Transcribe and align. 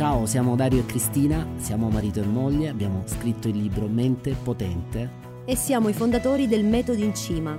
Ciao, 0.00 0.24
siamo 0.24 0.56
Dario 0.56 0.78
e 0.80 0.86
Cristina, 0.86 1.46
siamo 1.56 1.90
marito 1.90 2.22
e 2.22 2.24
moglie, 2.24 2.70
abbiamo 2.70 3.02
scritto 3.04 3.48
il 3.48 3.58
libro 3.58 3.86
Mente 3.86 4.34
Potente 4.42 5.10
e 5.44 5.54
siamo 5.54 5.90
i 5.90 5.92
fondatori 5.92 6.48
del 6.48 6.64
Metodo 6.64 7.02
in 7.04 7.14
Cima, 7.14 7.58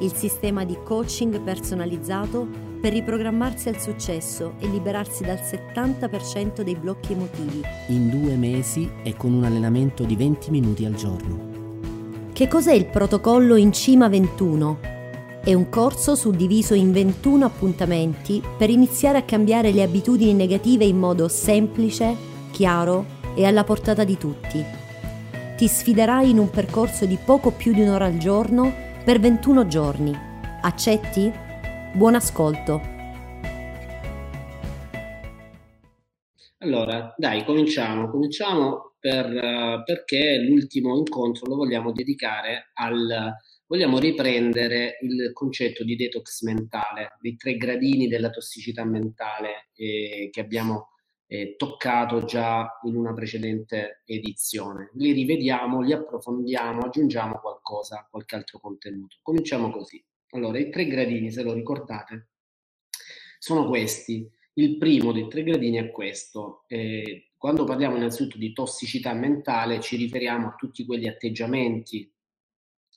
il 0.00 0.14
sistema 0.14 0.64
di 0.64 0.78
coaching 0.82 1.38
personalizzato 1.42 2.48
per 2.80 2.94
riprogrammarsi 2.94 3.68
al 3.68 3.78
successo 3.78 4.54
e 4.58 4.68
liberarsi 4.68 5.22
dal 5.22 5.36
70% 5.36 6.62
dei 6.62 6.76
blocchi 6.76 7.12
emotivi. 7.12 7.60
In 7.88 8.08
due 8.08 8.36
mesi 8.36 8.90
e 9.02 9.14
con 9.14 9.34
un 9.34 9.44
allenamento 9.44 10.04
di 10.04 10.16
20 10.16 10.50
minuti 10.50 10.86
al 10.86 10.94
giorno. 10.94 11.50
Che 12.32 12.48
cos'è 12.48 12.72
il 12.72 12.86
protocollo 12.86 13.56
in 13.56 13.70
Cima 13.70 14.08
21? 14.08 14.91
È 15.44 15.52
un 15.54 15.68
corso 15.70 16.14
suddiviso 16.14 16.74
in 16.74 16.92
21 16.92 17.44
appuntamenti 17.44 18.40
per 18.56 18.70
iniziare 18.70 19.18
a 19.18 19.24
cambiare 19.24 19.72
le 19.72 19.82
abitudini 19.82 20.34
negative 20.34 20.84
in 20.84 20.96
modo 20.96 21.26
semplice, 21.26 22.14
chiaro 22.52 23.04
e 23.34 23.44
alla 23.44 23.64
portata 23.64 24.04
di 24.04 24.16
tutti. 24.16 24.64
Ti 25.56 25.66
sfiderai 25.66 26.30
in 26.30 26.38
un 26.38 26.48
percorso 26.48 27.06
di 27.06 27.18
poco 27.24 27.50
più 27.50 27.72
di 27.72 27.80
un'ora 27.80 28.04
al 28.04 28.18
giorno 28.18 28.72
per 29.04 29.18
21 29.18 29.66
giorni. 29.66 30.16
Accetti? 30.60 31.32
Buon 31.92 32.14
ascolto! 32.14 32.80
Allora, 36.58 37.12
dai, 37.16 37.44
cominciamo. 37.44 38.08
Cominciamo 38.08 38.92
per, 39.00 39.26
uh, 39.26 39.82
perché 39.82 40.38
l'ultimo 40.38 40.96
incontro 40.96 41.48
lo 41.48 41.56
vogliamo 41.56 41.90
dedicare 41.90 42.70
al 42.74 43.34
vogliamo 43.72 43.98
riprendere 43.98 44.98
il 45.00 45.32
concetto 45.32 45.82
di 45.82 45.96
detox 45.96 46.42
mentale, 46.42 47.16
dei 47.22 47.36
tre 47.36 47.56
gradini 47.56 48.06
della 48.06 48.28
tossicità 48.28 48.84
mentale 48.84 49.70
eh, 49.74 50.28
che 50.30 50.40
abbiamo 50.42 50.90
eh, 51.26 51.54
toccato 51.56 52.24
già 52.24 52.68
in 52.84 52.96
una 52.96 53.14
precedente 53.14 54.02
edizione. 54.04 54.90
Li 54.96 55.12
rivediamo, 55.12 55.80
li 55.80 55.94
approfondiamo, 55.94 56.82
aggiungiamo 56.82 57.38
qualcosa, 57.40 58.06
qualche 58.10 58.36
altro 58.36 58.58
contenuto. 58.60 59.16
Cominciamo 59.22 59.70
così. 59.70 60.04
Allora, 60.32 60.58
i 60.58 60.68
tre 60.68 60.86
gradini, 60.86 61.30
se 61.30 61.42
lo 61.42 61.54
ricordate, 61.54 62.32
sono 63.38 63.66
questi. 63.68 64.30
Il 64.52 64.76
primo 64.76 65.12
dei 65.12 65.28
tre 65.28 65.44
gradini 65.44 65.78
è 65.78 65.90
questo. 65.90 66.64
Eh, 66.68 67.30
quando 67.38 67.64
parliamo 67.64 67.96
innanzitutto 67.96 68.36
di 68.36 68.52
tossicità 68.52 69.14
mentale, 69.14 69.80
ci 69.80 69.96
riferiamo 69.96 70.48
a 70.48 70.54
tutti 70.58 70.84
quegli 70.84 71.06
atteggiamenti, 71.06 72.11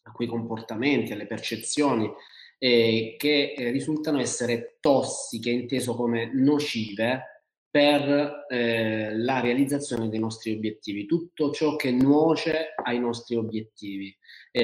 a 0.08 0.12
quei 0.12 0.28
comportamenti, 0.28 1.12
alle 1.12 1.28
percezioni 1.28 2.10
eh, 2.58 3.16
che 3.18 3.54
eh, 3.54 3.72
risultano 3.72 4.20
essere 4.20 4.78
tossiche, 4.80 5.50
inteso 5.50 5.96
come 5.96 6.32
nocive 6.34 7.44
per 7.70 8.46
eh, 8.48 9.18
la 9.18 9.42
realizzazione 9.42 10.08
dei 10.08 10.20
nostri 10.20 10.54
obiettivi, 10.54 11.06
tutto 11.06 11.52
ciò 11.52 11.76
che 11.76 11.92
nuoce 11.92 12.74
ai 12.82 13.00
nostri 13.00 13.36
obiettivi. 13.36 14.16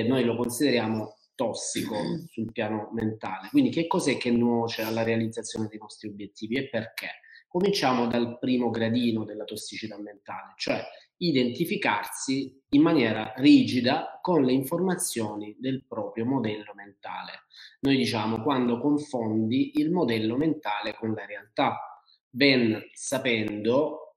noi 0.07 0.23
lo 0.23 0.37
consideriamo 0.37 1.17
tossico 1.35 1.95
sul 2.29 2.51
piano 2.51 2.89
mentale. 2.93 3.49
Quindi 3.49 3.69
che 3.69 3.87
cos'è 3.87 4.15
che 4.15 4.31
nuoce 4.31 4.83
alla 4.83 5.03
realizzazione 5.03 5.67
dei 5.67 5.79
nostri 5.79 6.07
obiettivi 6.07 6.55
e 6.55 6.69
perché? 6.69 7.19
Cominciamo 7.51 8.07
dal 8.07 8.39
primo 8.39 8.69
gradino 8.69 9.25
della 9.25 9.43
tossicità 9.43 9.99
mentale, 9.99 10.53
cioè 10.55 10.81
identificarsi 11.17 12.63
in 12.69 12.81
maniera 12.81 13.33
rigida 13.35 14.19
con 14.21 14.45
le 14.45 14.53
informazioni 14.53 15.57
del 15.59 15.83
proprio 15.85 16.25
modello 16.25 16.71
mentale. 16.73 17.47
Noi 17.81 17.97
diciamo 17.97 18.41
quando 18.41 18.79
confondi 18.79 19.81
il 19.81 19.91
modello 19.91 20.37
mentale 20.37 20.93
con 20.93 21.13
la 21.13 21.25
realtà, 21.25 22.01
ben 22.29 22.89
sapendo, 22.93 24.15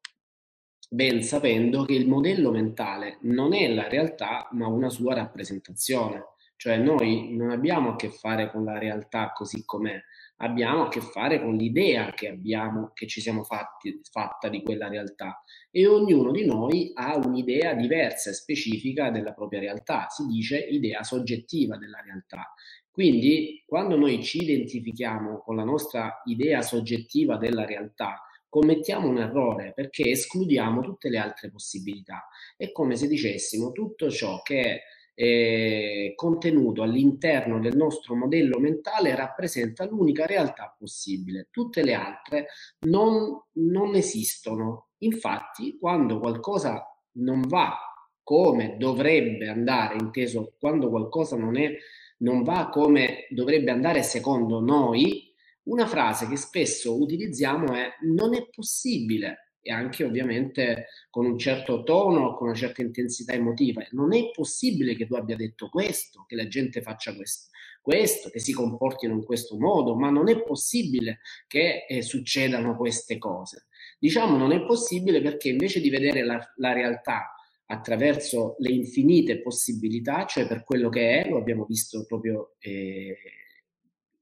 ben 0.88 1.20
sapendo 1.24 1.86
che 1.86 1.94
il 1.94 2.06
modello 2.06 2.52
mentale 2.52 3.18
non 3.22 3.52
è 3.52 3.66
la 3.66 3.88
realtà 3.88 4.46
ma 4.52 4.68
una 4.68 4.90
sua 4.90 5.14
rappresentazione. 5.14 6.34
Cioè 6.56 6.76
noi 6.76 7.34
non 7.34 7.50
abbiamo 7.50 7.90
a 7.90 7.96
che 7.96 8.10
fare 8.10 8.48
con 8.52 8.64
la 8.64 8.78
realtà 8.78 9.32
così 9.32 9.64
com'è, 9.64 10.00
abbiamo 10.38 10.84
a 10.84 10.88
che 10.88 11.00
fare 11.00 11.40
con 11.40 11.54
l'idea 11.54 12.12
che 12.12 12.28
abbiamo, 12.28 12.90
che 12.92 13.06
ci 13.06 13.20
siamo 13.20 13.44
fatti, 13.44 14.00
fatta 14.10 14.48
di 14.48 14.62
quella 14.62 14.88
realtà 14.88 15.42
e 15.70 15.86
ognuno 15.86 16.32
di 16.32 16.44
noi 16.44 16.90
ha 16.94 17.16
un'idea 17.16 17.74
diversa 17.74 18.30
e 18.30 18.34
specifica 18.34 19.10
della 19.10 19.32
propria 19.32 19.60
realtà, 19.60 20.08
si 20.08 20.26
dice 20.26 20.58
idea 20.58 21.02
soggettiva 21.02 21.76
della 21.76 22.00
realtà. 22.00 22.52
Quindi 22.90 23.62
quando 23.66 23.96
noi 23.96 24.22
ci 24.22 24.42
identifichiamo 24.42 25.40
con 25.40 25.56
la 25.56 25.64
nostra 25.64 26.22
idea 26.26 26.62
soggettiva 26.62 27.36
della 27.36 27.64
realtà, 27.64 28.20
commettiamo 28.48 29.08
un 29.08 29.18
errore 29.18 29.72
perché 29.74 30.10
escludiamo 30.10 30.80
tutte 30.80 31.08
le 31.08 31.18
altre 31.18 31.50
possibilità. 31.50 32.28
È 32.56 32.70
come 32.70 32.94
se 32.94 33.08
dicessimo 33.08 33.72
tutto 33.72 34.08
ciò 34.10 34.42
che 34.42 34.60
è 34.60 34.80
eh, 35.14 36.12
contenuto 36.16 36.82
all'interno 36.82 37.60
del 37.60 37.76
nostro 37.76 38.16
modello 38.16 38.58
mentale 38.58 39.14
rappresenta 39.14 39.86
l'unica 39.86 40.26
realtà 40.26 40.74
possibile. 40.76 41.48
Tutte 41.50 41.82
le 41.82 41.94
altre 41.94 42.46
non, 42.86 43.40
non 43.52 43.94
esistono. 43.94 44.88
Infatti, 44.98 45.78
quando 45.78 46.18
qualcosa 46.18 46.84
non 47.18 47.42
va 47.42 47.76
come 48.22 48.76
dovrebbe 48.78 49.48
andare, 49.48 49.96
inteso 50.00 50.54
quando 50.58 50.88
qualcosa 50.88 51.36
non, 51.36 51.56
è, 51.56 51.70
non 52.18 52.42
va 52.42 52.68
come 52.70 53.26
dovrebbe 53.30 53.70
andare 53.70 54.02
secondo 54.02 54.60
noi, 54.60 55.32
una 55.64 55.86
frase 55.86 56.26
che 56.28 56.36
spesso 56.36 57.00
utilizziamo 57.00 57.72
è 57.72 57.94
non 58.02 58.34
è 58.34 58.48
possibile 58.50 59.43
e 59.66 59.72
anche 59.72 60.04
ovviamente 60.04 60.88
con 61.08 61.24
un 61.24 61.38
certo 61.38 61.82
tono, 61.84 62.34
con 62.34 62.48
una 62.48 62.56
certa 62.56 62.82
intensità 62.82 63.32
emotiva. 63.32 63.82
Non 63.92 64.14
è 64.14 64.30
possibile 64.30 64.94
che 64.94 65.06
tu 65.06 65.14
abbia 65.14 65.36
detto 65.36 65.70
questo, 65.70 66.26
che 66.28 66.36
la 66.36 66.46
gente 66.46 66.82
faccia 66.82 67.14
questo, 67.16 67.48
questo 67.80 68.28
che 68.28 68.40
si 68.40 68.52
comportino 68.52 69.14
in 69.14 69.24
questo 69.24 69.56
modo, 69.56 69.96
ma 69.96 70.10
non 70.10 70.28
è 70.28 70.42
possibile 70.42 71.20
che 71.46 71.86
eh, 71.88 72.02
succedano 72.02 72.76
queste 72.76 73.16
cose. 73.16 73.68
Diciamo 73.98 74.36
non 74.36 74.52
è 74.52 74.62
possibile 74.66 75.22
perché 75.22 75.48
invece 75.48 75.80
di 75.80 75.88
vedere 75.88 76.24
la, 76.24 76.38
la 76.56 76.74
realtà 76.74 77.34
attraverso 77.66 78.56
le 78.58 78.70
infinite 78.70 79.40
possibilità, 79.40 80.26
cioè 80.26 80.46
per 80.46 80.62
quello 80.62 80.90
che 80.90 81.22
è, 81.22 81.28
lo 81.30 81.38
abbiamo 81.38 81.64
visto 81.64 82.04
proprio 82.04 82.56
eh, 82.58 83.16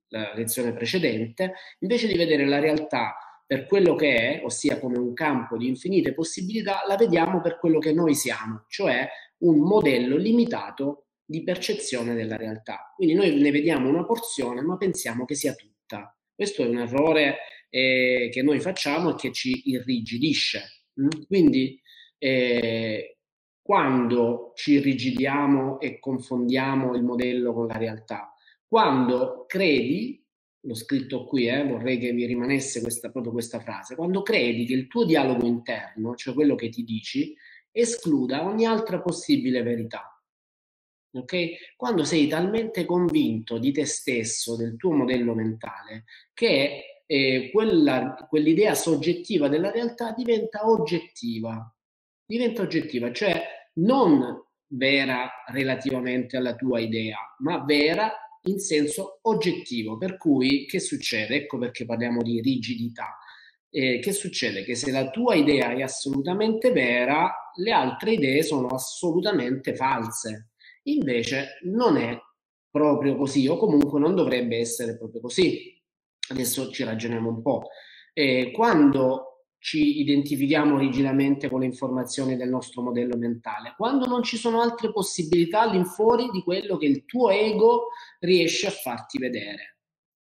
la 0.08 0.32
lezione 0.34 0.72
precedente, 0.72 1.54
invece 1.80 2.06
di 2.06 2.16
vedere 2.16 2.46
la 2.46 2.60
realtà 2.60 3.16
per 3.52 3.66
quello 3.66 3.94
che 3.94 4.16
è, 4.16 4.42
ossia 4.46 4.78
come 4.78 4.96
un 4.96 5.12
campo 5.12 5.58
di 5.58 5.68
infinite 5.68 6.14
possibilità, 6.14 6.84
la 6.88 6.96
vediamo 6.96 7.42
per 7.42 7.58
quello 7.58 7.80
che 7.80 7.92
noi 7.92 8.14
siamo, 8.14 8.64
cioè 8.68 9.06
un 9.40 9.58
modello 9.58 10.16
limitato 10.16 11.08
di 11.22 11.42
percezione 11.42 12.14
della 12.14 12.38
realtà. 12.38 12.94
Quindi 12.96 13.12
noi 13.12 13.38
ne 13.38 13.50
vediamo 13.50 13.90
una 13.90 14.06
porzione, 14.06 14.62
ma 14.62 14.78
pensiamo 14.78 15.26
che 15.26 15.34
sia 15.34 15.52
tutta. 15.52 16.16
Questo 16.34 16.62
è 16.62 16.66
un 16.66 16.78
errore 16.78 17.40
eh, 17.68 18.30
che 18.32 18.40
noi 18.40 18.58
facciamo 18.58 19.10
e 19.10 19.14
che 19.16 19.32
ci 19.32 19.68
irrigidisce. 19.68 20.86
Mm? 20.98 21.24
Quindi 21.26 21.78
eh, 22.16 23.18
quando 23.60 24.52
ci 24.54 24.72
irrigidiamo 24.76 25.78
e 25.78 25.98
confondiamo 25.98 26.94
il 26.94 27.02
modello 27.02 27.52
con 27.52 27.66
la 27.66 27.76
realtà, 27.76 28.34
quando 28.66 29.44
credi 29.46 30.21
l'ho 30.64 30.74
scritto 30.74 31.24
qui, 31.24 31.48
eh, 31.48 31.64
vorrei 31.64 31.98
che 31.98 32.12
vi 32.12 32.24
rimanesse 32.26 32.80
questa, 32.80 33.10
proprio 33.10 33.32
questa 33.32 33.60
frase, 33.60 33.96
quando 33.96 34.22
credi 34.22 34.64
che 34.64 34.74
il 34.74 34.86
tuo 34.86 35.04
dialogo 35.04 35.46
interno, 35.46 36.14
cioè 36.14 36.34
quello 36.34 36.54
che 36.54 36.68
ti 36.68 36.84
dici, 36.84 37.34
escluda 37.70 38.44
ogni 38.44 38.64
altra 38.64 39.00
possibile 39.00 39.62
verità. 39.62 40.06
Ok? 41.14 41.74
Quando 41.76 42.04
sei 42.04 42.26
talmente 42.26 42.84
convinto 42.84 43.58
di 43.58 43.72
te 43.72 43.84
stesso, 43.84 44.56
del 44.56 44.76
tuo 44.76 44.92
modello 44.92 45.34
mentale, 45.34 46.04
che 46.32 47.02
eh, 47.06 47.50
quella, 47.52 48.26
quell'idea 48.28 48.74
soggettiva 48.74 49.48
della 49.48 49.70
realtà 49.70 50.12
diventa 50.16 50.68
oggettiva. 50.68 51.74
Diventa 52.24 52.62
oggettiva, 52.62 53.12
cioè 53.12 53.42
non 53.74 54.42
vera 54.68 55.30
relativamente 55.48 56.38
alla 56.38 56.54
tua 56.54 56.80
idea, 56.80 57.18
ma 57.38 57.62
vera 57.62 58.10
in 58.44 58.58
senso 58.58 59.18
oggettivo. 59.22 59.96
Per 59.98 60.16
cui 60.16 60.66
che 60.66 60.80
succede? 60.80 61.36
Ecco 61.36 61.58
perché 61.58 61.84
parliamo 61.84 62.22
di 62.22 62.40
rigidità. 62.40 63.16
Eh, 63.70 64.00
che 64.00 64.12
succede? 64.12 64.64
Che 64.64 64.74
se 64.74 64.90
la 64.90 65.10
tua 65.10 65.34
idea 65.34 65.72
è 65.72 65.82
assolutamente 65.82 66.72
vera, 66.72 67.32
le 67.56 67.72
altre 67.72 68.12
idee 68.12 68.42
sono 68.42 68.68
assolutamente 68.68 69.74
false. 69.74 70.50
Invece 70.84 71.58
non 71.62 71.96
è 71.96 72.18
proprio 72.70 73.16
così, 73.16 73.46
o 73.48 73.56
comunque 73.56 74.00
non 74.00 74.14
dovrebbe 74.14 74.58
essere 74.58 74.96
proprio 74.96 75.20
così. 75.20 75.80
Adesso 76.28 76.70
ci 76.70 76.84
ragioniamo 76.84 77.28
un 77.28 77.42
po'. 77.42 77.68
Eh, 78.12 78.50
quando 78.52 79.31
ci 79.62 80.00
identifichiamo 80.00 80.76
rigidamente 80.76 81.48
con 81.48 81.60
le 81.60 81.66
informazioni 81.66 82.34
del 82.36 82.48
nostro 82.48 82.82
modello 82.82 83.16
mentale, 83.16 83.74
quando 83.76 84.06
non 84.06 84.24
ci 84.24 84.36
sono 84.36 84.60
altre 84.60 84.90
possibilità 84.90 85.60
all'infuori 85.60 86.30
di 86.32 86.42
quello 86.42 86.76
che 86.76 86.86
il 86.86 87.04
tuo 87.04 87.30
ego 87.30 87.90
riesce 88.18 88.66
a 88.66 88.70
farti 88.70 89.18
vedere. 89.18 89.78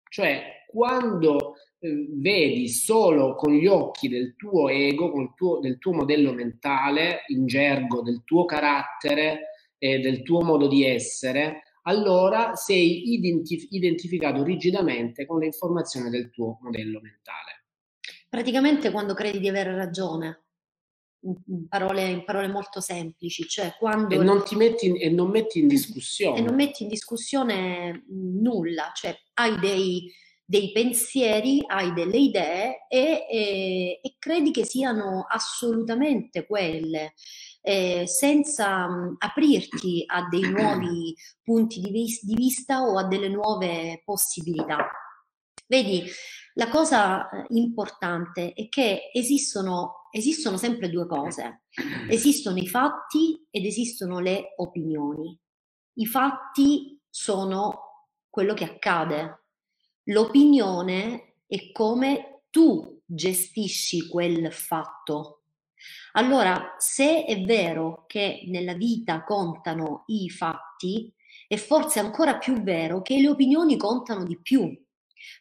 Cioè, 0.09 0.65
quando 0.67 1.53
eh, 1.77 2.07
vedi 2.09 2.69
solo 2.69 3.35
con 3.35 3.53
gli 3.53 3.67
occhi 3.67 4.07
del 4.07 4.35
tuo 4.35 4.67
ego, 4.67 5.11
tuo, 5.35 5.59
del 5.59 5.77
tuo 5.77 5.93
modello 5.93 6.33
mentale, 6.33 7.21
in 7.27 7.45
gergo, 7.45 8.01
del 8.01 8.23
tuo 8.25 8.45
carattere 8.45 9.73
e 9.77 9.99
del 9.99 10.23
tuo 10.23 10.41
modo 10.41 10.67
di 10.67 10.83
essere, 10.83 11.65
allora 11.83 12.55
sei 12.55 13.13
identif- 13.13 13.67
identificato 13.69 14.41
rigidamente 14.41 15.27
con 15.27 15.37
le 15.37 15.45
informazioni 15.45 16.09
del 16.09 16.31
tuo 16.31 16.57
modello 16.63 16.99
mentale. 16.99 17.58
Praticamente 18.29 18.91
quando 18.91 19.15
credi 19.15 19.39
di 19.39 19.49
avere 19.49 19.75
ragione, 19.75 20.43
in 21.21 21.67
parole, 21.67 22.07
in 22.07 22.23
parole 22.23 22.47
molto 22.47 22.79
semplici, 22.79 23.47
cioè 23.47 23.75
quando... 23.77 24.13
E 24.13 24.17
non, 24.23 24.43
ti 24.43 24.55
metti 24.55 24.85
in, 24.85 24.95
e 25.01 25.09
non 25.09 25.29
metti 25.29 25.59
in 25.59 25.67
discussione. 25.67 26.37
E 26.37 26.41
non 26.41 26.55
metti 26.55 26.83
in 26.83 26.89
discussione 26.89 28.05
nulla, 28.07 28.91
cioè 28.93 29.17
hai 29.33 29.59
dei, 29.59 30.13
dei 30.45 30.71
pensieri, 30.71 31.63
hai 31.65 31.91
delle 31.93 32.17
idee 32.17 32.85
e, 32.87 33.25
e, 33.29 33.99
e 34.01 34.15
credi 34.17 34.51
che 34.51 34.63
siano 34.63 35.25
assolutamente 35.27 36.45
quelle 36.45 37.13
eh, 37.61 38.07
senza 38.07 38.87
mh, 38.87 39.15
aprirti 39.17 40.03
a 40.05 40.27
dei 40.29 40.49
nuovi 40.49 41.13
punti 41.43 41.81
di, 41.81 41.91
vis- 41.91 42.23
di 42.23 42.35
vista 42.35 42.83
o 42.83 42.97
a 42.97 43.07
delle 43.07 43.27
nuove 43.27 44.01
possibilità. 44.05 44.87
Vedi, 45.67 46.03
la 46.59 46.67
cosa 46.67 47.29
eh, 47.29 47.45
importante 47.51 48.51
è 48.51 48.67
che 48.67 49.11
esistono, 49.13 50.09
esistono 50.11 50.57
sempre 50.57 50.89
due 50.89 51.07
cose. 51.07 51.61
Esistono 52.09 52.57
i 52.57 52.67
fatti 52.67 53.47
ed 53.49 53.65
esistono 53.65 54.19
le 54.19 54.55
opinioni. 54.57 55.39
I 55.93 56.05
fatti 56.05 56.99
sono 57.09 58.07
quello 58.29 58.53
che 58.53 58.65
accade. 58.65 59.45
L'opinione 60.09 61.35
è 61.47 61.71
come 61.71 62.41
tu 62.49 63.01
gestisci 63.05 64.09
quel 64.09 64.51
fatto. 64.51 65.43
Allora, 66.13 66.75
se 66.77 67.23
è 67.23 67.41
vero 67.41 68.03
che 68.05 68.43
nella 68.47 68.73
vita 68.73 69.23
contano 69.23 70.03
i 70.07 70.29
fatti, 70.29 71.13
è 71.47 71.55
forse 71.55 71.99
ancora 71.99 72.37
più 72.37 72.61
vero 72.61 73.01
che 73.01 73.17
le 73.17 73.29
opinioni 73.29 73.77
contano 73.77 74.25
di 74.25 74.37
più, 74.41 74.77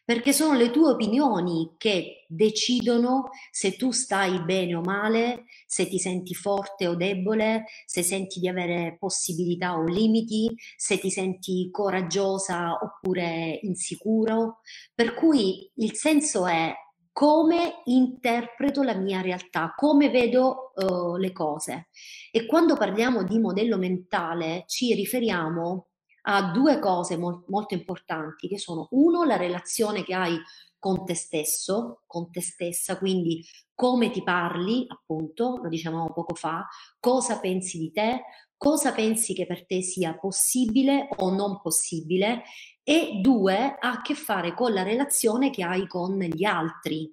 perché 0.05 0.33
sono 0.33 0.57
le 0.57 0.71
tue 0.71 0.91
opinioni 0.91 1.75
che 1.77 2.25
decidono 2.27 3.29
se 3.51 3.75
tu 3.75 3.91
stai 3.91 4.43
bene 4.43 4.75
o 4.75 4.81
male, 4.81 5.45
se 5.65 5.87
ti 5.87 5.99
senti 5.99 6.33
forte 6.33 6.87
o 6.87 6.95
debole, 6.95 7.65
se 7.85 8.03
senti 8.03 8.39
di 8.39 8.47
avere 8.47 8.97
possibilità 8.99 9.77
o 9.77 9.83
limiti, 9.83 10.53
se 10.75 10.99
ti 10.99 11.09
senti 11.09 11.69
coraggiosa 11.71 12.77
oppure 12.81 13.59
insicuro. 13.63 14.59
Per 14.93 15.13
cui 15.13 15.71
il 15.75 15.95
senso 15.95 16.45
è 16.45 16.73
come 17.11 17.81
interpreto 17.85 18.81
la 18.81 18.95
mia 18.95 19.19
realtà, 19.19 19.73
come 19.75 20.09
vedo 20.09 20.71
uh, 20.73 21.17
le 21.17 21.33
cose. 21.33 21.89
E 22.31 22.45
quando 22.45 22.77
parliamo 22.77 23.23
di 23.23 23.37
modello 23.39 23.77
mentale 23.77 24.63
ci 24.67 24.93
riferiamo 24.93 25.88
a 26.31 26.51
due 26.51 26.77
cose 26.77 27.17
mo- 27.17 27.43
molto 27.47 27.73
importanti, 27.73 28.47
che 28.47 28.59
sono 28.59 28.87
uno, 28.91 29.23
la 29.23 29.35
relazione 29.35 30.03
che 30.03 30.13
hai 30.13 30.37
con 30.77 31.03
te 31.03 31.15
stesso, 31.15 32.03
con 32.05 32.29
te 32.29 32.39
stessa, 32.39 32.99
quindi 32.99 33.43
come 33.73 34.11
ti 34.11 34.21
parli, 34.21 34.85
appunto, 34.87 35.59
lo 35.61 35.67
dicevamo 35.67 36.13
poco 36.13 36.35
fa, 36.35 36.67
cosa 36.99 37.39
pensi 37.39 37.79
di 37.79 37.91
te, 37.91 38.21
cosa 38.55 38.91
pensi 38.93 39.33
che 39.33 39.47
per 39.47 39.65
te 39.65 39.81
sia 39.81 40.17
possibile 40.17 41.07
o 41.17 41.31
non 41.31 41.59
possibile 41.61 42.43
e 42.83 43.19
due, 43.21 43.77
ha 43.79 43.91
a 43.91 44.01
che 44.01 44.13
fare 44.13 44.53
con 44.53 44.71
la 44.71 44.83
relazione 44.83 45.49
che 45.49 45.63
hai 45.63 45.87
con 45.87 46.19
gli 46.19 46.43
altri, 46.43 47.11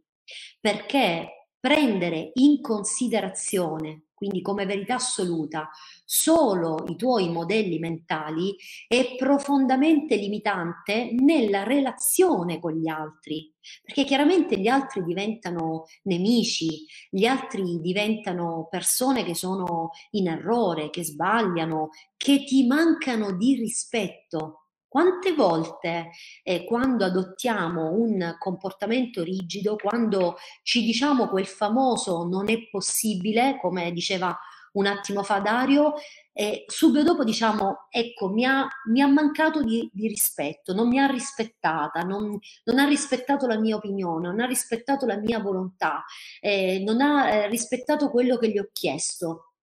perché 0.61 1.49
prendere 1.59 2.33
in 2.35 2.61
considerazione 2.61 4.06
quindi 4.17 4.41
come 4.41 4.65
verità 4.65 4.95
assoluta, 4.95 5.69
solo 6.07 6.87
i 6.89 6.97
tuoi 6.97 7.29
modelli 7.29 7.79
mentali 7.79 8.57
è 8.89 9.15
profondamente 9.15 10.17
limitante 10.17 11.15
nella 11.19 11.65
relazione 11.65 12.59
con 12.59 12.73
gli 12.73 12.89
altri, 12.89 13.53
perché 13.85 14.05
chiaramente 14.05 14.59
gli 14.59 14.69
altri 14.69 15.05
diventano 15.05 15.85
nemici, 16.05 16.87
gli 17.11 17.27
altri 17.27 17.79
diventano 17.83 18.69
persone 18.71 19.23
che 19.23 19.35
sono 19.35 19.91
in 20.13 20.29
errore, 20.29 20.89
che 20.89 21.05
sbagliano, 21.05 21.91
che 22.17 22.43
ti 22.45 22.67
mancano 22.67 23.33
di 23.37 23.55
rispetto. 23.55 24.66
Quante 24.89 25.35
volte 25.35 26.11
eh, 26.43 26.65
quando 26.65 27.05
adottiamo 27.05 27.93
un 27.93 28.37
comportamento 28.39 29.23
rigido, 29.23 29.77
quando 29.77 30.37
ci 30.63 30.83
diciamo 30.83 31.29
quel 31.29 31.47
famoso 31.47 32.25
non 32.25 32.49
è 32.49 32.69
possibile, 32.71 33.59
come 33.61 33.93
diceva 33.93 34.37
un 34.73 34.87
attimo 34.87 35.23
fa 35.23 35.41
Dario, 35.41 35.95
e 36.33 36.65
subito 36.67 37.03
dopo 37.03 37.25
diciamo 37.25 37.87
ecco 37.91 38.29
mi 38.29 38.45
ha, 38.45 38.69
mi 38.91 39.01
ha 39.01 39.07
mancato 39.07 39.63
di, 39.63 39.89
di, 39.93 40.07
rispetto, 40.07 40.75
non 40.75 40.89
mi 40.89 40.99
ha 40.99 41.07
rispettata, 41.07 42.03
non, 42.03 42.39
non, 42.65 42.79
ha 42.79 42.85
rispettato 42.85 43.47
la 43.47 43.59
mia 43.59 43.77
opinione, 43.77 44.29
non 44.29 44.41
ha 44.41 44.47
rispettato 44.47 45.07
la 45.07 45.17
mia 45.17 45.39
volontà, 45.39 46.05
eh, 46.41 46.83
non 46.85 47.01
ha 47.01 47.29
eh, 47.31 47.49
rispettato 47.49 48.11
quello 48.11 48.37
che 48.37 48.51
gli 48.51 48.59
ho 48.59 48.69
chiesto, 48.71 49.55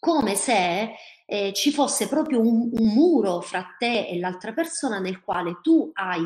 come 0.00 0.34
se 0.34 0.92
eh, 1.30 1.52
ci 1.52 1.70
fosse 1.72 2.08
proprio 2.08 2.40
un, 2.40 2.70
un 2.72 2.86
muro 2.88 3.42
fra 3.42 3.74
te 3.76 4.06
e 4.06 4.18
l'altra 4.18 4.54
persona 4.54 4.98
nel 4.98 5.20
quale 5.20 5.58
tu 5.62 5.90
hai 5.92 6.22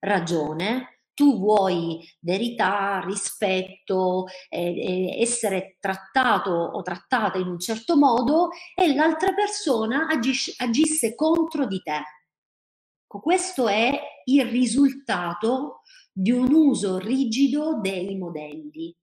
ragione, 0.00 1.02
tu 1.14 1.38
vuoi 1.38 2.00
verità, 2.20 3.00
rispetto, 3.04 4.26
eh, 4.48 4.58
eh, 4.58 5.20
essere 5.20 5.76
trattato 5.78 6.50
o 6.50 6.82
trattata 6.82 7.38
in 7.38 7.46
un 7.46 7.60
certo 7.60 7.96
modo 7.96 8.48
e 8.74 8.92
l'altra 8.92 9.32
persona 9.34 10.08
agisce, 10.08 10.54
agisse 10.56 11.14
contro 11.14 11.66
di 11.66 11.80
te. 11.82 12.02
Questo 13.06 13.68
è 13.68 14.00
il 14.24 14.46
risultato 14.46 15.82
di 16.12 16.32
un 16.32 16.52
uso 16.52 16.98
rigido 16.98 17.78
dei 17.80 18.16
modelli. 18.16 18.94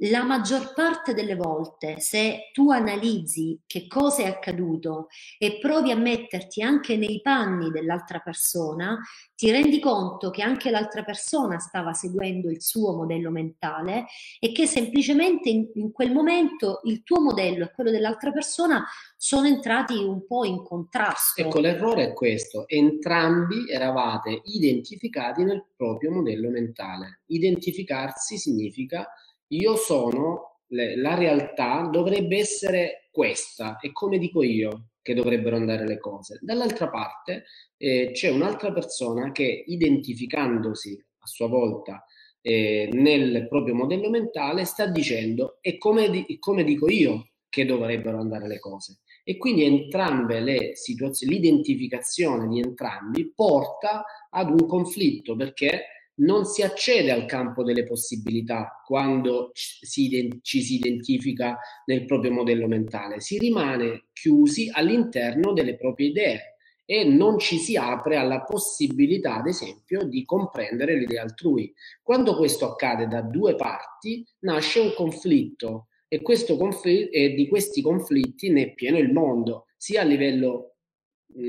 La 0.00 0.24
maggior 0.24 0.74
parte 0.74 1.14
delle 1.14 1.36
volte, 1.36 2.00
se 2.00 2.50
tu 2.52 2.70
analizzi 2.70 3.58
che 3.66 3.86
cosa 3.86 4.24
è 4.24 4.26
accaduto 4.26 5.06
e 5.38 5.58
provi 5.58 5.90
a 5.90 5.96
metterti 5.96 6.60
anche 6.60 6.98
nei 6.98 7.22
panni 7.22 7.70
dell'altra 7.70 8.18
persona, 8.18 8.98
ti 9.34 9.50
rendi 9.50 9.80
conto 9.80 10.28
che 10.28 10.42
anche 10.42 10.70
l'altra 10.70 11.02
persona 11.02 11.58
stava 11.58 11.94
seguendo 11.94 12.50
il 12.50 12.60
suo 12.60 12.94
modello 12.94 13.30
mentale 13.30 14.04
e 14.38 14.52
che 14.52 14.66
semplicemente 14.66 15.48
in, 15.48 15.70
in 15.76 15.92
quel 15.92 16.12
momento 16.12 16.80
il 16.84 17.02
tuo 17.02 17.22
modello 17.22 17.64
e 17.64 17.72
quello 17.72 17.90
dell'altra 17.90 18.32
persona 18.32 18.84
sono 19.16 19.46
entrati 19.46 19.94
un 19.94 20.26
po' 20.26 20.44
in 20.44 20.62
contrasto. 20.62 21.40
Ecco, 21.40 21.58
l'errore 21.58 22.08
è 22.08 22.12
questo, 22.12 22.68
entrambi 22.68 23.70
eravate 23.70 24.42
identificati 24.44 25.42
nel 25.42 25.64
proprio 25.74 26.10
modello 26.10 26.50
mentale. 26.50 27.20
Identificarsi 27.28 28.36
significa 28.36 29.10
io 29.48 29.76
sono, 29.76 30.60
le, 30.68 30.96
la 30.96 31.14
realtà 31.14 31.88
dovrebbe 31.90 32.38
essere 32.38 33.08
questa, 33.10 33.78
e 33.78 33.92
come 33.92 34.18
dico 34.18 34.42
io 34.42 34.88
che 35.02 35.14
dovrebbero 35.14 35.56
andare 35.56 35.86
le 35.86 35.98
cose. 35.98 36.38
Dall'altra 36.42 36.88
parte 36.88 37.44
eh, 37.76 38.10
c'è 38.12 38.28
un'altra 38.28 38.72
persona 38.72 39.30
che 39.30 39.64
identificandosi 39.66 40.98
a 41.18 41.26
sua 41.26 41.46
volta 41.46 42.04
eh, 42.40 42.88
nel 42.92 43.46
proprio 43.48 43.74
modello 43.74 44.10
mentale 44.10 44.64
sta 44.64 44.86
dicendo 44.86 45.58
è 45.60 45.78
come, 45.78 46.10
di, 46.10 46.38
come 46.38 46.64
dico 46.64 46.88
io 46.88 47.30
che 47.48 47.64
dovrebbero 47.64 48.18
andare 48.18 48.46
le 48.46 48.58
cose. 48.58 49.00
E 49.24 49.36
quindi 49.38 49.64
entrambe 49.64 50.40
le 50.40 50.76
situazioni, 50.76 51.34
l'identificazione 51.34 52.46
di 52.46 52.60
entrambi 52.60 53.32
porta 53.34 54.04
ad 54.30 54.50
un 54.50 54.66
conflitto 54.68 55.34
perché 55.34 55.95
non 56.16 56.44
si 56.44 56.62
accede 56.62 57.10
al 57.10 57.26
campo 57.26 57.62
delle 57.62 57.84
possibilità 57.84 58.82
quando 58.84 59.50
ci 59.52 59.84
si 59.84 60.74
identifica 60.74 61.58
nel 61.86 62.04
proprio 62.04 62.32
modello 62.32 62.66
mentale, 62.66 63.20
si 63.20 63.38
rimane 63.38 64.06
chiusi 64.12 64.70
all'interno 64.72 65.52
delle 65.52 65.76
proprie 65.76 66.08
idee 66.08 66.56
e 66.88 67.04
non 67.04 67.38
ci 67.38 67.58
si 67.58 67.76
apre 67.76 68.16
alla 68.16 68.42
possibilità, 68.44 69.36
ad 69.36 69.48
esempio, 69.48 70.04
di 70.04 70.24
comprendere 70.24 70.96
l'idea 70.96 71.22
altrui. 71.22 71.74
Quando 72.00 72.36
questo 72.36 72.70
accade 72.70 73.08
da 73.08 73.22
due 73.22 73.56
parti, 73.56 74.24
nasce 74.40 74.78
un 74.78 74.94
conflitto 74.94 75.88
e, 76.06 76.22
confl- 76.22 77.08
e 77.10 77.34
di 77.34 77.48
questi 77.48 77.82
conflitti 77.82 78.50
ne 78.50 78.62
è 78.62 78.74
pieno 78.74 78.98
il 78.98 79.12
mondo, 79.12 79.66
sia 79.76 80.02
a 80.02 80.04
livello 80.04 80.75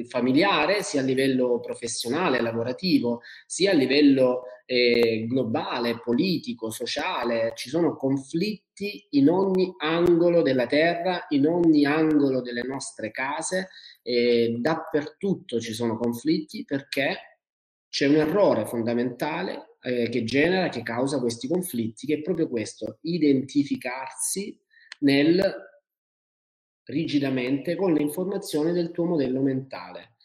familiare, 0.08 0.84
sia 0.84 1.01
a 1.01 1.03
livello 1.03 1.60
professionale, 1.60 2.41
lavorativo, 2.41 3.22
sia 3.46 3.72
a 3.72 3.75
livello 3.75 4.44
eh, 4.65 5.25
globale, 5.27 6.00
politico, 6.00 6.70
sociale. 6.70 7.53
Ci 7.56 7.70
sono 7.70 7.96
conflitti 7.96 9.08
in 9.12 9.29
ogni 9.29 9.74
angolo 9.77 10.41
della 10.41 10.67
terra, 10.67 11.25
in 11.29 11.48
ogni 11.48 11.86
angolo 11.86 12.41
delle 12.41 12.63
nostre 12.63 13.12
case, 13.12 13.70
eh, 14.03 14.58
dappertutto 14.60 15.60
ci 15.60 15.74
sono 15.74 15.98
conflitti 15.98 16.63
perché 16.65 17.39
c'è 17.89 18.08
un 18.08 18.15
errore 18.15 18.65
fondamentale 18.65 19.77
eh, 19.82 20.10
che 20.10 20.24
genera, 20.24 20.70
che 20.70 20.84
causa 20.84 21.20
questi 21.20 21.48
conflitti, 21.48 22.06
che 22.06 22.15
è 22.15 22.22
proprio 22.22 22.50
questo, 22.50 23.00
identificarsi 23.01 24.60
nel 25.00 25.65
rigidamente 26.88 27.75
con 27.75 27.94
le 27.94 28.01
informazioni 28.01 28.72
del 28.74 28.91
tuo 28.91 29.06
modello 29.06 29.41
mentale 29.41 30.15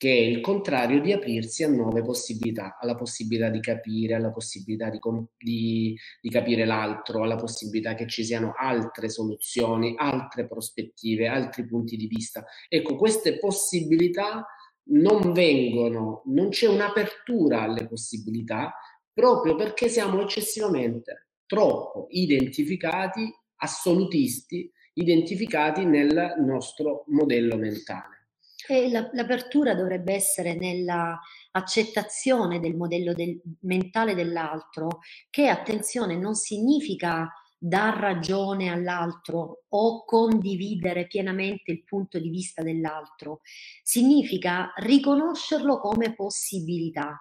che 0.00 0.08
è 0.10 0.18
il 0.18 0.40
contrario 0.40 1.02
di 1.02 1.12
aprirsi 1.12 1.62
a 1.62 1.68
nuove 1.68 2.00
possibilità, 2.00 2.78
alla 2.80 2.94
possibilità 2.94 3.50
di 3.50 3.60
capire, 3.60 4.14
alla 4.14 4.30
possibilità 4.30 4.88
di, 4.88 4.98
di, 5.36 5.94
di, 6.22 6.30
capire 6.30 6.64
l'altro, 6.64 7.22
alla 7.22 7.36
possibilità 7.36 7.94
che 7.94 8.06
ci 8.06 8.24
siano 8.24 8.54
altre 8.56 9.10
soluzioni, 9.10 9.92
altre 9.98 10.46
prospettive, 10.46 11.28
altri 11.28 11.66
punti 11.66 11.98
di 11.98 12.06
vista. 12.06 12.42
Ecco, 12.66 12.96
queste 12.96 13.38
possibilità 13.38 14.46
non 14.84 15.34
vengono, 15.34 16.22
non 16.28 16.48
c'è 16.48 16.66
un'apertura 16.66 17.60
alle 17.60 17.86
possibilità 17.86 18.72
proprio 19.12 19.54
perché 19.54 19.90
siamo 19.90 20.22
eccessivamente 20.22 21.26
troppo 21.44 22.06
identificati, 22.08 23.30
assolutisti, 23.56 24.72
identificati 24.94 25.84
nel 25.84 26.34
nostro 26.38 27.04
modello 27.08 27.56
mentale. 27.56 28.18
E 28.66 28.88
l'apertura 28.90 29.74
dovrebbe 29.74 30.14
essere 30.14 30.54
nella 30.54 31.18
accettazione 31.52 32.60
del 32.60 32.76
modello 32.76 33.12
del, 33.14 33.40
mentale 33.60 34.14
dell'altro, 34.14 35.00
che 35.28 35.48
attenzione 35.48 36.16
non 36.16 36.34
significa 36.34 37.28
dar 37.62 37.98
ragione 37.98 38.70
all'altro 38.70 39.64
o 39.68 40.04
condividere 40.04 41.06
pienamente 41.06 41.70
il 41.70 41.84
punto 41.84 42.18
di 42.18 42.30
vista 42.30 42.62
dell'altro, 42.62 43.40
significa 43.82 44.72
riconoscerlo 44.76 45.78
come 45.78 46.14
possibilità. 46.14 47.18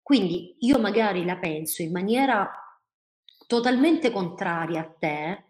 Quindi 0.00 0.56
io 0.60 0.78
magari 0.78 1.24
la 1.24 1.36
penso 1.36 1.82
in 1.82 1.90
maniera 1.90 2.48
totalmente 3.46 4.10
contraria 4.10 4.80
a 4.80 4.96
te, 4.98 5.44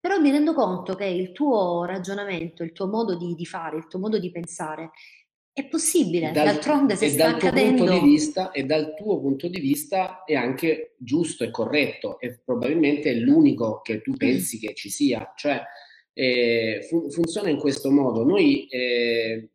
però 0.00 0.18
mi 0.18 0.30
rendo 0.30 0.54
conto 0.54 0.94
che 0.94 1.04
il 1.04 1.32
tuo 1.32 1.84
ragionamento, 1.84 2.62
il 2.62 2.72
tuo 2.72 2.86
modo 2.86 3.16
di, 3.16 3.34
di 3.34 3.44
fare, 3.44 3.76
il 3.76 3.86
tuo 3.86 3.98
modo 3.98 4.18
di 4.18 4.30
pensare 4.30 4.90
è 5.52 5.66
possibile, 5.66 6.30
dal, 6.32 6.46
d'altronde 6.46 6.96
se 6.96 7.10
sta 7.10 7.28
accadendo... 7.28 7.84
Punto 7.84 8.00
di 8.00 8.10
vista, 8.10 8.50
e 8.50 8.64
dal 8.64 8.94
tuo 8.94 9.20
punto 9.20 9.48
di 9.48 9.60
vista 9.60 10.24
è 10.24 10.34
anche 10.34 10.94
giusto 10.98 11.44
e 11.44 11.50
corretto 11.50 12.18
e 12.18 12.40
probabilmente 12.42 13.10
è 13.10 13.14
l'unico 13.14 13.80
che 13.82 14.00
tu 14.00 14.12
pensi 14.12 14.58
che 14.58 14.74
ci 14.74 14.88
sia, 14.88 15.32
cioè 15.36 15.60
eh, 16.14 16.86
fun- 16.88 17.10
funziona 17.10 17.50
in 17.50 17.58
questo 17.58 17.90
modo. 17.90 18.24
Noi 18.24 18.68
eh, 18.68 19.50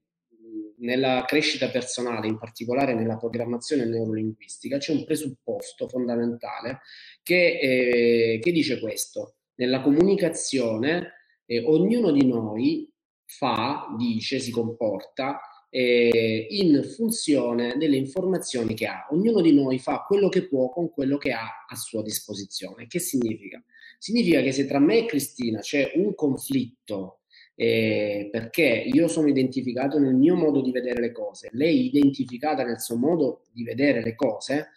nella 0.78 1.24
crescita 1.26 1.70
personale, 1.70 2.28
in 2.28 2.38
particolare 2.38 2.94
nella 2.94 3.18
programmazione 3.18 3.86
neurolinguistica, 3.86 4.78
c'è 4.78 4.92
un 4.92 5.06
presupposto 5.06 5.88
fondamentale 5.88 6.82
che, 7.24 7.58
eh, 7.60 8.40
che 8.40 8.52
dice 8.52 8.80
questo 8.80 9.38
nella 9.56 9.82
comunicazione 9.82 11.14
eh, 11.46 11.64
ognuno 11.66 12.12
di 12.12 12.26
noi 12.26 12.92
fa, 13.26 13.94
dice, 13.98 14.40
si 14.40 14.52
comporta 14.52 15.40
eh, 15.70 16.48
in 16.52 16.84
funzione 16.84 17.76
delle 17.78 17.98
informazioni 17.98 18.74
che 18.74 18.86
ha. 18.86 19.08
Ognuno 19.12 19.42
di 19.42 19.54
noi 19.54 19.80
fa 19.80 20.06
quello 20.08 20.30
che 20.30 20.48
può 20.48 20.70
con 20.70 20.90
quello 20.90 21.18
che 21.18 21.32
ha 21.32 21.66
a 21.68 21.76
sua 21.76 22.02
disposizione. 22.02 22.88
Che 22.88 23.00
significa? 23.00 23.62
Significa 24.00 24.42
che 24.42 24.52
se 24.52 24.66
tra 24.66 24.80
me 24.80 25.00
e 25.00 25.06
Cristina 25.06 25.60
c'è 25.60 25.94
un 25.96 26.16
conflitto 26.16 27.20
eh, 27.56 28.30
perché 28.32 28.64
io 28.64 29.08
sono 29.08 29.28
identificato 29.28 29.98
nel 29.98 30.14
mio 30.14 30.36
modo 30.36 30.62
di 30.62 30.72
vedere 30.72 31.00
le 31.02 31.12
cose, 31.12 31.50
lei 31.54 31.80
è 31.80 31.84
identificata 31.86 32.64
nel 32.64 32.82
suo 32.82 32.98
modo 32.98 33.44
di 33.52 33.64
vedere 33.64 34.02
le 34.04 34.16
cose, 34.16 34.72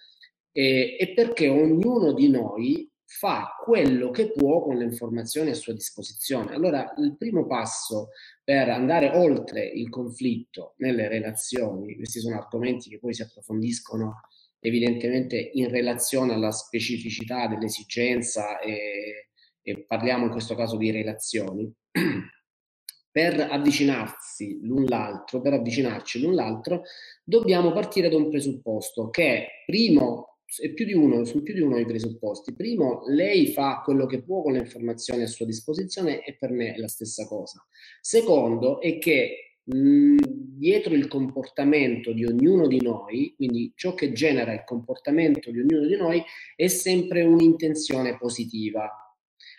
eh, 0.53 0.97
è 0.99 1.13
perché 1.13 1.49
ognuno 1.49 2.13
di 2.13 2.29
noi 2.29 2.91
fa 3.11 3.57
quello 3.65 4.11
che 4.11 4.33
può 4.33 4.63
con 4.63 4.77
le 4.77 4.85
informazioni 4.85 5.49
a 5.49 5.55
sua 5.55 5.73
disposizione. 5.73 6.55
Allora, 6.55 6.93
il 6.99 7.17
primo 7.17 7.47
passo 7.47 8.11
per 8.45 8.69
andare 8.69 9.17
oltre 9.17 9.67
il 9.67 9.89
conflitto 9.89 10.75
nelle 10.77 11.09
relazioni, 11.09 11.97
questi 11.97 12.21
sono 12.21 12.37
argomenti 12.37 12.91
che 12.91 12.99
poi 12.99 13.15
si 13.15 13.23
approfondiscono 13.23 14.21
evidentemente 14.61 15.51
in 15.55 15.71
relazione 15.71 16.35
alla 16.35 16.51
specificità 16.51 17.47
dell'esigenza 17.47 18.59
e, 18.59 19.31
e 19.63 19.85
parliamo 19.87 20.27
in 20.27 20.31
questo 20.31 20.55
caso 20.55 20.77
di 20.77 20.91
relazioni, 20.91 21.73
per 23.11 23.41
avvicinarsi 23.41 24.59
l'un 24.63 24.85
l'altro, 24.85 25.41
per 25.41 25.55
avvicinarci 25.55 26.21
l'un 26.21 26.35
l'altro, 26.35 26.83
dobbiamo 27.25 27.73
partire 27.73 28.11
da 28.11 28.17
un 28.17 28.29
presupposto 28.29 29.09
che 29.09 29.65
primo 29.65 30.28
è 30.57 30.73
più 30.73 30.87
di 30.87 30.95
uno, 30.95 31.25
sono 31.25 31.43
più 31.43 31.53
di 31.53 31.61
uno 31.61 31.79
i 31.79 31.85
presupposti. 31.85 32.55
Primo, 32.55 33.03
lei 33.07 33.49
fa 33.49 33.83
quello 33.85 34.07
che 34.07 34.23
può 34.23 34.43
con 34.43 34.53
le 34.53 34.61
informazioni 34.61 35.23
a 35.23 35.27
sua 35.27 35.45
disposizione 35.45 36.25
e 36.25 36.37
per 36.37 36.51
me 36.51 36.75
è 36.75 36.79
la 36.79 36.89
stessa 36.89 37.27
cosa. 37.27 37.65
Secondo 38.01 38.81
è 38.81 38.99
che 38.99 39.59
mh, 39.65 40.17
dietro 40.57 40.95
il 40.95 41.07
comportamento 41.07 42.13
di 42.13 42.25
ognuno 42.25 42.67
di 42.67 42.81
noi, 42.81 43.35
quindi 43.37 43.73
ciò 43.75 43.93
che 43.95 44.13
genera 44.13 44.53
il 44.53 44.65
comportamento 44.65 45.51
di 45.51 45.61
ognuno 45.61 45.87
di 45.87 45.97
noi, 45.97 46.23
è 46.57 46.67
sempre 46.69 47.23
un'intenzione 47.23 48.17
positiva, 48.17 48.91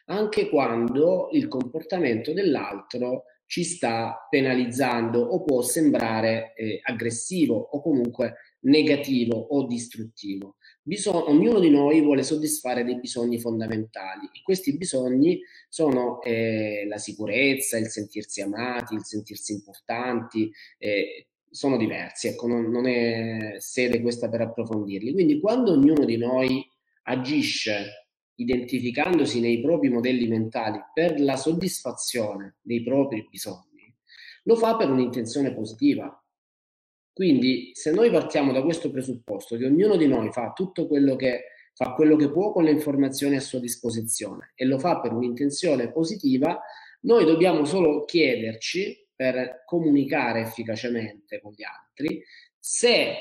anche 0.05 0.49
quando 0.49 1.29
il 1.33 1.47
comportamento 1.47 2.33
dell'altro 2.33 3.25
ci 3.45 3.63
sta 3.63 4.27
penalizzando 4.29 5.19
o 5.19 5.43
può 5.43 5.61
sembrare 5.61 6.53
eh, 6.55 6.79
aggressivo 6.83 7.55
o 7.55 7.81
comunque 7.81 8.35
negativo 8.61 9.35
o 9.35 9.65
distruttivo. 9.65 10.57
Bisog- 10.89 11.27
ognuno 11.27 11.59
di 11.59 11.69
noi 11.69 12.01
vuole 12.01 12.23
soddisfare 12.23 12.83
dei 12.83 12.99
bisogni 12.99 13.39
fondamentali 13.39 14.25
e 14.33 14.41
questi 14.41 14.75
bisogni 14.75 15.39
sono 15.69 16.19
eh, 16.23 16.83
la 16.87 16.97
sicurezza, 16.97 17.77
il 17.77 17.89
sentirsi 17.89 18.41
amati, 18.41 18.95
il 18.95 19.05
sentirsi 19.05 19.53
importanti, 19.53 20.51
eh, 20.79 21.27
sono 21.47 21.77
diversi, 21.77 22.29
ecco, 22.29 22.47
non, 22.47 22.71
non 22.71 22.87
è 22.87 23.57
sede 23.59 24.01
questa 24.01 24.29
per 24.29 24.41
approfondirli. 24.41 25.13
Quindi 25.13 25.39
quando 25.39 25.73
ognuno 25.73 26.05
di 26.05 26.17
noi 26.17 26.67
agisce 27.03 28.07
identificandosi 28.33 29.39
nei 29.39 29.61
propri 29.61 29.89
modelli 29.89 30.27
mentali 30.27 30.79
per 30.91 31.19
la 31.21 31.35
soddisfazione 31.35 32.55
dei 32.63 32.81
propri 32.81 33.27
bisogni, 33.29 33.95
lo 34.45 34.55
fa 34.55 34.75
per 34.75 34.89
un'intenzione 34.89 35.53
positiva, 35.53 36.18
quindi 37.19 37.71
se 37.73 37.91
noi 37.91 38.09
partiamo 38.09 38.53
da 38.53 38.63
questo 38.63 38.89
presupposto 38.89 39.57
che 39.57 39.65
ognuno 39.65 39.97
di 39.97 40.07
noi 40.07 40.31
fa 40.31 40.53
tutto 40.55 40.87
quello 40.87 41.17
che 41.17 41.47
fa 41.73 41.91
quello 41.91 42.15
che 42.15 42.31
può 42.31 42.53
con 42.53 42.63
le 42.63 42.71
informazioni 42.71 43.35
a 43.35 43.41
sua 43.41 43.59
disposizione 43.59 44.53
e 44.55 44.63
lo 44.63 44.79
fa 44.79 45.01
per 45.01 45.11
un'intenzione 45.11 45.91
positiva, 45.91 46.61
noi 47.01 47.25
dobbiamo 47.25 47.65
solo 47.65 48.05
chiederci 48.05 49.05
per 49.13 49.63
comunicare 49.65 50.39
efficacemente 50.39 51.41
con 51.41 51.51
gli 51.51 51.63
altri 51.63 52.23
se 52.57 53.15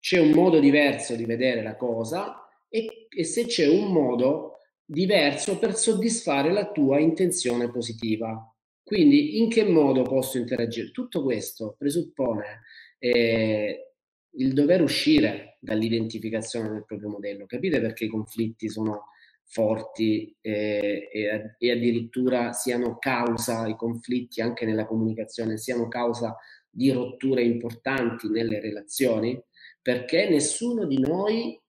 c'è 0.00 0.18
un 0.18 0.30
modo 0.30 0.58
diverso 0.58 1.14
di 1.14 1.26
vedere 1.26 1.62
la 1.62 1.76
cosa 1.76 2.48
e, 2.70 3.06
e 3.14 3.24
se 3.24 3.44
c'è 3.44 3.68
un 3.68 3.92
modo 3.92 4.60
diverso 4.82 5.58
per 5.58 5.76
soddisfare 5.76 6.50
la 6.52 6.70
tua 6.72 6.98
intenzione 6.98 7.70
positiva. 7.70 8.50
Quindi 8.88 9.38
in 9.38 9.50
che 9.50 9.64
modo 9.64 10.00
posso 10.00 10.38
interagire? 10.38 10.92
Tutto 10.92 11.22
questo 11.22 11.74
presuppone 11.76 12.62
eh, 12.98 13.92
il 14.30 14.52
dover 14.54 14.80
uscire 14.80 15.58
dall'identificazione 15.60 16.70
del 16.70 16.86
proprio 16.86 17.10
modello. 17.10 17.44
Capite 17.44 17.82
perché 17.82 18.06
i 18.06 18.08
conflitti 18.08 18.70
sono 18.70 19.08
forti 19.44 20.34
eh, 20.40 21.06
e, 21.12 21.54
e, 21.58 21.70
addirittura 21.70 22.54
siano 22.54 22.96
causa, 22.96 23.66
i 23.66 23.76
conflitti 23.76 24.40
anche 24.40 24.64
nella 24.64 24.86
comunicazione, 24.86 25.58
siano 25.58 25.86
causa 25.88 26.34
di 26.70 26.90
rotture 26.90 27.42
importanti 27.42 28.30
nelle 28.30 28.58
relazioni? 28.58 29.38
Perché 29.82 30.30
nessuno 30.30 30.86
di 30.86 30.98
noi 30.98 31.60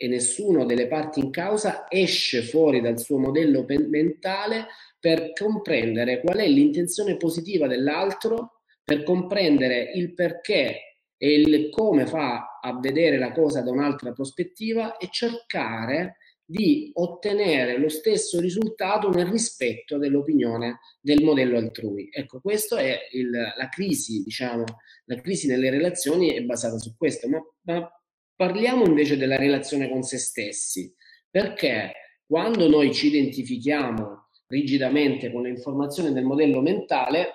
e 0.00 0.06
nessuno 0.06 0.64
delle 0.64 0.86
parti 0.86 1.18
in 1.18 1.30
causa 1.30 1.86
esce 1.88 2.40
fuori 2.40 2.80
dal 2.80 3.00
suo 3.00 3.18
modello 3.18 3.66
mentale 3.66 4.68
per 4.98 5.32
comprendere 5.32 6.20
qual 6.20 6.38
è 6.38 6.46
l'intenzione 6.46 7.16
positiva 7.16 7.66
dell'altro, 7.66 8.60
per 8.84 9.02
comprendere 9.02 9.90
il 9.94 10.14
perché 10.14 11.02
e 11.16 11.32
il 11.32 11.68
come 11.70 12.06
fa 12.06 12.60
a 12.62 12.78
vedere 12.78 13.18
la 13.18 13.32
cosa 13.32 13.60
da 13.60 13.72
un'altra 13.72 14.12
prospettiva 14.12 14.96
e 14.98 15.08
cercare 15.10 16.16
di 16.44 16.90
ottenere 16.94 17.76
lo 17.76 17.90
stesso 17.90 18.40
risultato 18.40 19.10
nel 19.10 19.26
rispetto 19.26 19.98
dell'opinione 19.98 20.78
del 21.00 21.22
modello 21.22 21.58
altrui. 21.58 22.08
Ecco, 22.10 22.40
questa 22.40 22.78
è 22.78 22.98
il, 23.12 23.30
la 23.30 23.68
crisi, 23.68 24.22
diciamo, 24.22 24.64
la 25.06 25.20
crisi 25.20 25.46
nelle 25.46 25.68
relazioni 25.68 26.30
è 26.30 26.42
basata 26.42 26.78
su 26.78 26.96
questo, 26.96 27.28
ma, 27.28 27.38
ma 27.64 27.97
Parliamo 28.38 28.86
invece 28.86 29.16
della 29.16 29.36
relazione 29.36 29.88
con 29.88 30.04
se 30.04 30.16
stessi, 30.16 30.94
perché 31.28 31.90
quando 32.24 32.68
noi 32.68 32.94
ci 32.94 33.08
identifichiamo 33.08 34.28
rigidamente 34.46 35.32
con 35.32 35.42
le 35.42 35.48
informazioni 35.48 36.12
del 36.12 36.22
modello 36.22 36.60
mentale, 36.60 37.32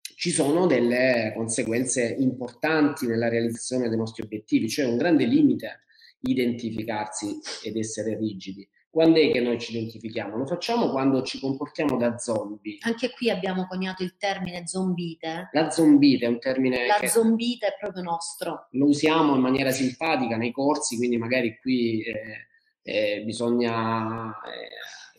ci 0.00 0.30
sono 0.30 0.66
delle 0.66 1.32
conseguenze 1.36 2.16
importanti 2.18 3.06
nella 3.06 3.28
realizzazione 3.28 3.88
dei 3.88 3.96
nostri 3.96 4.24
obiettivi, 4.24 4.68
cioè 4.68 4.84
un 4.84 4.96
grande 4.96 5.26
limite 5.26 5.84
identificarsi 6.22 7.38
ed 7.62 7.76
essere 7.76 8.16
rigidi. 8.16 8.68
Quando 8.92 9.18
è 9.18 9.32
che 9.32 9.40
noi 9.40 9.58
ci 9.58 9.74
identifichiamo? 9.74 10.36
Lo 10.36 10.44
facciamo 10.44 10.90
quando 10.90 11.22
ci 11.22 11.40
comportiamo 11.40 11.96
da 11.96 12.18
zombie. 12.18 12.76
Anche 12.82 13.10
qui 13.12 13.30
abbiamo 13.30 13.66
coniato 13.66 14.02
il 14.02 14.18
termine 14.18 14.66
zombite. 14.66 15.48
La 15.52 15.70
zombite 15.70 16.26
è 16.26 16.28
un 16.28 16.38
termine. 16.38 16.86
La 16.86 17.08
zombite 17.08 17.68
è 17.68 17.76
proprio 17.80 18.02
nostro. 18.02 18.66
Lo 18.72 18.84
usiamo 18.84 19.34
in 19.34 19.40
maniera 19.40 19.70
simpatica 19.70 20.36
nei 20.36 20.52
corsi, 20.52 20.98
quindi 20.98 21.16
magari 21.16 21.58
qui 21.58 22.02
eh, 22.02 22.48
eh, 22.82 23.22
bisogna 23.24 24.28
eh, 24.28 24.68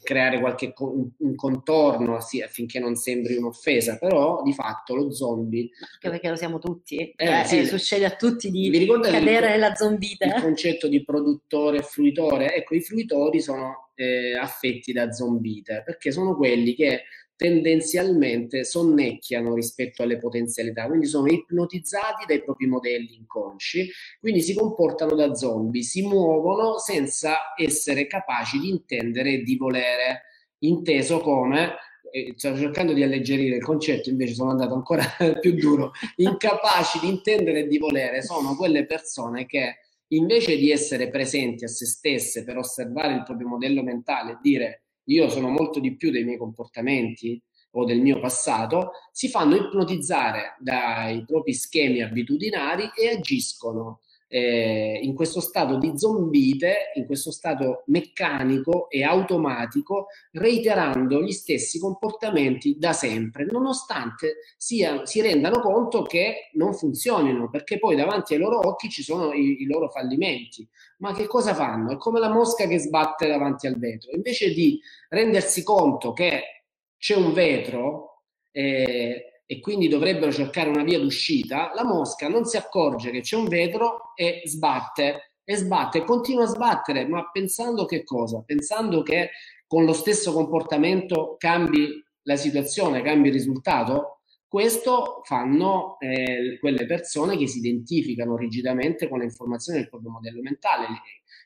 creare 0.03 0.39
qualche 0.39 0.73
un, 0.77 1.09
un 1.17 1.35
contorno 1.35 2.19
sì, 2.21 2.41
affinché 2.41 2.79
non 2.79 2.95
sembri 2.95 3.35
un'offesa, 3.35 3.97
però 3.97 4.41
di 4.43 4.53
fatto 4.53 4.95
lo 4.95 5.11
zombie... 5.11 5.69
Anche 5.93 6.09
perché 6.09 6.29
lo 6.29 6.35
siamo 6.35 6.59
tutti, 6.59 6.97
eh, 6.97 7.15
eh, 7.15 7.45
sì. 7.45 7.65
succede 7.65 8.05
a 8.05 8.11
tutti 8.11 8.51
di 8.51 8.69
cadere 9.01 9.49
nella 9.49 9.73
zombita. 9.73 10.25
Il 10.25 10.41
concetto 10.41 10.87
di 10.87 11.03
produttore 11.03 11.77
e 11.79 11.83
fruitore, 11.83 12.53
ecco 12.53 12.75
i 12.75 12.81
fruitori 12.81 13.41
sono 13.41 13.91
eh, 13.95 14.37
affetti 14.37 14.91
da 14.91 15.11
zombite, 15.11 15.83
perché 15.85 16.11
sono 16.11 16.35
quelli 16.35 16.75
che 16.75 17.03
tendenzialmente 17.35 18.63
sonnecchiano 18.63 19.53
rispetto 19.53 20.03
alle 20.03 20.17
potenzialità, 20.17 20.85
quindi 20.87 21.07
sono 21.07 21.27
ipnotizzati 21.27 22.25
dai 22.27 22.43
propri 22.43 22.67
modelli 22.67 23.15
inconsci, 23.15 23.89
quindi 24.19 24.41
si 24.41 24.53
comportano 24.53 25.15
da 25.15 25.33
zombie, 25.33 25.81
si 25.81 26.05
muovono 26.05 26.77
senza 26.77 27.53
essere 27.55 28.07
capaci 28.07 28.59
di 28.59 28.69
intendere 28.69 29.33
e 29.33 29.43
di 29.43 29.57
volere, 29.57 30.23
inteso 30.59 31.19
come 31.19 31.75
eh, 32.11 32.33
sto 32.37 32.55
cercando 32.55 32.93
di 32.93 33.03
alleggerire 33.03 33.57
il 33.57 33.63
concetto, 33.63 34.09
invece 34.09 34.35
sono 34.35 34.51
andato 34.51 34.75
ancora 34.75 35.03
più 35.41 35.53
duro, 35.55 35.91
incapaci 36.17 36.99
di 36.99 37.09
intendere 37.09 37.61
e 37.61 37.67
di 37.67 37.77
volere 37.77 38.21
sono 38.21 38.55
quelle 38.55 38.85
persone 38.85 39.45
che 39.45 39.79
invece 40.13 40.57
di 40.57 40.69
essere 40.69 41.09
presenti 41.09 41.63
a 41.63 41.67
se 41.67 41.85
stesse 41.85 42.43
per 42.43 42.57
osservare 42.57 43.15
il 43.15 43.23
proprio 43.23 43.47
modello 43.47 43.81
mentale 43.81 44.33
e 44.33 44.37
dire 44.41 44.82
io 45.05 45.29
sono 45.29 45.49
molto 45.49 45.79
di 45.79 45.95
più 45.95 46.11
dei 46.11 46.23
miei 46.23 46.37
comportamenti 46.37 47.41
o 47.75 47.85
del 47.85 48.01
mio 48.01 48.19
passato, 48.19 48.91
si 49.11 49.29
fanno 49.29 49.55
ipnotizzare 49.55 50.55
dai 50.59 51.25
propri 51.25 51.53
schemi 51.53 52.01
abitudinari 52.01 52.89
e 52.95 53.09
agiscono 53.09 54.01
eh, 54.35 54.99
in 55.03 55.13
questo 55.13 55.41
stato 55.41 55.77
di 55.77 55.95
zombite, 55.95 56.91
in 56.95 57.05
questo 57.05 57.29
stato 57.29 57.83
meccanico 57.85 58.89
e 58.89 59.03
automatico, 59.03 60.07
reiterando 60.31 61.21
gli 61.21 61.31
stessi 61.31 61.77
comportamenti 61.77 62.75
da 62.79 62.93
sempre, 62.93 63.45
nonostante 63.45 64.37
sia, 64.57 65.05
si 65.05 65.21
rendano 65.21 65.59
conto 65.59 66.01
che 66.01 66.49
non 66.53 66.73
funzionino, 66.73 67.47
perché 67.51 67.77
poi 67.77 67.95
davanti 67.95 68.33
ai 68.33 68.39
loro 68.39 68.67
occhi 68.67 68.89
ci 68.89 69.03
sono 69.03 69.33
i, 69.33 69.61
i 69.61 69.65
loro 69.67 69.87
fallimenti. 69.89 70.67
Ma 70.97 71.13
che 71.13 71.27
cosa 71.27 71.53
fanno? 71.53 71.91
È 71.91 71.97
come 71.97 72.19
la 72.19 72.33
mosca 72.33 72.65
che 72.65 72.79
sbatte 72.79 73.27
davanti 73.27 73.67
al 73.67 73.77
vetro. 73.77 74.15
Invece 74.15 74.51
di 74.51 74.79
rendersi 75.09 75.61
conto 75.61 76.11
che 76.11 76.63
c'è 76.97 77.15
un 77.15 77.33
vetro, 77.33 78.23
eh, 78.51 79.32
e 79.53 79.59
quindi 79.59 79.87
dovrebbero 79.87 80.31
cercare 80.31 80.69
una 80.69 80.83
via 80.83 80.99
d'uscita, 80.99 81.71
la 81.75 81.85
mosca 81.85 82.27
non 82.27 82.43
si 82.45 82.57
accorge 82.57 83.11
che 83.11 83.21
c'è 83.21 83.35
un 83.35 83.47
vetro 83.47 84.13
e 84.15 84.41
sbatte 84.45 85.35
e 85.43 85.55
sbatte 85.55 85.99
e 85.99 86.03
continua 86.03 86.45
a 86.45 86.47
sbattere, 86.47 87.07
ma 87.07 87.29
pensando 87.31 87.85
che 87.85 88.03
cosa? 88.03 88.41
Pensando 88.43 89.03
che 89.03 89.29
con 89.67 89.85
lo 89.85 89.93
stesso 89.93 90.33
comportamento 90.33 91.35
cambi 91.37 92.03
la 92.23 92.35
situazione, 92.35 93.03
cambi 93.03 93.27
il 93.27 93.33
risultato? 93.33 94.21
Questo 94.47 95.21
fanno 95.23 95.97
eh, 95.99 96.57
quelle 96.59 96.87
persone 96.87 97.37
che 97.37 97.47
si 97.47 97.59
identificano 97.59 98.35
rigidamente 98.35 99.07
con 99.07 99.19
le 99.19 99.25
informazioni 99.25 99.79
del 99.79 99.89
proprio 99.89 100.11
modello 100.11 100.41
mentale 100.41 100.87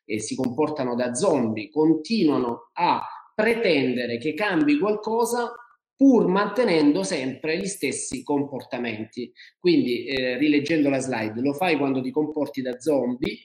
e 0.05 0.21
si 0.21 0.33
comportano 0.35 0.95
da 0.95 1.13
zombie, 1.13 1.69
continuano 1.69 2.69
a 2.73 3.01
pretendere 3.35 4.17
che 4.17 4.33
cambi 4.33 4.79
qualcosa 4.79 5.51
pur 5.97 6.27
mantenendo 6.27 7.03
sempre 7.03 7.57
gli 7.57 7.65
stessi 7.65 8.21
comportamenti. 8.21 9.33
Quindi, 9.59 10.05
eh, 10.05 10.37
rileggendo 10.37 10.89
la 10.89 10.99
slide, 10.99 11.41
lo 11.41 11.53
fai 11.53 11.75
quando 11.75 12.01
ti 12.01 12.11
comporti 12.11 12.61
da 12.61 12.79
zombie, 12.79 13.35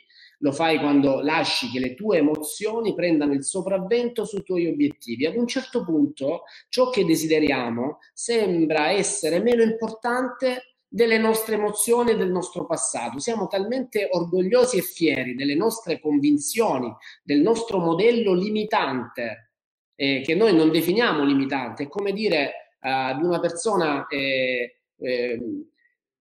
lo 0.41 0.53
fai 0.53 0.79
quando 0.79 1.23
lasci 1.23 1.71
che 1.71 1.79
le 1.79 1.95
tue 1.95 2.19
emozioni 2.19 2.95
prendano 2.95 3.33
il 3.33 3.45
sopravvento 3.45 4.25
sui 4.25 4.43
tuoi 4.43 4.67
obiettivi. 4.67 5.25
Ad 5.25 5.37
un 5.37 5.47
certo 5.47 5.83
punto, 5.83 6.43
ciò 6.69 6.91
che 6.91 7.05
desideriamo 7.05 7.99
sembra 8.13 8.91
essere 8.91 9.41
meno 9.41 9.63
importante 9.63 10.75
delle 10.87 11.17
nostre 11.17 11.55
emozioni 11.55 12.11
e 12.11 12.17
del 12.17 12.31
nostro 12.31 12.67
passato. 12.67 13.19
Siamo 13.19 13.47
talmente 13.47 14.09
orgogliosi 14.11 14.77
e 14.77 14.83
fieri 14.83 15.35
delle 15.35 15.55
nostre 15.55 16.01
convinzioni, 16.01 16.93
del 17.23 17.41
nostro 17.41 17.79
modello 17.79 18.35
limitante 18.35 19.52
eh, 19.95 20.23
che 20.25 20.35
noi 20.35 20.55
non 20.55 20.71
definiamo 20.71 21.25
limitante. 21.25 21.85
È 21.85 21.89
come 21.89 22.13
dire 22.13 22.77
uh, 22.81 22.89
ad 22.89 23.23
una 23.23 23.41
persona 23.41 24.07
eh, 24.07 24.79
eh, 24.99 25.41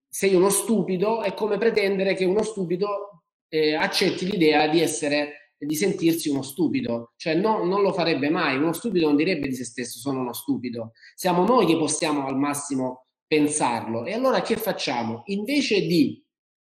sei 0.08 0.34
uno 0.34 0.50
stupido, 0.50 1.22
è 1.22 1.34
come 1.34 1.58
pretendere 1.58 2.14
che 2.14 2.24
uno 2.24 2.42
stupido 2.42 3.22
eh, 3.48 3.74
accetti 3.74 4.30
l'idea 4.30 4.68
di 4.68 4.80
essere 4.80 5.42
di 5.66 5.76
sentirsi 5.76 6.28
uno 6.28 6.42
stupido, 6.42 7.12
cioè 7.16 7.34
no, 7.34 7.64
non 7.64 7.82
lo 7.82 7.92
farebbe 7.92 8.30
mai, 8.30 8.56
uno 8.56 8.72
stupido 8.72 9.06
non 9.06 9.16
direbbe 9.16 9.46
di 9.46 9.54
se 9.54 9.64
stesso 9.64 9.98
sono 9.98 10.20
uno 10.20 10.32
stupido, 10.32 10.92
siamo 11.14 11.44
noi 11.44 11.66
che 11.66 11.76
possiamo 11.76 12.26
al 12.26 12.36
massimo 12.36 13.06
pensarlo 13.26 14.04
e 14.04 14.12
allora 14.12 14.42
che 14.42 14.56
facciamo? 14.56 15.22
Invece 15.26 15.82
di 15.82 16.20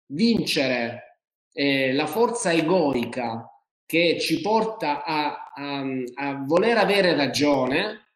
vincere 0.06 1.18
eh, 1.52 1.92
la 1.92 2.06
forza 2.06 2.52
egoica 2.52 3.46
che 3.88 4.18
ci 4.20 4.42
porta 4.42 5.02
a, 5.02 5.50
a, 5.54 5.82
a 6.16 6.44
voler 6.44 6.76
avere 6.76 7.14
ragione, 7.14 8.10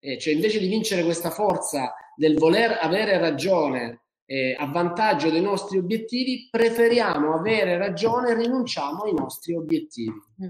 eh, 0.00 0.16
cioè 0.18 0.32
invece 0.32 0.58
di 0.58 0.68
vincere 0.68 1.04
questa 1.04 1.28
forza 1.28 1.92
del 2.16 2.38
voler 2.38 2.78
avere 2.80 3.18
ragione 3.18 4.04
eh, 4.24 4.56
a 4.58 4.64
vantaggio 4.70 5.28
dei 5.28 5.42
nostri 5.42 5.76
obiettivi, 5.76 6.48
preferiamo 6.50 7.34
avere 7.34 7.76
ragione 7.76 8.30
e 8.30 8.36
rinunciamo 8.36 9.02
ai 9.02 9.12
nostri 9.12 9.54
obiettivi. 9.54 10.18
Mm. 10.42 10.48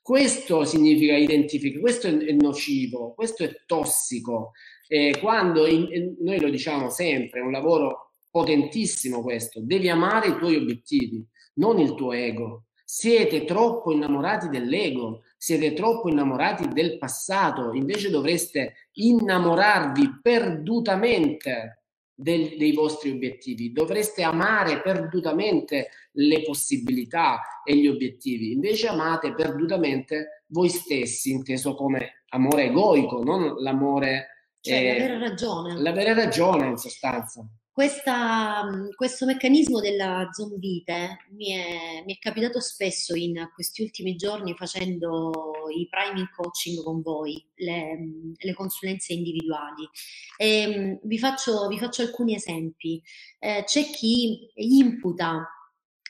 Questo 0.00 0.64
significa 0.64 1.16
identificare, 1.16 1.80
questo 1.80 2.06
è 2.06 2.30
nocivo, 2.30 3.14
questo 3.14 3.42
è 3.42 3.62
tossico. 3.66 4.52
Eh, 4.86 5.18
quando 5.20 5.66
in, 5.66 6.14
noi 6.20 6.38
lo 6.38 6.50
diciamo 6.50 6.88
sempre, 6.88 7.40
è 7.40 7.42
un 7.42 7.50
lavoro 7.50 8.12
potentissimo 8.30 9.22
questo, 9.22 9.60
devi 9.60 9.88
amare 9.88 10.28
i 10.28 10.36
tuoi 10.36 10.54
obiettivi, 10.54 11.26
non 11.54 11.80
il 11.80 11.96
tuo 11.96 12.12
ego. 12.12 12.66
Siete 12.92 13.44
troppo 13.44 13.92
innamorati 13.92 14.48
dell'ego, 14.48 15.22
siete 15.36 15.74
troppo 15.74 16.08
innamorati 16.08 16.66
del 16.66 16.98
passato, 16.98 17.72
invece 17.72 18.10
dovreste 18.10 18.88
innamorarvi 18.94 20.18
perdutamente 20.20 21.84
del, 22.12 22.56
dei 22.58 22.72
vostri 22.72 23.12
obiettivi, 23.12 23.70
dovreste 23.70 24.24
amare 24.24 24.82
perdutamente 24.82 25.90
le 26.14 26.42
possibilità 26.42 27.62
e 27.62 27.76
gli 27.76 27.86
obiettivi, 27.86 28.50
invece 28.50 28.88
amate 28.88 29.34
perdutamente 29.34 30.42
voi 30.48 30.68
stessi, 30.68 31.30
inteso 31.30 31.76
come 31.76 32.24
amore 32.30 32.64
egoico, 32.64 33.22
non 33.22 33.54
l'amore... 33.62 34.48
Cioè, 34.60 34.74
eh, 34.74 34.98
l'avere 34.98 35.18
ragione. 35.28 35.80
L'avere 35.80 36.12
ragione 36.12 36.66
in 36.66 36.76
sostanza. 36.76 37.48
Questa, 37.72 38.68
questo 38.96 39.26
meccanismo 39.26 39.80
della 39.80 40.28
zombite 40.32 41.26
mi 41.30 41.52
è, 41.52 42.02
mi 42.04 42.14
è, 42.14 42.18
capitato 42.18 42.60
spesso 42.60 43.14
in 43.14 43.48
questi 43.54 43.82
ultimi 43.82 44.16
giorni 44.16 44.54
facendo 44.54 45.52
i 45.72 45.88
priming 45.88 46.28
coaching 46.34 46.82
con 46.82 47.00
voi, 47.00 47.42
le, 47.54 48.34
le 48.36 48.54
consulenze 48.54 49.12
individuali. 49.12 49.88
E, 50.36 50.98
vi, 51.02 51.18
faccio, 51.18 51.68
vi 51.68 51.78
faccio 51.78 52.02
alcuni 52.02 52.34
esempi. 52.34 53.00
Eh, 53.38 53.62
c'è 53.64 53.84
chi 53.84 54.50
imputa 54.54 55.48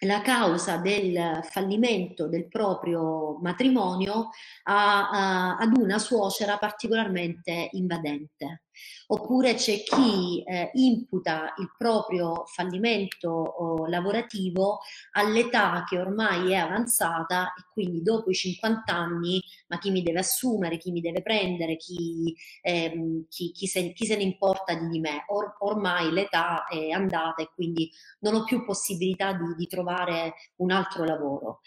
la 0.04 0.22
causa 0.22 0.78
del 0.78 1.40
fallimento 1.42 2.26
del 2.26 2.48
proprio 2.48 3.38
matrimonio 3.40 4.30
a, 4.64 5.10
a, 5.10 5.56
ad 5.56 5.76
una 5.76 5.98
suocera 5.98 6.56
particolarmente 6.56 7.68
invadente. 7.72 8.62
Oppure 9.08 9.54
c'è 9.54 9.82
chi 9.82 10.42
eh, 10.44 10.70
imputa 10.74 11.54
il 11.58 11.72
proprio 11.76 12.44
fallimento 12.46 13.84
lavorativo 13.88 14.80
all'età 15.12 15.84
che 15.88 15.98
ormai 15.98 16.52
è 16.52 16.56
avanzata 16.56 17.52
e 17.54 17.64
quindi 17.72 18.02
dopo 18.02 18.30
i 18.30 18.34
50 18.34 18.94
anni, 18.94 19.42
ma 19.68 19.78
chi 19.78 19.90
mi 19.90 20.02
deve 20.02 20.20
assumere, 20.20 20.78
chi 20.78 20.92
mi 20.92 21.00
deve 21.00 21.22
prendere, 21.22 21.76
chi, 21.76 22.34
ehm, 22.62 23.26
chi, 23.28 23.50
chi, 23.52 23.66
se, 23.66 23.92
chi 23.92 24.06
se, 24.06 24.16
ne 24.16 24.22
importa 24.22 24.74
di 24.74 25.00
me. 25.00 25.24
Or, 25.28 25.56
ormai 25.60 26.12
l'età 26.12 26.66
è 26.66 26.90
andata 26.90 27.42
e 27.42 27.50
quindi 27.54 27.90
non 28.20 28.34
ho 28.34 28.44
più 28.44 28.64
possibilità 28.64 29.32
di, 29.32 29.54
di 29.56 29.66
trovare 29.66 30.34
un 30.56 30.70
altro 30.70 31.04
lavoro. 31.04 31.60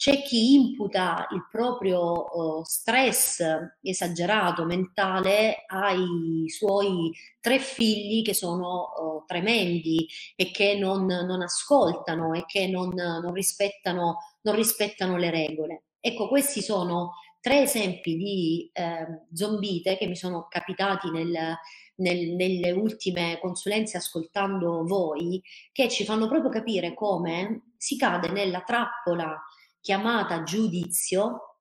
C'è 0.00 0.22
chi 0.22 0.54
imputa 0.54 1.26
il 1.32 1.46
proprio 1.50 2.24
uh, 2.34 2.64
stress 2.64 3.44
esagerato 3.82 4.64
mentale 4.64 5.64
ai 5.66 6.48
suoi 6.48 7.12
tre 7.38 7.58
figli 7.58 8.22
che 8.22 8.32
sono 8.32 8.88
uh, 8.96 9.24
tremendi 9.26 10.08
e 10.36 10.52
che 10.52 10.78
non, 10.78 11.04
non, 11.04 11.42
ascoltano 11.42 12.32
e 12.32 12.46
che 12.46 12.66
non, 12.66 12.88
non, 12.94 13.34
rispettano, 13.34 14.16
non 14.40 14.54
rispettano 14.54 15.18
le 15.18 15.28
regole. 15.28 15.82
Ecco, 16.00 16.28
questi 16.28 16.62
sono 16.62 17.16
tre 17.38 17.64
esempi 17.64 18.16
di 18.16 18.70
eh, 18.72 19.26
zombite 19.34 19.98
che 19.98 20.06
mi 20.06 20.16
sono 20.16 20.46
capitati 20.48 21.10
nel, 21.10 21.58
nel, 21.96 22.28
nelle 22.36 22.70
ultime 22.70 23.38
consulenze 23.38 23.98
ascoltando 23.98 24.82
voi, 24.86 25.42
che 25.72 25.90
ci 25.90 26.06
fanno 26.06 26.26
proprio 26.26 26.50
capire 26.50 26.94
come 26.94 27.72
si 27.76 27.98
cade 27.98 28.30
nella 28.30 28.62
trappola 28.62 29.38
chiamata 29.80 30.42
giudizio, 30.42 31.58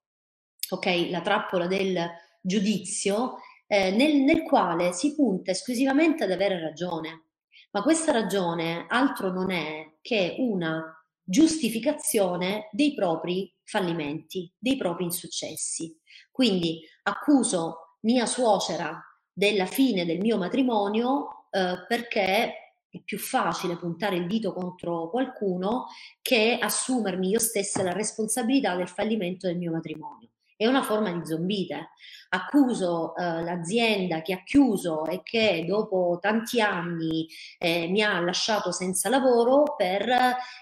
ok, 0.70 1.08
la 1.10 1.22
trappola 1.22 1.68
del 1.68 2.08
giudizio, 2.42 3.38
eh, 3.68 3.92
nel, 3.92 4.18
nel 4.18 4.44
quale 4.44 4.94
si 4.94 5.16
punta 5.16 5.52
esclusivamente 5.52 6.24
ad 6.24 6.32
avere 6.32 6.60
ragione. 6.60 7.26
Ma 7.72 7.82
questa 7.84 8.12
ragione 8.12 8.86
altro 8.88 9.32
non 9.32 9.52
è 9.52 9.98
che 10.02 10.36
una 10.40 10.84
giustificazione 11.22 12.70
dei 12.72 12.96
propri 12.96 13.54
fallimenti, 13.64 14.52
dei 14.58 14.76
propri 14.76 15.04
insuccessi. 15.04 15.96
Quindi 16.32 16.82
accuso 17.04 17.98
mia 18.02 18.26
suocera 18.26 19.00
della 19.32 19.68
fine 19.68 20.06
del 20.06 20.20
mio 20.20 20.38
matrimonio 20.38 21.48
eh, 21.52 21.86
perché 21.88 22.69
è 22.90 23.00
più 23.04 23.20
facile 23.20 23.78
puntare 23.78 24.16
il 24.16 24.28
dito 24.28 24.54
contro 24.54 25.10
qualcuno 25.10 25.88
che 26.22 26.58
assumermi 26.60 27.30
io 27.30 27.40
stessa 27.40 27.84
la 27.84 27.94
responsabilità 27.94 28.76
del 28.76 28.88
fallimento 28.88 29.48
del 29.48 29.58
mio 29.58 29.72
matrimonio. 29.72 30.30
È 30.60 30.68
una 30.68 30.84
forma 30.84 31.10
di 31.10 31.26
zombite. 31.26 31.92
Accuso 32.32 33.16
eh, 33.16 33.44
l'azienda 33.44 34.22
che 34.22 34.34
ha 34.34 34.44
chiuso 34.44 35.06
e 35.06 35.22
che 35.24 35.64
dopo 35.66 36.18
tanti 36.20 36.60
anni 36.60 37.26
eh, 37.58 37.88
mi 37.88 38.02
ha 38.02 38.20
lasciato 38.20 38.74
senza 38.74 39.08
lavoro 39.08 39.76
per 39.78 40.06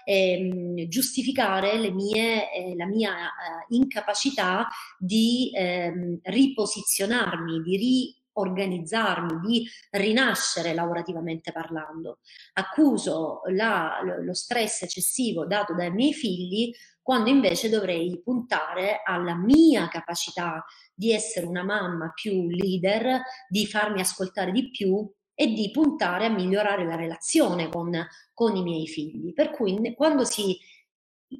ehm, 0.04 0.86
giustificare 0.86 1.90
mie, 1.90 2.52
eh, 2.52 2.76
la 2.76 2.86
mia 2.86 3.10
eh, 3.12 3.66
incapacità 3.70 4.68
di 4.96 5.50
ehm, 5.52 6.20
riposizionarmi, 6.22 7.60
di 7.62 7.76
ri 7.76 8.17
organizzarmi, 8.38 9.40
di 9.40 9.68
rinascere 9.90 10.74
lavorativamente 10.74 11.52
parlando. 11.52 12.18
Accuso 12.54 13.42
la, 13.52 14.00
lo 14.20 14.34
stress 14.34 14.82
eccessivo 14.82 15.46
dato 15.46 15.74
dai 15.74 15.90
miei 15.90 16.12
figli 16.12 16.72
quando 17.02 17.30
invece 17.30 17.70
dovrei 17.70 18.20
puntare 18.22 19.00
alla 19.02 19.34
mia 19.34 19.88
capacità 19.88 20.62
di 20.92 21.12
essere 21.12 21.46
una 21.46 21.62
mamma 21.64 22.12
più 22.14 22.48
leader, 22.48 23.22
di 23.48 23.66
farmi 23.66 24.00
ascoltare 24.00 24.52
di 24.52 24.70
più 24.70 25.10
e 25.34 25.46
di 25.46 25.70
puntare 25.70 26.26
a 26.26 26.30
migliorare 26.30 26.84
la 26.84 26.96
relazione 26.96 27.70
con, 27.70 28.06
con 28.34 28.56
i 28.56 28.62
miei 28.62 28.86
figli. 28.86 29.32
Per 29.32 29.52
cui 29.52 29.94
quando 29.94 30.24
si 30.24 30.58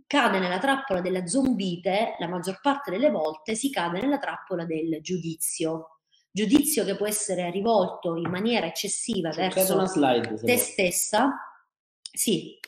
cade 0.06 0.38
nella 0.38 0.58
trappola 0.58 1.00
della 1.00 1.26
zombite, 1.26 2.16
la 2.18 2.28
maggior 2.28 2.60
parte 2.62 2.90
delle 2.90 3.10
volte 3.10 3.54
si 3.54 3.70
cade 3.70 4.00
nella 4.00 4.18
trappola 4.18 4.64
del 4.64 5.00
giudizio 5.02 5.97
giudizio 6.38 6.84
che 6.84 6.94
può 6.94 7.06
essere 7.06 7.50
rivolto 7.50 8.14
in 8.14 8.30
maniera 8.30 8.66
eccessiva 8.66 9.30
C'è 9.30 9.48
verso 9.48 9.84
slide, 9.86 10.34
te 10.36 10.56
stessa, 10.56 11.34
sì, 12.12 12.58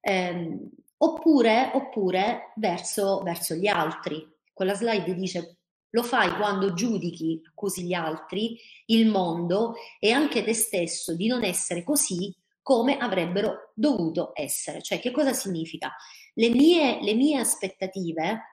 ehm, 0.00 0.68
oppure, 0.96 1.70
oppure 1.74 2.52
verso, 2.56 3.20
verso 3.22 3.54
gli 3.54 3.68
altri. 3.68 4.26
Quella 4.52 4.74
slide 4.74 5.14
dice 5.14 5.58
lo 5.90 6.02
fai 6.02 6.34
quando 6.36 6.72
giudichi, 6.72 7.40
accusi 7.48 7.84
gli 7.84 7.94
altri, 7.94 8.58
il 8.86 9.08
mondo 9.08 9.74
e 9.98 10.10
anche 10.10 10.44
te 10.44 10.54
stesso 10.54 11.14
di 11.14 11.26
non 11.26 11.42
essere 11.44 11.82
così 11.82 12.34
come 12.62 12.96
avrebbero 12.98 13.72
dovuto 13.74 14.30
essere. 14.34 14.82
Cioè, 14.82 15.00
che 15.00 15.10
cosa 15.10 15.32
significa? 15.32 15.92
Le 16.34 16.48
mie, 16.50 17.02
le 17.02 17.14
mie 17.14 17.38
aspettative 17.38 18.49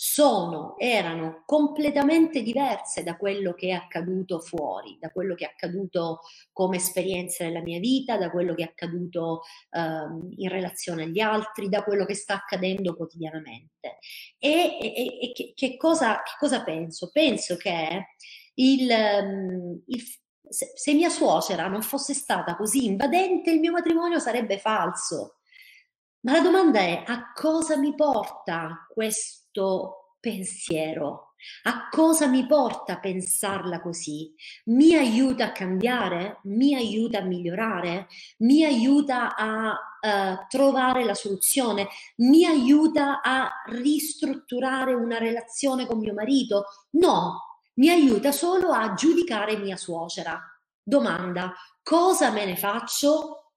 sono, 0.00 0.76
erano 0.78 1.42
completamente 1.44 2.42
diverse 2.42 3.02
da 3.02 3.16
quello 3.16 3.52
che 3.52 3.70
è 3.70 3.72
accaduto 3.72 4.38
fuori, 4.38 4.96
da 5.00 5.10
quello 5.10 5.34
che 5.34 5.44
è 5.44 5.48
accaduto 5.48 6.20
come 6.52 6.76
esperienza 6.76 7.42
nella 7.42 7.62
mia 7.62 7.80
vita, 7.80 8.16
da 8.16 8.30
quello 8.30 8.54
che 8.54 8.62
è 8.62 8.66
accaduto 8.66 9.40
um, 9.72 10.32
in 10.36 10.48
relazione 10.50 11.02
agli 11.02 11.18
altri, 11.18 11.68
da 11.68 11.82
quello 11.82 12.04
che 12.04 12.14
sta 12.14 12.34
accadendo 12.34 12.94
quotidianamente. 12.94 13.98
E, 14.38 14.78
e, 14.80 15.18
e 15.20 15.32
che, 15.34 15.52
che, 15.56 15.76
cosa, 15.76 16.22
che, 16.22 16.34
cosa, 16.38 16.62
penso? 16.62 17.10
Penso 17.12 17.56
che 17.56 18.06
il, 18.54 18.88
um, 18.88 19.82
il 19.86 20.02
se, 20.48 20.70
se 20.76 20.94
mia 20.94 21.08
suocera 21.08 21.66
non 21.66 21.82
fosse 21.82 22.14
stata 22.14 22.54
così 22.54 22.84
invadente, 22.84 23.50
il 23.50 23.58
mio 23.58 23.72
matrimonio 23.72 24.20
sarebbe 24.20 24.58
falso. 24.58 25.38
Ma 26.20 26.34
la 26.34 26.40
domanda 26.40 26.78
è 26.78 27.02
a 27.04 27.32
cosa 27.32 27.76
mi 27.76 27.96
porta 27.96 28.86
questo? 28.88 29.37
Questo 29.48 30.14
pensiero? 30.20 31.34
A 31.64 31.88
cosa 31.88 32.26
mi 32.26 32.46
porta 32.46 32.94
a 32.94 32.98
pensarla 33.00 33.80
così? 33.80 34.34
Mi 34.66 34.94
aiuta 34.94 35.46
a 35.46 35.52
cambiare? 35.52 36.40
Mi 36.44 36.74
aiuta 36.74 37.18
a 37.18 37.22
migliorare? 37.22 38.08
Mi 38.38 38.64
aiuta 38.64 39.36
a 39.36 39.70
uh, 39.70 40.46
trovare 40.48 41.04
la 41.04 41.14
soluzione? 41.14 41.88
Mi 42.16 42.44
aiuta 42.44 43.20
a 43.22 43.50
ristrutturare 43.66 44.94
una 44.94 45.18
relazione 45.18 45.86
con 45.86 45.98
mio 45.98 46.12
marito? 46.12 46.64
No, 46.90 47.60
mi 47.74 47.88
aiuta 47.88 48.32
solo 48.32 48.72
a 48.72 48.94
giudicare 48.94 49.56
mia 49.58 49.76
suocera. 49.76 50.40
Domanda, 50.82 51.54
cosa 51.82 52.30
me 52.32 52.46
ne 52.46 52.56
faccio? 52.56 53.52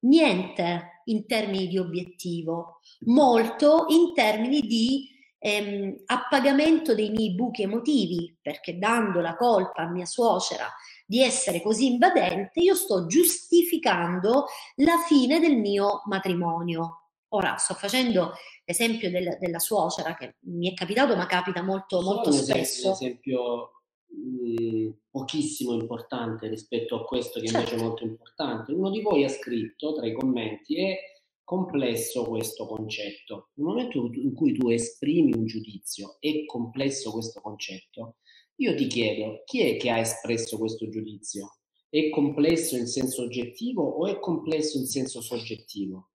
Niente 0.00 1.02
in 1.04 1.26
termini 1.26 1.68
di 1.68 1.78
obiettivo, 1.78 2.80
molto 3.06 3.86
in 3.88 4.12
termini 4.14 4.60
di 4.60 5.13
ehm, 5.44 6.04
a 6.06 6.26
pagamento 6.30 6.94
dei 6.94 7.10
miei 7.10 7.34
buchi 7.34 7.62
emotivi, 7.62 8.34
perché 8.40 8.78
dando 8.78 9.20
la 9.20 9.36
colpa 9.36 9.82
a 9.82 9.90
mia 9.90 10.06
suocera 10.06 10.72
di 11.04 11.20
essere 11.20 11.60
così 11.60 11.92
invadente, 11.92 12.60
io 12.60 12.74
sto 12.74 13.04
giustificando 13.06 14.46
la 14.76 14.96
fine 15.06 15.40
del 15.40 15.58
mio 15.58 16.00
matrimonio. 16.06 17.10
Ora 17.34 17.56
sto 17.56 17.74
facendo 17.74 18.32
l'esempio 18.64 19.10
del, 19.10 19.36
della 19.38 19.58
suocera 19.58 20.14
che 20.14 20.36
mi 20.44 20.70
è 20.70 20.74
capitato, 20.74 21.14
ma 21.14 21.26
capita 21.26 21.62
molto, 21.62 22.00
molto 22.00 22.30
un 22.30 22.34
spesso. 22.36 22.88
Un 22.88 22.92
esempio 22.94 23.72
mh, 24.06 24.90
pochissimo 25.10 25.74
importante 25.74 26.48
rispetto 26.48 26.96
a 26.96 27.04
questo 27.04 27.40
che 27.40 27.48
certo. 27.48 27.58
invece 27.58 27.74
è 27.74 27.78
certo. 27.78 27.84
molto 27.84 28.04
importante. 28.04 28.72
Uno 28.72 28.88
di 28.88 29.02
voi 29.02 29.24
ha 29.24 29.28
scritto 29.28 29.92
tra 29.92 30.06
i 30.06 30.14
commenti 30.14 30.76
e 30.76 31.13
complesso 31.44 32.24
questo 32.24 32.66
concetto. 32.66 33.50
Nel 33.54 33.66
momento 33.66 34.10
in 34.12 34.34
cui 34.34 34.52
tu 34.54 34.68
esprimi 34.70 35.32
un 35.34 35.44
giudizio, 35.44 36.16
è 36.18 36.44
complesso 36.46 37.12
questo 37.12 37.40
concetto, 37.40 38.16
io 38.56 38.74
ti 38.74 38.86
chiedo 38.86 39.42
chi 39.44 39.60
è 39.60 39.76
che 39.76 39.90
ha 39.90 39.98
espresso 39.98 40.58
questo 40.58 40.88
giudizio? 40.88 41.58
È 41.88 42.08
complesso 42.08 42.76
in 42.76 42.86
senso 42.86 43.22
oggettivo 43.22 43.82
o 43.82 44.06
è 44.06 44.18
complesso 44.18 44.78
in 44.78 44.86
senso 44.86 45.20
soggettivo? 45.20 46.10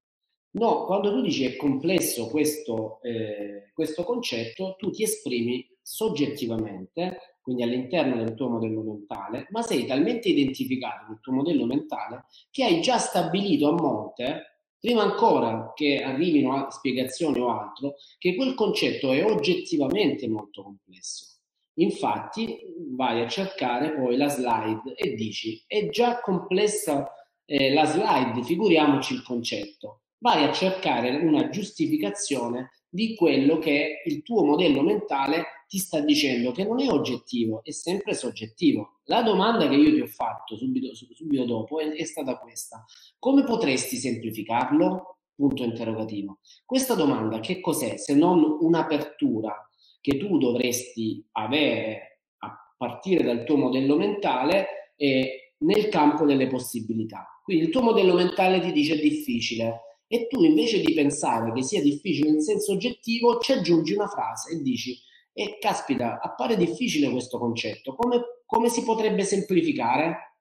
No, 0.51 0.85
quando 0.85 1.11
tu 1.11 1.21
dici 1.21 1.45
è 1.45 1.55
complesso 1.55 2.27
questo, 2.27 3.01
eh, 3.03 3.71
questo 3.73 4.03
concetto, 4.03 4.75
tu 4.77 4.89
ti 4.89 5.03
esprimi 5.03 5.65
soggettivamente, 5.81 7.37
quindi 7.41 7.63
all'interno 7.63 8.23
del 8.23 8.33
tuo 8.33 8.49
modello 8.49 8.81
mentale, 8.81 9.47
ma 9.51 9.61
sei 9.61 9.85
talmente 9.85 10.29
identificato 10.29 11.05
nel 11.07 11.19
tuo 11.19 11.33
modello 11.33 11.65
mentale 11.65 12.25
che 12.49 12.63
hai 12.63 12.81
già 12.81 12.97
stabilito 12.97 13.69
a 13.69 13.73
monte 13.73 14.58
prima 14.79 15.03
ancora 15.03 15.73
che 15.75 16.01
arrivino 16.01 16.55
a 16.55 16.69
spiegazioni 16.71 17.39
o 17.39 17.49
altro, 17.49 17.95
che 18.17 18.35
quel 18.35 18.55
concetto 18.55 19.11
è 19.11 19.23
oggettivamente 19.23 20.27
molto 20.27 20.63
complesso. 20.63 21.25
Infatti 21.79 22.59
vai 22.95 23.21
a 23.21 23.27
cercare 23.27 23.93
poi 23.93 24.17
la 24.17 24.27
slide 24.27 24.95
e 24.95 25.13
dici 25.15 25.63
è 25.65 25.87
già 25.89 26.19
complessa 26.19 27.09
eh, 27.45 27.73
la 27.73 27.85
slide, 27.85 28.43
figuriamoci 28.43 29.13
il 29.13 29.23
concetto. 29.23 30.01
Vai 30.17 30.43
a 30.43 30.51
cercare 30.51 31.15
una 31.15 31.49
giustificazione 31.49 32.71
di 32.89 33.15
quello 33.15 33.59
che 33.59 34.01
il 34.05 34.21
tuo 34.23 34.43
modello 34.43 34.81
mentale 34.81 35.45
ti 35.69 35.77
sta 35.77 35.99
dicendo 35.99 36.51
che 36.51 36.63
non 36.63 36.81
è 36.81 36.89
oggettivo, 36.89 37.61
è 37.63 37.69
sempre 37.69 38.15
soggettivo. 38.15 39.01
La 39.03 39.21
domanda 39.21 39.69
che 39.69 39.75
io 39.75 39.93
ti 39.93 40.01
ho 40.01 40.07
fatto 40.07 40.57
subito, 40.57 40.95
subito 40.95 41.45
dopo 41.45 41.79
è, 41.79 41.89
è 41.89 42.05
stata 42.05 42.39
questa. 42.39 42.83
Come 43.19 43.43
potresti 43.43 43.97
semplificarlo? 43.97 45.17
Punto 45.35 45.63
interrogativo. 45.63 46.39
Questa 46.65 46.95
domanda 46.95 47.39
che 47.39 47.61
cos'è 47.61 47.97
se 47.97 48.15
non 48.15 48.57
un'apertura 48.61 49.69
che 50.01 50.17
tu 50.17 50.39
dovresti 50.39 51.23
avere 51.33 52.21
a 52.39 52.73
partire 52.75 53.23
dal 53.23 53.43
tuo 53.43 53.57
modello 53.57 53.95
mentale 53.95 54.93
e 54.95 55.53
nel 55.59 55.87
campo 55.89 56.25
delle 56.25 56.47
possibilità. 56.47 57.27
Quindi 57.43 57.65
il 57.65 57.69
tuo 57.69 57.83
modello 57.83 58.15
mentale 58.15 58.59
ti 58.59 58.71
dice 58.71 58.99
difficile, 58.99 59.81
e 60.07 60.25
tu 60.25 60.43
invece 60.43 60.81
di 60.81 60.95
pensare 60.95 61.53
che 61.53 61.61
sia 61.61 61.83
difficile 61.83 62.29
in 62.29 62.41
senso 62.41 62.71
oggettivo 62.71 63.37
ci 63.37 63.51
aggiungi 63.51 63.93
una 63.93 64.07
frase 64.07 64.53
e 64.55 64.61
dici 64.63 64.99
e 65.39 65.57
caspita, 65.57 66.19
appare 66.19 66.57
difficile 66.57 67.09
questo 67.09 67.37
concetto, 67.37 67.95
come, 67.95 68.41
come 68.45 68.67
si 68.67 68.83
potrebbe 68.83 69.23
semplificare? 69.23 70.35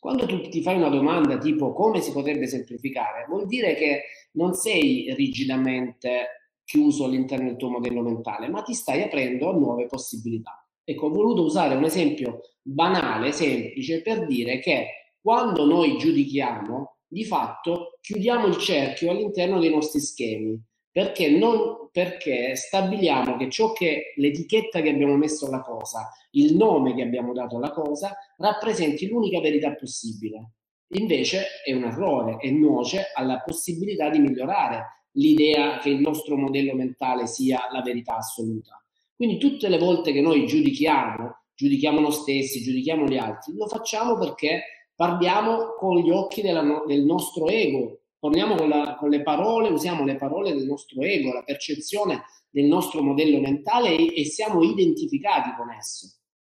Quando 0.00 0.26
tu 0.26 0.40
ti 0.48 0.60
fai 0.60 0.76
una 0.76 0.88
domanda 0.88 1.38
tipo 1.38 1.72
come 1.72 2.00
si 2.00 2.10
potrebbe 2.10 2.48
semplificare, 2.48 3.26
vuol 3.28 3.46
dire 3.46 3.74
che 3.74 4.02
non 4.32 4.54
sei 4.54 5.14
rigidamente 5.14 6.50
chiuso 6.64 7.04
all'interno 7.04 7.46
del 7.46 7.56
tuo 7.56 7.70
modello 7.70 8.02
mentale, 8.02 8.48
ma 8.48 8.62
ti 8.62 8.74
stai 8.74 9.02
aprendo 9.02 9.50
a 9.50 9.54
nuove 9.54 9.86
possibilità. 9.86 10.66
Ecco, 10.82 11.06
ho 11.06 11.10
voluto 11.10 11.44
usare 11.44 11.76
un 11.76 11.84
esempio 11.84 12.40
banale, 12.60 13.30
semplice, 13.30 14.02
per 14.02 14.26
dire 14.26 14.58
che 14.58 15.14
quando 15.20 15.64
noi 15.64 15.96
giudichiamo, 15.96 16.96
di 17.06 17.24
fatto 17.24 17.98
chiudiamo 18.00 18.46
il 18.46 18.56
cerchio 18.56 19.12
all'interno 19.12 19.60
dei 19.60 19.70
nostri 19.70 20.00
schemi, 20.00 20.60
perché, 20.92 21.30
non, 21.30 21.88
perché 21.92 22.56
stabiliamo 22.56 23.36
che 23.36 23.48
ciò 23.48 23.72
che 23.72 24.12
l'etichetta 24.16 24.80
che 24.80 24.90
abbiamo 24.90 25.16
messo 25.16 25.46
alla 25.46 25.60
cosa, 25.60 26.10
il 26.32 26.56
nome 26.56 26.94
che 26.94 27.02
abbiamo 27.02 27.32
dato 27.32 27.56
alla 27.56 27.70
cosa, 27.70 28.16
rappresenti 28.38 29.08
l'unica 29.08 29.40
verità 29.40 29.74
possibile. 29.74 30.52
Invece 30.94 31.44
è 31.64 31.72
un 31.72 31.84
errore 31.84 32.38
e 32.40 32.50
nuoce 32.50 33.12
alla 33.14 33.40
possibilità 33.40 34.10
di 34.10 34.18
migliorare 34.18 35.04
l'idea 35.12 35.78
che 35.78 35.90
il 35.90 36.00
nostro 36.00 36.36
modello 36.36 36.74
mentale 36.74 37.26
sia 37.26 37.68
la 37.70 37.82
verità 37.82 38.16
assoluta. 38.16 38.82
Quindi 39.14 39.38
tutte 39.38 39.68
le 39.68 39.78
volte 39.78 40.12
che 40.12 40.20
noi 40.20 40.46
giudichiamo, 40.46 41.42
giudichiamo 41.54 42.00
noi 42.00 42.12
stessi, 42.12 42.62
giudichiamo 42.62 43.04
gli 43.04 43.16
altri, 43.16 43.54
lo 43.54 43.66
facciamo 43.66 44.16
perché 44.18 44.62
parliamo 44.94 45.74
con 45.78 45.98
gli 45.98 46.10
occhi 46.10 46.42
della, 46.42 46.82
del 46.86 47.04
nostro 47.04 47.48
ego, 47.48 47.99
Torniamo 48.20 48.54
con, 48.54 48.68
la, 48.68 48.96
con, 48.98 49.08
le 49.08 49.22
parole, 49.22 49.70
usiamo 49.70 50.04
le 50.04 50.16
parole 50.16 50.52
del 50.52 50.66
nostro 50.66 51.00
ego, 51.00 51.32
la 51.32 51.42
percezione 51.42 52.22
del 52.50 52.66
nostro 52.66 53.02
modello 53.02 53.40
mentale 53.40 53.96
e, 53.96 54.20
e 54.20 54.24
siamo 54.26 54.62
identificati 54.62 55.54
con 55.56 55.72
esso. 55.72 56.06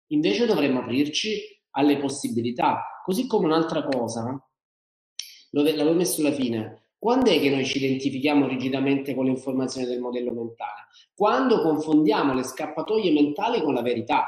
Invece 0.09 0.45
dovremmo 0.45 0.81
aprirci 0.81 1.41
alle 1.71 1.97
possibilità. 1.97 3.01
Così 3.03 3.27
come 3.27 3.47
un'altra 3.47 3.85
cosa, 3.85 4.39
l'avevo 5.53 5.95
messo 5.95 6.21
alla 6.21 6.33
fine, 6.33 6.91
quando 6.99 7.31
è 7.31 7.41
che 7.41 7.51
noi 7.51 7.65
ci 7.65 7.79
identifichiamo 7.79 8.47
rigidamente 8.47 9.15
con 9.15 9.25
le 9.25 9.31
informazioni 9.31 9.87
del 9.87 9.99
modello 9.99 10.33
mentale? 10.33 10.89
Quando 11.15 11.63
confondiamo 11.63 12.35
le 12.35 12.45
scappatoie 12.45 13.11
mentali 13.13 13.63
con 13.63 13.75
la 13.75 13.83
verità. 13.83 14.27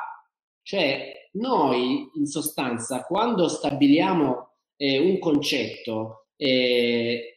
Cioè, 0.63 1.29
noi 1.35 2.11
in 2.15 2.27
sostanza, 2.27 3.05
quando 3.05 3.49
stabiliamo 3.49 4.55
eh, 4.77 4.99
un 4.99 5.19
concetto, 5.19 6.29
eh, 6.37 7.34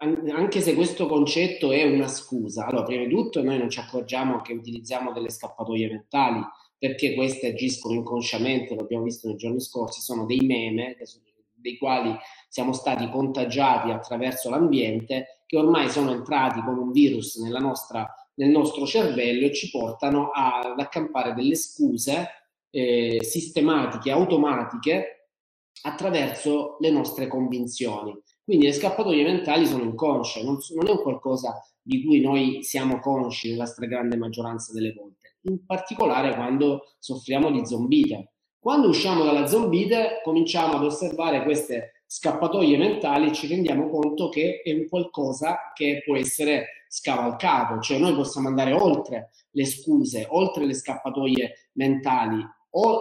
anche 0.00 0.60
se 0.60 0.74
questo 0.74 1.06
concetto 1.06 1.72
è 1.72 1.84
una 1.84 2.08
scusa, 2.08 2.66
allora 2.66 2.84
prima 2.84 3.04
di 3.04 3.10
tutto 3.10 3.42
noi 3.42 3.58
non 3.58 3.68
ci 3.68 3.80
accorgiamo 3.80 4.40
che 4.40 4.52
utilizziamo 4.52 5.12
delle 5.12 5.30
scappatoie 5.30 5.88
mentali 5.88 6.42
perché 6.78 7.14
queste 7.14 7.48
agiscono 7.48 7.94
inconsciamente, 7.94 8.74
lo 8.74 8.82
abbiamo 8.82 9.04
visto 9.04 9.26
nei 9.26 9.36
giorni 9.36 9.60
scorsi, 9.60 10.00
sono 10.00 10.24
dei 10.24 10.40
meme 10.40 10.96
dei 11.60 11.76
quali 11.76 12.14
siamo 12.48 12.72
stati 12.72 13.10
contagiati 13.10 13.90
attraverso 13.90 14.48
l'ambiente 14.48 15.42
che 15.44 15.56
ormai 15.56 15.90
sono 15.90 16.12
entrati 16.12 16.62
come 16.62 16.78
un 16.78 16.92
virus 16.92 17.36
nostra, 17.36 18.08
nel 18.34 18.50
nostro 18.50 18.86
cervello 18.86 19.46
e 19.46 19.52
ci 19.52 19.70
portano 19.70 20.30
ad 20.32 20.78
accampare 20.78 21.34
delle 21.34 21.56
scuse 21.56 22.28
eh, 22.70 23.18
sistematiche, 23.22 24.12
automatiche 24.12 25.30
attraverso 25.82 26.76
le 26.78 26.90
nostre 26.90 27.26
convinzioni. 27.26 28.16
Quindi 28.48 28.64
le 28.64 28.72
scappatoie 28.72 29.22
mentali 29.24 29.66
sono 29.66 29.82
inconsce, 29.82 30.42
non, 30.42 30.56
non 30.74 30.88
è 30.88 30.92
un 30.92 31.02
qualcosa 31.02 31.62
di 31.82 32.02
cui 32.02 32.22
noi 32.22 32.62
siamo 32.62 32.98
consci 32.98 33.50
nella 33.50 33.66
stragrande 33.66 34.16
maggioranza 34.16 34.72
delle 34.72 34.94
volte, 34.94 35.36
in 35.42 35.66
particolare 35.66 36.34
quando 36.34 36.94
soffriamo 36.98 37.50
di 37.50 37.66
zombite. 37.66 38.32
Quando 38.58 38.88
usciamo 38.88 39.22
dalla 39.22 39.46
zombite 39.46 40.22
cominciamo 40.24 40.76
ad 40.76 40.84
osservare 40.84 41.42
queste 41.42 42.04
scappatoie 42.06 42.78
mentali 42.78 43.26
e 43.26 43.32
ci 43.34 43.48
rendiamo 43.48 43.90
conto 43.90 44.30
che 44.30 44.62
è 44.64 44.72
un 44.72 44.88
qualcosa 44.88 45.70
che 45.74 46.00
può 46.02 46.16
essere 46.16 46.86
scavalcato, 46.88 47.80
cioè 47.80 47.98
noi 47.98 48.14
possiamo 48.14 48.48
andare 48.48 48.72
oltre 48.72 49.28
le 49.50 49.66
scuse, 49.66 50.26
oltre 50.26 50.64
le 50.64 50.72
scappatoie 50.72 51.68
mentali 51.74 52.42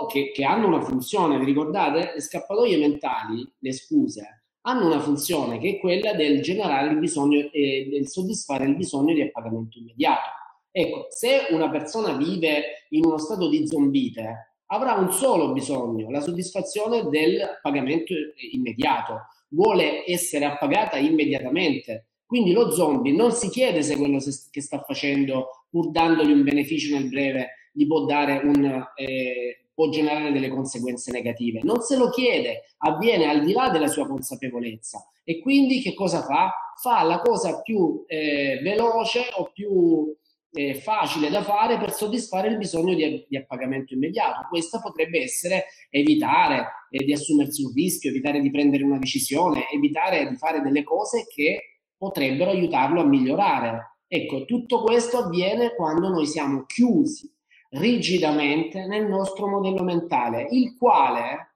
che, 0.10 0.32
che 0.34 0.44
hanno 0.44 0.68
una 0.68 0.82
funzione, 0.82 1.40
vi 1.40 1.46
ricordate? 1.46 2.12
Le 2.16 2.22
scappatoie 2.22 2.78
mentali, 2.78 3.50
le 3.60 3.72
scuse, 3.72 4.47
hanno 4.68 4.86
una 4.86 5.00
funzione 5.00 5.60
che 5.60 5.76
è 5.76 5.80
quella 5.80 6.14
del 6.14 6.42
generare 6.42 6.92
il 6.92 7.00
bisogno 7.00 7.50
e 7.52 7.88
del 7.90 8.08
soddisfare 8.08 8.66
il 8.66 8.76
bisogno 8.76 9.14
di 9.14 9.22
appagamento 9.22 9.80
immediato. 9.80 10.30
Ecco, 10.72 11.08
se 11.10 11.48
una 11.52 11.70
persona 11.70 12.16
vive 12.18 12.86
in 12.90 13.06
uno 13.06 13.18
stato 13.18 13.48
di 13.48 13.66
zombite, 13.66 14.56
avrà 14.68 14.94
un 14.96 15.12
solo 15.12 15.54
bisogno, 15.54 16.12
la 16.12 16.20
soddisfazione 16.20 17.08
del 17.10 17.60
pagamento 17.62 18.14
immediato. 18.52 19.28
Vuole 19.50 20.04
essere 20.06 20.44
appagata 20.44 20.98
immediatamente. 20.98 22.08
Quindi 22.26 22.52
lo 22.52 22.70
zombie 22.72 23.14
non 23.14 23.32
si 23.32 23.50
chiede 23.50 23.82
se 23.82 23.96
quello 23.96 24.20
che 24.52 24.62
sta 24.62 24.82
facendo, 24.82 25.66
pur 25.70 25.92
dandogli 25.92 26.32
un 26.32 26.44
beneficio 26.44 26.94
nel 26.94 27.08
breve, 27.08 27.70
gli 27.72 27.88
può 27.88 28.04
dare 28.04 28.42
un, 28.44 28.86
eh, 28.96 29.67
può 29.78 29.90
generare 29.90 30.32
delle 30.32 30.50
conseguenze 30.50 31.12
negative. 31.12 31.60
Non 31.62 31.82
se 31.82 31.98
lo 31.98 32.10
chiede, 32.10 32.64
avviene 32.78 33.30
al 33.30 33.46
di 33.46 33.54
là 33.54 33.70
della 33.70 33.88
sua 33.88 34.08
consapevolezza. 34.08 35.08
E 35.24 35.40
quindi 35.40 35.82
che 35.82 35.94
cosa 35.94 36.24
fa? 36.24 36.52
Fa 36.82 37.04
la 37.04 37.20
cosa 37.20 37.62
più 37.62 38.04
eh, 38.08 38.60
veloce 38.64 39.28
o 39.36 39.52
più 39.54 40.12
eh, 40.50 40.74
facile 40.74 41.30
da 41.30 41.44
fare 41.44 41.78
per 41.78 41.94
soddisfare 41.94 42.48
il 42.48 42.58
bisogno 42.58 42.96
di, 42.96 43.28
di 43.30 43.38
appagamento 43.38 43.94
immediato. 43.94 44.48
Questa 44.50 44.80
potrebbe 44.80 45.22
essere 45.22 45.66
evitare 45.92 46.70
eh, 46.90 47.06
di 47.06 47.14
assumersi 47.14 47.62
un 47.62 47.72
rischio, 47.72 48.10
evitare 48.10 48.42
di 48.42 48.50
prendere 48.50 48.84
una 48.84 48.98
decisione, 48.98 49.70
evitare 49.70 50.28
di 50.28 50.38
fare 50.38 50.62
delle 50.62 50.82
cose 50.82 51.28
che 51.32 51.84
potrebbero 51.96 52.50
aiutarlo 52.50 53.02
a 53.02 53.06
migliorare. 53.06 54.00
Ecco, 54.08 54.46
tutto 54.46 54.82
questo 54.82 55.20
avviene 55.20 55.76
quando 55.76 56.10
noi 56.10 56.26
siamo 56.26 56.66
chiusi 56.66 57.32
rigidamente 57.72 58.86
nel 58.86 59.08
nostro 59.08 59.48
modello 59.48 59.84
mentale, 59.84 60.48
il 60.52 60.76
quale 60.78 61.56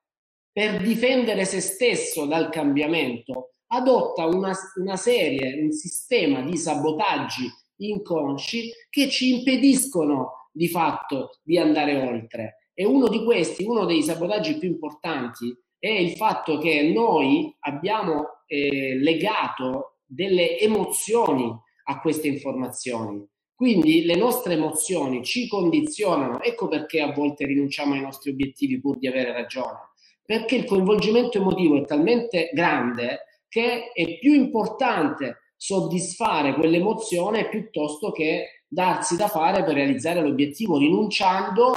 per 0.51 0.81
difendere 0.81 1.45
se 1.45 1.61
stesso 1.61 2.25
dal 2.25 2.49
cambiamento 2.49 3.53
adotta 3.67 4.25
una, 4.25 4.53
una 4.75 4.97
serie, 4.97 5.61
un 5.61 5.71
sistema 5.71 6.41
di 6.41 6.57
sabotaggi 6.57 7.49
inconsci 7.77 8.71
che 8.89 9.09
ci 9.09 9.37
impediscono 9.37 10.49
di 10.51 10.67
fatto 10.67 11.39
di 11.41 11.57
andare 11.57 12.07
oltre. 12.07 12.67
E 12.73 12.85
uno 12.85 13.07
di 13.07 13.23
questi, 13.23 13.63
uno 13.63 13.85
dei 13.85 14.03
sabotaggi 14.03 14.57
più 14.57 14.69
importanti, 14.69 15.55
è 15.77 15.89
il 15.89 16.11
fatto 16.11 16.57
che 16.57 16.91
noi 16.91 17.55
abbiamo 17.59 18.43
eh, 18.45 18.95
legato 18.97 19.99
delle 20.05 20.59
emozioni 20.59 21.51
a 21.85 21.99
queste 22.01 22.27
informazioni. 22.27 23.25
Quindi 23.61 24.05
le 24.05 24.15
nostre 24.15 24.55
emozioni 24.55 25.23
ci 25.23 25.47
condizionano, 25.47 26.41
ecco 26.41 26.67
perché 26.67 26.99
a 26.99 27.13
volte 27.13 27.45
rinunciamo 27.45 27.93
ai 27.93 28.01
nostri 28.01 28.31
obiettivi 28.31 28.79
pur 28.79 28.97
di 28.97 29.05
avere 29.05 29.31
ragione, 29.31 29.91
perché 30.25 30.55
il 30.55 30.65
coinvolgimento 30.65 31.37
emotivo 31.37 31.77
è 31.77 31.85
talmente 31.85 32.49
grande 32.53 33.43
che 33.47 33.91
è 33.93 34.17
più 34.17 34.33
importante 34.33 35.51
soddisfare 35.55 36.55
quell'emozione 36.55 37.49
piuttosto 37.49 38.11
che 38.11 38.63
darsi 38.67 39.15
da 39.15 39.27
fare 39.27 39.63
per 39.63 39.75
realizzare 39.75 40.21
l'obiettivo, 40.21 40.79
rinunciando 40.79 41.71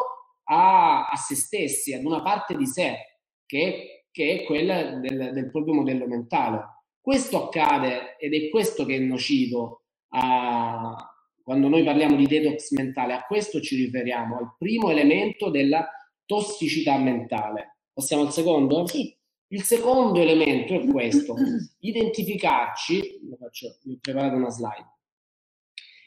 a, 0.45 1.07
a 1.07 1.17
se 1.17 1.35
stessi, 1.35 1.93
ad 1.93 2.07
una 2.07 2.23
parte 2.23 2.57
di 2.57 2.65
sé, 2.65 2.97
che, 3.45 4.07
che 4.11 4.41
è 4.41 4.45
quella 4.45 5.01
del, 5.01 5.33
del 5.35 5.51
proprio 5.51 5.75
modello 5.75 6.07
mentale. 6.07 6.65
Questo 6.99 7.45
accade 7.45 8.17
ed 8.17 8.33
è 8.33 8.49
questo 8.49 8.87
che 8.87 8.97
è 8.97 9.01
nocivo 9.01 9.83
quando 11.45 11.69
noi 11.69 11.85
parliamo 11.85 12.17
di 12.17 12.27
detox 12.27 12.71
mentale, 12.71 13.13
a 13.13 13.23
questo 13.25 13.61
ci 13.61 13.77
riferiamo, 13.77 14.39
al 14.39 14.55
primo 14.59 14.91
elemento 14.91 15.51
della 15.51 15.87
tossicità 16.25 16.97
mentale. 16.97 17.81
Passiamo 17.93 18.23
al 18.23 18.33
secondo? 18.33 18.87
Sì. 18.87 19.15
Il 19.49 19.63
secondo 19.63 20.21
elemento 20.21 20.75
è 20.75 20.85
questo, 20.87 21.37
identificarci, 21.81 23.21
lo 23.29 23.37
faccio, 23.37 23.77
vi 23.85 23.93
ho 23.93 23.99
preparato 24.01 24.37
una 24.37 24.49
slide, 24.49 24.93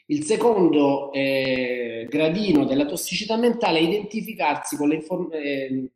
il 0.06 0.24
secondo 0.24 1.12
eh, 1.12 2.06
gradino 2.10 2.64
della 2.64 2.84
tossicità 2.84 3.36
mentale 3.36 3.78
è 3.78 3.82
identificarsi 3.82 4.76
con 4.76 4.88
le 4.88 4.96
informazioni 4.96 5.90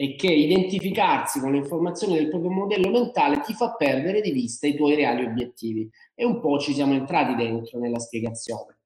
eh, 0.00 0.14
che 0.14 0.32
identificarsi 0.32 1.40
con 1.40 1.50
le 1.50 1.58
informazioni 1.58 2.14
del 2.14 2.28
proprio 2.28 2.52
modello 2.52 2.88
mentale 2.88 3.40
ti 3.40 3.52
fa 3.52 3.74
perdere 3.74 4.20
di 4.20 4.30
vista 4.30 4.68
i 4.68 4.76
tuoi 4.76 4.94
reali 4.94 5.24
obiettivi. 5.24 5.90
E 6.14 6.24
un 6.24 6.40
po' 6.40 6.58
ci 6.58 6.72
siamo 6.72 6.94
entrati 6.94 7.34
dentro 7.34 7.80
nella 7.80 7.98
spiegazione. 7.98 8.77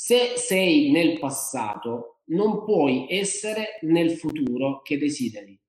Se 0.00 0.34
sei 0.36 0.92
nel 0.92 1.18
passato, 1.18 2.20
non 2.26 2.62
puoi 2.62 3.06
essere 3.08 3.80
nel 3.80 4.12
futuro 4.12 4.80
che 4.80 4.96
desideri. 4.96 5.60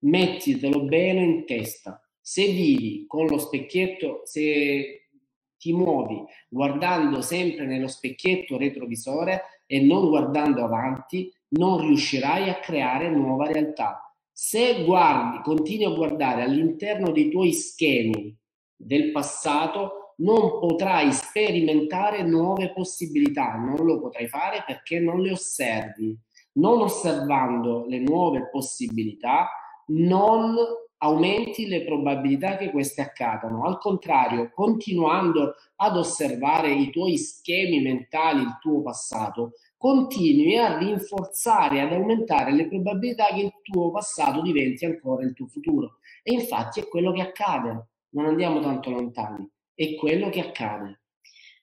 Mettitelo 0.00 0.82
bene 0.82 1.22
in 1.22 1.46
testa. 1.46 2.04
Se 2.20 2.46
vivi 2.46 3.04
con 3.06 3.26
lo 3.26 3.38
specchietto, 3.38 4.22
se 4.24 5.08
ti 5.56 5.72
muovi 5.72 6.20
guardando 6.48 7.22
sempre 7.22 7.64
nello 7.64 7.86
specchietto 7.86 8.58
retrovisore 8.58 9.62
e 9.66 9.80
non 9.80 10.08
guardando 10.08 10.64
avanti, 10.64 11.32
non 11.50 11.78
riuscirai 11.82 12.48
a 12.48 12.58
creare 12.58 13.08
nuova 13.08 13.46
realtà. 13.46 14.12
Se 14.32 14.82
guardi, 14.82 15.42
continui 15.42 15.84
a 15.84 15.94
guardare 15.94 16.42
all'interno 16.42 17.12
dei 17.12 17.30
tuoi 17.30 17.52
schemi 17.52 18.36
del 18.74 19.12
passato, 19.12 20.05
non 20.16 20.58
potrai 20.58 21.12
sperimentare 21.12 22.22
nuove 22.22 22.72
possibilità, 22.72 23.54
non 23.56 23.84
lo 23.84 24.00
potrai 24.00 24.28
fare 24.28 24.62
perché 24.66 24.98
non 24.98 25.20
le 25.20 25.32
osservi. 25.32 26.16
Non 26.52 26.80
osservando 26.80 27.84
le 27.86 27.98
nuove 27.98 28.48
possibilità, 28.50 29.48
non 29.88 30.54
aumenti 30.98 31.66
le 31.66 31.84
probabilità 31.84 32.56
che 32.56 32.70
queste 32.70 33.02
accadano. 33.02 33.64
Al 33.64 33.78
contrario, 33.78 34.50
continuando 34.54 35.54
ad 35.76 35.96
osservare 35.98 36.72
i 36.72 36.90
tuoi 36.90 37.18
schemi 37.18 37.82
mentali, 37.82 38.40
il 38.40 38.56
tuo 38.58 38.80
passato, 38.80 39.52
continui 39.76 40.56
a 40.56 40.78
rinforzare, 40.78 41.82
ad 41.82 41.92
aumentare 41.92 42.52
le 42.52 42.68
probabilità 42.68 43.26
che 43.26 43.40
il 43.42 43.52
tuo 43.60 43.90
passato 43.90 44.40
diventi 44.40 44.86
ancora 44.86 45.24
il 45.24 45.34
tuo 45.34 45.46
futuro. 45.48 45.98
E 46.22 46.32
infatti 46.32 46.80
è 46.80 46.88
quello 46.88 47.12
che 47.12 47.20
accade. 47.20 47.88
Non 48.12 48.24
andiamo 48.24 48.60
tanto 48.60 48.88
lontani 48.88 49.46
è 49.76 49.94
quello 49.94 50.28
che 50.30 50.40
accade. 50.40 51.02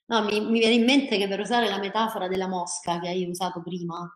No, 0.05 0.23
mi, 0.23 0.39
mi, 0.39 0.59
viene 0.59 0.75
in 0.75 0.85
mente 0.85 1.17
che 1.17 1.27
per 1.27 1.39
usare 1.39 1.67
la 1.67 1.79
metafora 1.79 2.27
della 2.27 2.47
mosca 2.47 2.99
che 2.99 3.09
hai 3.09 3.27
usato 3.27 3.61
prima, 3.61 4.09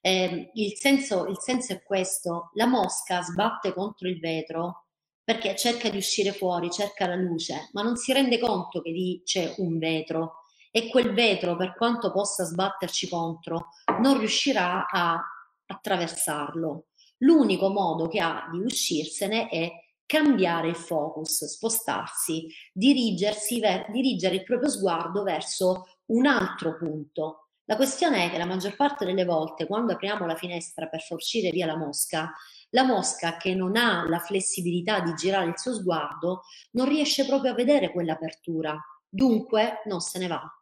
eh, 0.00 0.50
il, 0.54 0.76
senso, 0.76 1.26
il 1.26 1.38
senso 1.38 1.72
è 1.72 1.82
questo, 1.82 2.50
la 2.54 2.66
mosca 2.66 3.20
sbatte 3.20 3.74
contro 3.74 4.08
il 4.08 4.18
vetro 4.18 4.86
perché 5.22 5.54
cerca 5.56 5.88
di 5.90 5.96
uscire 5.96 6.32
fuori, 6.32 6.70
cerca 6.70 7.06
la 7.06 7.14
luce, 7.14 7.68
ma 7.72 7.82
non 7.82 7.96
si 7.96 8.12
rende 8.12 8.38
conto 8.38 8.80
che 8.80 8.90
lì 8.90 9.22
c'è 9.24 9.54
un 9.58 9.78
vetro 9.78 10.44
e 10.70 10.88
quel 10.88 11.12
vetro, 11.12 11.56
per 11.56 11.74
quanto 11.76 12.12
possa 12.12 12.44
sbatterci 12.44 13.08
contro, 13.08 13.68
non 14.00 14.18
riuscirà 14.18 14.86
a 14.88 15.20
attraversarlo. 15.66 16.86
L'unico 17.18 17.70
modo 17.70 18.08
che 18.08 18.20
ha 18.20 18.48
di 18.50 18.58
uscirsene 18.58 19.48
è 19.48 19.70
cambiare 20.10 20.66
il 20.66 20.74
focus, 20.74 21.44
spostarsi, 21.44 22.48
ver- 22.72 23.88
dirigere 23.92 24.34
il 24.34 24.42
proprio 24.42 24.68
sguardo 24.68 25.22
verso 25.22 25.84
un 26.06 26.26
altro 26.26 26.76
punto. 26.76 27.50
La 27.66 27.76
questione 27.76 28.24
è 28.24 28.30
che 28.30 28.38
la 28.38 28.44
maggior 28.44 28.74
parte 28.74 29.04
delle 29.04 29.24
volte, 29.24 29.68
quando 29.68 29.92
apriamo 29.92 30.26
la 30.26 30.34
finestra 30.34 30.88
per 30.88 31.00
far 31.00 31.16
uscire 31.16 31.50
via 31.50 31.66
la 31.66 31.76
mosca, 31.76 32.32
la 32.70 32.82
mosca 32.82 33.36
che 33.36 33.54
non 33.54 33.76
ha 33.76 34.04
la 34.08 34.18
flessibilità 34.18 34.98
di 34.98 35.14
girare 35.14 35.46
il 35.46 35.58
suo 35.58 35.74
sguardo 35.74 36.42
non 36.72 36.88
riesce 36.88 37.24
proprio 37.24 37.52
a 37.52 37.54
vedere 37.54 37.92
quell'apertura, 37.92 38.76
dunque 39.08 39.82
non 39.84 40.00
se 40.00 40.18
ne 40.18 40.26
va. 40.26 40.59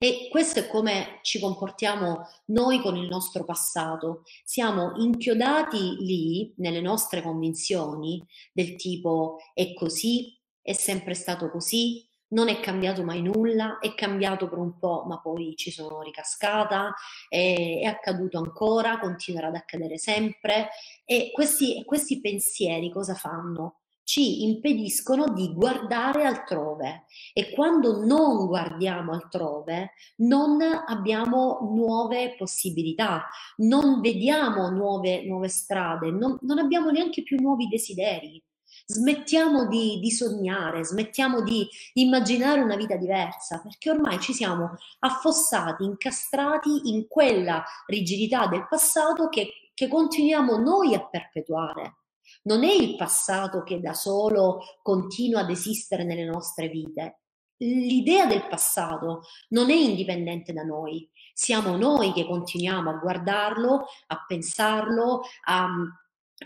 E 0.00 0.28
questo 0.30 0.60
è 0.60 0.68
come 0.68 1.18
ci 1.22 1.40
comportiamo 1.40 2.24
noi 2.46 2.80
con 2.80 2.96
il 2.96 3.08
nostro 3.08 3.44
passato. 3.44 4.22
Siamo 4.44 4.92
inchiodati 4.96 5.96
lì 5.98 6.54
nelle 6.58 6.80
nostre 6.80 7.20
convinzioni 7.20 8.24
del 8.52 8.76
tipo 8.76 9.38
è 9.54 9.74
così, 9.74 10.38
è 10.62 10.72
sempre 10.72 11.14
stato 11.14 11.50
così, 11.50 12.08
non 12.28 12.48
è 12.48 12.60
cambiato 12.60 13.02
mai 13.02 13.22
nulla, 13.22 13.78
è 13.80 13.92
cambiato 13.94 14.48
per 14.48 14.58
un 14.58 14.78
po', 14.78 15.04
ma 15.08 15.18
poi 15.20 15.56
ci 15.56 15.72
sono 15.72 16.00
ricascata, 16.02 16.94
è, 17.28 17.80
è 17.82 17.84
accaduto 17.84 18.38
ancora, 18.38 19.00
continuerà 19.00 19.48
ad 19.48 19.56
accadere 19.56 19.98
sempre. 19.98 20.68
E 21.04 21.32
questi, 21.32 21.82
questi 21.84 22.20
pensieri 22.20 22.88
cosa 22.92 23.14
fanno? 23.14 23.80
Ci 24.08 24.44
impediscono 24.44 25.34
di 25.34 25.52
guardare 25.52 26.24
altrove 26.24 27.04
e 27.34 27.50
quando 27.50 28.02
non 28.06 28.46
guardiamo 28.46 29.12
altrove 29.12 29.90
non 30.20 30.62
abbiamo 30.62 31.58
nuove 31.74 32.34
possibilità, 32.38 33.28
non 33.56 34.00
vediamo 34.00 34.70
nuove, 34.70 35.26
nuove 35.26 35.48
strade, 35.48 36.10
non, 36.10 36.38
non 36.40 36.56
abbiamo 36.56 36.90
neanche 36.90 37.22
più 37.22 37.36
nuovi 37.38 37.68
desideri. 37.68 38.42
Smettiamo 38.86 39.66
di, 39.66 39.98
di, 40.00 40.10
sognare, 40.10 40.84
smettiamo 40.84 41.42
di 41.42 41.68
immaginare 41.92 42.62
una 42.62 42.76
vita 42.76 42.96
diversa, 42.96 43.60
perché 43.60 43.90
ormai 43.90 44.18
ci 44.20 44.32
siamo 44.32 44.70
affossati, 45.00 45.84
incastrati 45.84 46.88
in 46.94 47.06
quella 47.08 47.62
rigidità 47.86 48.46
del 48.46 48.66
passato 48.66 49.28
che, 49.28 49.50
che 49.74 49.86
continuiamo 49.86 50.56
noi 50.56 50.94
a 50.94 51.06
perpetuare 51.06 51.96
non 52.42 52.64
è 52.64 52.72
il 52.72 52.96
passato 52.96 53.62
che 53.62 53.80
da 53.80 53.94
solo 53.94 54.60
continua 54.82 55.40
ad 55.40 55.50
esistere 55.50 56.04
nelle 56.04 56.24
nostre 56.24 56.68
vite. 56.68 57.20
L'idea 57.58 58.26
del 58.26 58.46
passato 58.46 59.22
non 59.48 59.70
è 59.70 59.74
indipendente 59.74 60.52
da 60.52 60.62
noi, 60.62 61.10
siamo 61.32 61.76
noi 61.76 62.12
che 62.12 62.26
continuiamo 62.26 62.90
a 62.90 62.94
guardarlo, 62.94 63.86
a 64.08 64.24
pensarlo, 64.26 65.22
a 65.44 65.68
mm, 65.68 65.84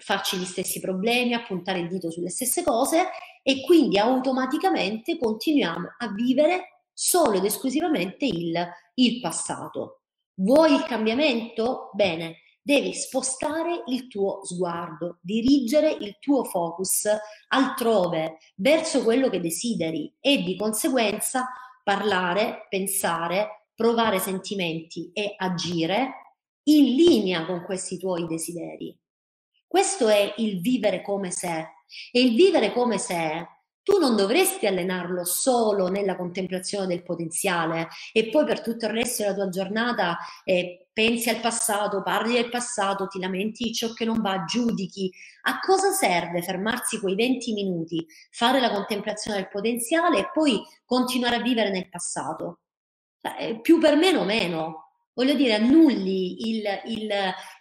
farci 0.01 0.37
gli 0.37 0.45
stessi 0.45 0.81
problemi, 0.81 1.35
a 1.35 1.45
puntare 1.45 1.81
il 1.81 1.89
dito 1.89 2.11
sulle 2.11 2.29
stesse 2.29 2.63
cose 2.63 3.09
e 3.43 3.63
quindi 3.63 3.99
automaticamente 3.99 5.19
continuiamo 5.19 5.95
a 5.99 6.13
vivere 6.13 6.85
solo 6.93 7.39
ed 7.39 7.45
esclusivamente 7.45 8.27
il, 8.27 8.69
il 8.95 9.21
passato. 9.21 10.03
Vuoi 10.35 10.75
il 10.75 10.85
cambiamento? 10.85 11.91
Bene, 11.95 12.42
devi 12.63 12.95
spostare 12.95 13.83
il 13.87 14.07
tuo 14.07 14.45
sguardo, 14.45 15.19
dirigere 15.21 15.91
il 15.91 16.17
tuo 16.21 16.45
focus 16.45 17.09
altrove, 17.49 18.39
verso 18.57 19.03
quello 19.03 19.29
che 19.29 19.41
desideri 19.41 20.15
e 20.21 20.43
di 20.43 20.57
conseguenza 20.57 21.47
parlare, 21.83 22.67
pensare, 22.69 23.67
provare 23.75 24.21
sentimenti 24.21 25.11
e 25.13 25.35
agire 25.37 26.37
in 26.65 26.95
linea 26.95 27.45
con 27.45 27.65
questi 27.65 27.99
tuoi 27.99 28.27
desideri. 28.27 28.97
Questo 29.67 30.09
è 30.09 30.35
il 30.37 30.61
vivere 30.61 31.03
come 31.03 31.31
se. 31.31 31.67
E 32.11 32.21
il 32.21 32.35
vivere 32.35 32.73
come 32.73 32.97
se 32.97 33.47
tu 33.83 33.99
non 33.99 34.17
dovresti 34.17 34.67
allenarlo 34.67 35.25
solo 35.25 35.89
nella 35.89 36.17
contemplazione 36.17 36.87
del 36.87 37.03
potenziale 37.03 37.89
e 38.13 38.29
poi 38.29 38.45
per 38.45 38.61
tutto 38.61 38.87
il 38.87 38.93
resto 38.93 39.23
della 39.23 39.35
tua 39.35 39.49
giornata 39.49 40.17
eh, 40.45 40.87
pensi 40.93 41.31
al 41.31 41.41
passato, 41.41 42.03
parli 42.03 42.35
del 42.35 42.51
passato, 42.51 43.09
ti 43.09 43.19
lamenti 43.19 43.65
di 43.65 43.73
ciò 43.73 43.93
che 43.93 44.05
non 44.05 44.21
va, 44.21 44.45
giudichi. 44.45 45.11
A 45.43 45.59
cosa 45.59 45.91
serve 45.91 46.43
fermarsi 46.43 47.01
quei 47.01 47.15
20 47.15 47.53
minuti, 47.53 48.07
fare 48.31 48.61
la 48.61 48.71
contemplazione 48.71 49.39
del 49.39 49.49
potenziale 49.49 50.19
e 50.21 50.31
poi 50.33 50.61
continuare 50.85 51.37
a 51.37 51.43
vivere 51.43 51.71
nel 51.71 51.89
passato? 51.89 52.61
Eh, 53.39 53.61
più 53.61 53.79
per 53.81 53.97
meno 53.97 54.25
meno. 54.25 54.91
Voglio 55.15 55.35
dire, 55.35 55.55
annulli 55.55 56.49
il, 56.49 56.63
il, 56.87 57.11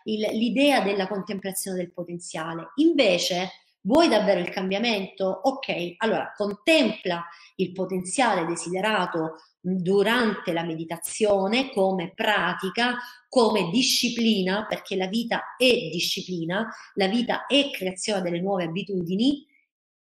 il, 0.06 0.20
l'idea 0.38 0.82
della 0.82 1.08
contemplazione 1.08 1.78
del 1.78 1.92
potenziale. 1.92 2.72
Invece, 2.76 3.50
Vuoi 3.84 4.10
davvero 4.10 4.40
il 4.40 4.52
cambiamento? 4.52 5.26
Ok, 5.26 5.96
allora 5.98 6.32
contempla 6.36 7.26
il 7.56 7.72
potenziale 7.72 8.46
desiderato 8.46 9.38
durante 9.60 10.54
la 10.54 10.64
meditazione 10.64 11.72
come 11.72 12.14
pratica, 12.14 12.96
come 13.28 13.72
disciplina, 13.72 14.68
perché 14.68 14.96
la 14.96 15.08
vita 15.08 15.56
è 15.58 15.90
disciplina, 15.92 16.72
la 16.94 17.08
vita 17.08 17.48
è 17.48 17.72
creazione 17.72 18.22
delle 18.22 18.40
nuove 18.40 18.66
abitudini, 18.66 19.48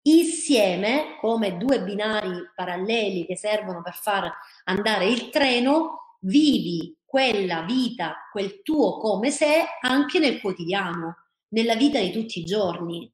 insieme 0.08 1.18
come 1.22 1.56
due 1.56 1.84
binari 1.84 2.52
paralleli 2.54 3.26
che 3.26 3.38
servono 3.38 3.82
per 3.82 3.94
far 3.94 4.30
andare 4.66 5.06
il 5.08 5.30
treno, 5.30 6.18
vivi 6.20 6.98
quella 7.06 7.62
vita, 7.62 8.28
quel 8.30 8.62
tuo 8.62 8.98
come 8.98 9.32
se 9.32 9.64
anche 9.80 10.20
nel 10.20 10.42
quotidiano, 10.42 11.16
nella 11.54 11.76
vita 11.76 12.00
di 12.00 12.12
tutti 12.12 12.40
i 12.40 12.44
giorni 12.44 13.10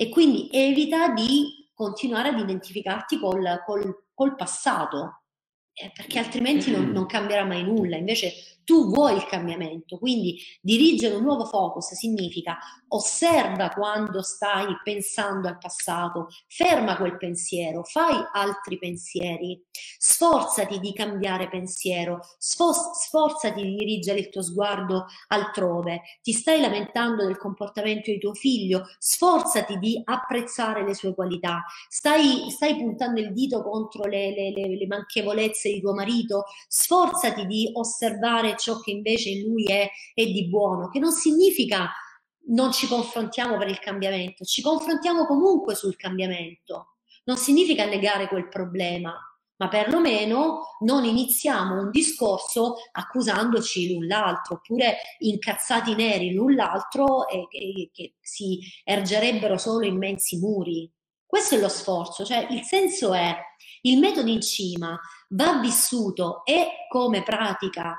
e 0.00 0.08
quindi 0.08 0.48
evita 0.50 1.08
di 1.12 1.68
continuare 1.74 2.30
ad 2.30 2.38
identificarti 2.38 3.18
col, 3.18 3.62
col, 3.66 4.06
col 4.14 4.34
passato, 4.34 5.24
eh, 5.74 5.92
perché 5.94 6.18
altrimenti 6.18 6.70
non, 6.70 6.88
non, 6.90 7.04
cambierà 7.04 7.44
mai 7.44 7.62
nulla. 7.62 7.98
Invece 7.98 8.59
tu 8.64 8.88
vuoi 8.88 9.16
il 9.16 9.26
cambiamento, 9.26 9.98
quindi 9.98 10.38
dirigere 10.60 11.16
un 11.16 11.22
nuovo 11.22 11.44
focus 11.44 11.92
significa 11.94 12.58
osserva 12.88 13.68
quando 13.70 14.22
stai 14.22 14.76
pensando 14.82 15.48
al 15.48 15.58
passato, 15.58 16.28
ferma 16.46 16.96
quel 16.96 17.16
pensiero, 17.16 17.82
fai 17.84 18.16
altri 18.32 18.78
pensieri, 18.78 19.60
sforzati 19.98 20.78
di 20.78 20.92
cambiare 20.92 21.48
pensiero, 21.48 22.20
sforzati 22.38 23.62
di 23.62 23.74
dirigere 23.76 24.20
il 24.20 24.28
tuo 24.28 24.42
sguardo 24.42 25.06
altrove, 25.28 26.02
ti 26.22 26.32
stai 26.32 26.60
lamentando 26.60 27.24
del 27.24 27.36
comportamento 27.36 28.10
di 28.10 28.18
tuo 28.18 28.34
figlio, 28.34 28.84
sforzati 28.98 29.78
di 29.78 30.00
apprezzare 30.04 30.84
le 30.84 30.94
sue 30.94 31.14
qualità, 31.14 31.64
stai, 31.88 32.50
stai 32.50 32.76
puntando 32.76 33.20
il 33.20 33.32
dito 33.32 33.62
contro 33.62 34.04
le, 34.04 34.32
le, 34.34 34.52
le, 34.52 34.76
le 34.76 34.86
manchevolezze 34.86 35.70
di 35.72 35.80
tuo 35.80 35.94
marito, 35.94 36.44
sforzati 36.68 37.46
di 37.46 37.70
osservare 37.72 38.56
ciò 38.60 38.78
che 38.80 38.90
invece 38.90 39.30
in 39.30 39.48
lui 39.48 39.64
è, 39.64 39.88
è 40.14 40.24
di 40.24 40.48
buono, 40.48 40.88
che 40.88 40.98
non 40.98 41.12
significa 41.12 41.90
non 42.48 42.72
ci 42.72 42.86
confrontiamo 42.86 43.56
per 43.58 43.68
il 43.68 43.78
cambiamento, 43.78 44.44
ci 44.44 44.62
confrontiamo 44.62 45.26
comunque 45.26 45.74
sul 45.74 45.96
cambiamento. 45.96 46.96
Non 47.24 47.36
significa 47.36 47.84
negare 47.84 48.28
quel 48.28 48.48
problema, 48.48 49.14
ma 49.56 49.68
perlomeno 49.68 50.76
non 50.80 51.04
iniziamo 51.04 51.80
un 51.80 51.90
discorso 51.90 52.76
accusandoci 52.92 53.92
l'un 53.92 54.06
l'altro, 54.06 54.54
oppure 54.54 54.96
incazzati 55.18 55.94
neri 55.94 56.32
l'un 56.32 56.54
l'altro 56.54 57.28
e, 57.28 57.46
e 57.50 57.90
che 57.92 58.14
si 58.20 58.58
ergerebbero 58.82 59.58
solo 59.58 59.84
immensi 59.84 60.38
muri. 60.38 60.90
Questo 61.26 61.54
è 61.54 61.58
lo 61.58 61.68
sforzo, 61.68 62.24
cioè 62.24 62.48
il 62.50 62.62
senso 62.62 63.12
è 63.12 63.36
il 63.82 63.98
metodo 63.98 64.30
in 64.30 64.40
cima 64.40 64.98
va 65.28 65.60
vissuto 65.60 66.44
e 66.44 66.86
come 66.88 67.22
pratica 67.22 67.96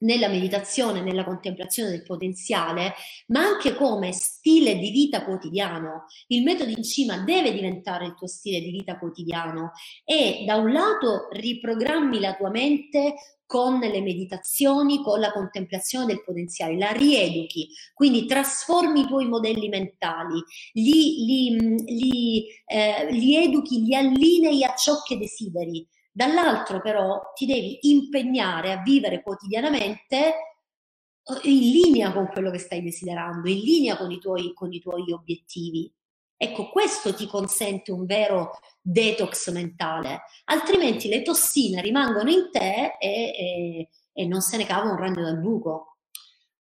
nella 0.00 0.28
meditazione, 0.28 1.00
nella 1.00 1.24
contemplazione 1.24 1.90
del 1.90 2.02
potenziale, 2.02 2.94
ma 3.28 3.40
anche 3.40 3.74
come 3.74 4.12
stile 4.12 4.76
di 4.78 4.90
vita 4.90 5.24
quotidiano. 5.24 6.06
Il 6.28 6.42
metodo 6.42 6.70
in 6.70 6.82
cima 6.82 7.18
deve 7.18 7.52
diventare 7.52 8.06
il 8.06 8.14
tuo 8.14 8.26
stile 8.26 8.60
di 8.60 8.70
vita 8.70 8.98
quotidiano 8.98 9.72
e 10.04 10.44
da 10.46 10.56
un 10.56 10.72
lato 10.72 11.28
riprogrammi 11.30 12.20
la 12.20 12.34
tua 12.34 12.50
mente 12.50 13.14
con 13.46 13.78
le 13.78 14.00
meditazioni, 14.00 15.02
con 15.02 15.20
la 15.20 15.30
contemplazione 15.30 16.06
del 16.06 16.24
potenziale, 16.24 16.78
la 16.78 16.90
rieduchi, 16.92 17.68
quindi 17.92 18.26
trasformi 18.26 19.00
i 19.02 19.06
tuoi 19.06 19.28
modelli 19.28 19.68
mentali, 19.68 20.42
li, 20.72 21.24
li, 21.24 21.84
li, 21.84 22.46
eh, 22.66 23.12
li 23.12 23.36
educhi, 23.36 23.82
li 23.82 23.94
allinei 23.94 24.64
a 24.64 24.74
ciò 24.74 25.02
che 25.02 25.18
desideri 25.18 25.86
Dall'altro 26.16 26.80
però 26.80 27.32
ti 27.34 27.44
devi 27.44 27.76
impegnare 27.90 28.70
a 28.70 28.82
vivere 28.82 29.20
quotidianamente 29.20 30.16
eh, 30.16 31.50
in 31.50 31.70
linea 31.72 32.12
con 32.12 32.28
quello 32.28 32.52
che 32.52 32.58
stai 32.58 32.82
desiderando, 32.82 33.48
in 33.48 33.58
linea 33.58 33.96
con 33.96 34.12
i 34.12 34.20
tuoi, 34.20 34.52
con 34.54 34.72
i 34.72 34.78
tuoi 34.78 35.10
obiettivi. 35.10 35.92
Ecco, 36.36 36.68
questo 36.68 37.12
ti 37.14 37.26
consente 37.26 37.90
un 37.90 38.06
vero 38.06 38.60
detox 38.80 39.50
mentale, 39.50 40.22
altrimenti 40.44 41.08
le 41.08 41.22
tossine 41.22 41.80
rimangono 41.80 42.30
in 42.30 42.48
te 42.52 42.96
e, 43.00 43.08
e, 43.08 43.88
e 44.12 44.26
non 44.26 44.40
se 44.40 44.56
ne 44.56 44.66
cava 44.66 44.90
un 44.90 44.96
ragno 44.96 45.22
dal 45.22 45.40
buco. 45.40 45.93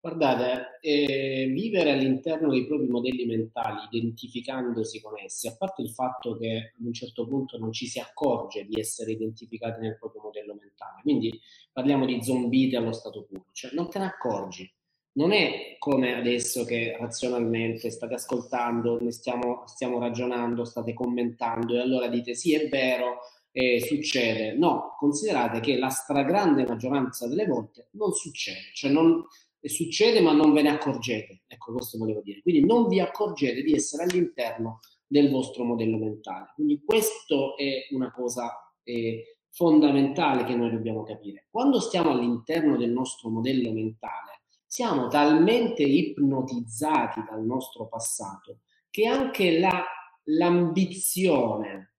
Guardate, 0.03 0.79
eh, 0.81 1.51
vivere 1.53 1.91
all'interno 1.91 2.49
dei 2.51 2.67
propri 2.67 2.89
modelli 2.89 3.27
mentali, 3.27 3.81
identificandosi 3.91 4.99
con 4.99 5.19
essi, 5.19 5.47
a 5.47 5.55
parte 5.59 5.83
il 5.83 5.91
fatto 5.91 6.39
che 6.39 6.73
ad 6.79 6.87
un 6.87 6.93
certo 6.95 7.29
punto 7.29 7.59
non 7.59 7.71
ci 7.71 7.87
si 7.87 7.99
accorge 8.01 8.65
di 8.65 8.81
essere 8.81 9.13
identificati 9.13 9.83
nel 9.83 9.99
proprio 9.99 10.23
modello 10.23 10.55
mentale, 10.55 11.03
quindi 11.03 11.39
parliamo 11.71 12.07
di 12.07 12.23
zombite 12.23 12.79
allo 12.79 12.93
stato 12.93 13.25
puro, 13.25 13.45
cioè 13.53 13.73
non 13.75 13.91
te 13.91 13.99
ne 13.99 14.07
accorgi. 14.07 14.73
Non 15.13 15.33
è 15.33 15.77
come 15.79 16.15
adesso 16.15 16.65
che 16.65 16.97
razionalmente 16.99 17.91
state 17.91 18.15
ascoltando, 18.15 18.99
ne 19.03 19.11
stiamo, 19.11 19.65
stiamo 19.67 19.99
ragionando, 19.99 20.65
state 20.65 20.95
commentando 20.95 21.75
e 21.75 21.81
allora 21.81 22.09
dite 22.09 22.35
sì, 22.35 22.55
è 22.55 22.69
vero, 22.69 23.19
eh, 23.53 23.81
succede. 23.81 24.55
No, 24.55 24.95
considerate 24.99 25.61
che 25.61 25.77
la 25.77 25.91
stragrande 25.91 26.65
maggioranza 26.65 27.29
delle 27.29 27.45
volte 27.47 27.89
non 27.93 28.13
succede, 28.13 28.71
cioè 28.73 28.91
non, 28.91 29.27
e 29.61 29.69
succede 29.69 30.21
ma 30.21 30.33
non 30.33 30.53
ve 30.53 30.63
ne 30.63 30.71
accorgete. 30.71 31.43
Ecco, 31.47 31.73
questo 31.73 31.99
volevo 31.99 32.21
dire. 32.23 32.41
Quindi 32.41 32.65
non 32.65 32.89
vi 32.89 33.01
accorgete 33.01 33.63
di 33.63 33.75
essere 33.75 34.05
all'interno 34.05 34.81
del 35.07 35.31
vostro 35.31 35.65
modello 35.65 35.99
mentale. 35.99 36.53
Quindi 36.55 36.83
questo 36.85 37.57
è 37.57 37.87
una 37.91 38.11
cosa 38.11 38.53
eh, 38.83 39.39
fondamentale 39.51 40.45
che 40.45 40.55
noi 40.55 40.71
dobbiamo 40.71 41.03
capire. 41.03 41.47
Quando 41.51 41.81
stiamo 41.81 42.11
all'interno 42.11 42.77
del 42.77 42.91
nostro 42.91 43.29
modello 43.29 43.73
mentale, 43.73 44.43
siamo 44.65 45.09
talmente 45.09 45.83
ipnotizzati 45.83 47.25
dal 47.29 47.45
nostro 47.45 47.89
passato 47.89 48.61
che 48.89 49.07
anche 49.07 49.59
la, 49.59 49.85
l'ambizione, 50.25 51.95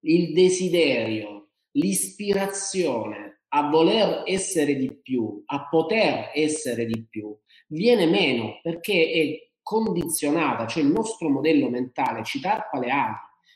il 0.00 0.32
desiderio, 0.34 1.48
l'ispirazione 1.72 3.29
a 3.52 3.68
voler 3.68 4.22
essere 4.26 4.76
di 4.76 5.00
più, 5.02 5.42
a 5.46 5.68
poter 5.68 6.30
essere 6.34 6.86
di 6.86 7.06
più, 7.08 7.36
viene 7.68 8.06
meno 8.06 8.60
perché 8.62 9.10
è 9.10 9.50
condizionata, 9.62 10.66
cioè 10.66 10.82
il 10.82 10.90
nostro 10.90 11.28
modello 11.28 11.68
mentale 11.68 12.24
ci 12.24 12.40
tarpa 12.40 12.78
le 12.78 12.90
ali, 12.90 13.14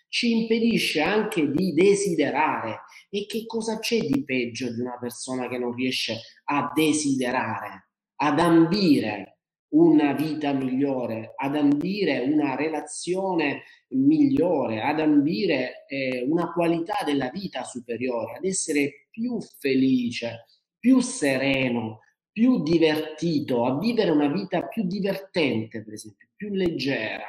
ci 0.08 0.42
impedisce 0.42 1.00
anche 1.00 1.50
di 1.50 1.72
desiderare. 1.72 2.82
E 3.10 3.26
che 3.26 3.46
cosa 3.46 3.78
c'è 3.78 3.98
di 3.98 4.24
peggio 4.24 4.72
di 4.72 4.80
una 4.80 4.98
persona 4.98 5.48
che 5.48 5.58
non 5.58 5.72
riesce 5.72 6.20
a 6.44 6.70
desiderare, 6.74 7.90
ad 8.16 8.38
ambire 8.38 9.33
una 9.74 10.12
vita 10.12 10.52
migliore, 10.52 11.32
ad 11.36 11.56
ambire 11.56 12.20
una 12.20 12.54
relazione 12.54 13.62
migliore, 13.88 14.82
ad 14.82 15.00
ambire 15.00 15.84
eh, 15.88 16.24
una 16.28 16.52
qualità 16.52 16.98
della 17.04 17.30
vita 17.30 17.64
superiore, 17.64 18.36
ad 18.36 18.44
essere 18.44 19.08
più 19.10 19.40
felice, 19.40 20.46
più 20.78 21.00
sereno, 21.00 22.00
più 22.30 22.62
divertito, 22.62 23.64
a 23.64 23.78
vivere 23.78 24.10
una 24.10 24.28
vita 24.28 24.66
più 24.66 24.84
divertente, 24.84 25.82
per 25.82 25.92
esempio, 25.92 26.28
più 26.34 26.52
leggera, 26.52 27.24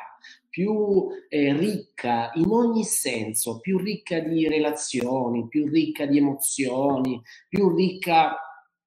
più 0.49 1.07
eh, 1.29 1.53
ricca 1.55 2.31
in 2.35 2.49
ogni 2.49 2.83
senso, 2.83 3.59
più 3.59 3.77
ricca 3.77 4.19
di 4.19 4.47
relazioni, 4.47 5.47
più 5.47 5.67
ricca 5.67 6.05
di 6.05 6.17
emozioni, 6.17 7.21
più 7.47 7.75
ricca 7.75 8.35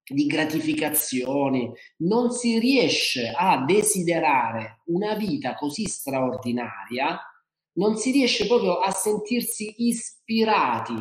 di 0.08 0.26
gratificazioni, 0.26 1.70
non 1.98 2.30
si 2.30 2.58
riesce 2.58 3.32
a 3.34 3.64
desiderare 3.64 4.80
una 4.86 5.14
vita 5.14 5.54
così 5.54 5.84
straordinaria, 5.86 7.20
non 7.74 7.96
si 7.96 8.10
riesce 8.10 8.46
proprio 8.46 8.78
a 8.78 8.90
sentirsi 8.90 9.86
ispirati, 9.86 10.94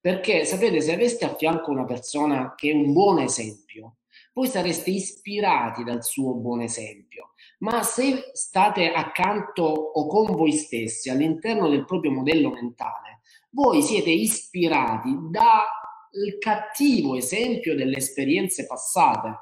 perché 0.00 0.44
sapete, 0.44 0.80
se 0.80 0.94
aveste 0.94 1.24
a 1.24 1.34
fianco 1.34 1.70
una 1.70 1.84
persona 1.84 2.54
che 2.54 2.70
è 2.70 2.74
un 2.74 2.92
buon 2.92 3.18
esempio, 3.18 3.96
voi 4.32 4.48
sareste 4.48 4.90
ispirati 4.90 5.84
dal 5.84 6.02
suo 6.02 6.34
buon 6.34 6.62
esempio, 6.62 7.32
ma 7.58 7.82
se 7.82 8.30
state 8.32 8.90
accanto 8.90 9.62
o 9.62 10.06
con 10.06 10.34
voi 10.34 10.52
stessi 10.52 11.10
all'interno 11.10 11.68
del 11.68 11.84
proprio 11.84 12.12
modello 12.12 12.50
mentale, 12.50 13.20
voi 13.50 13.82
siete 13.82 14.10
ispirati 14.10 15.14
da 15.30 15.66
il 16.12 16.38
cattivo 16.38 17.16
esempio 17.16 17.74
delle 17.74 17.96
esperienze 17.96 18.66
passate. 18.66 19.34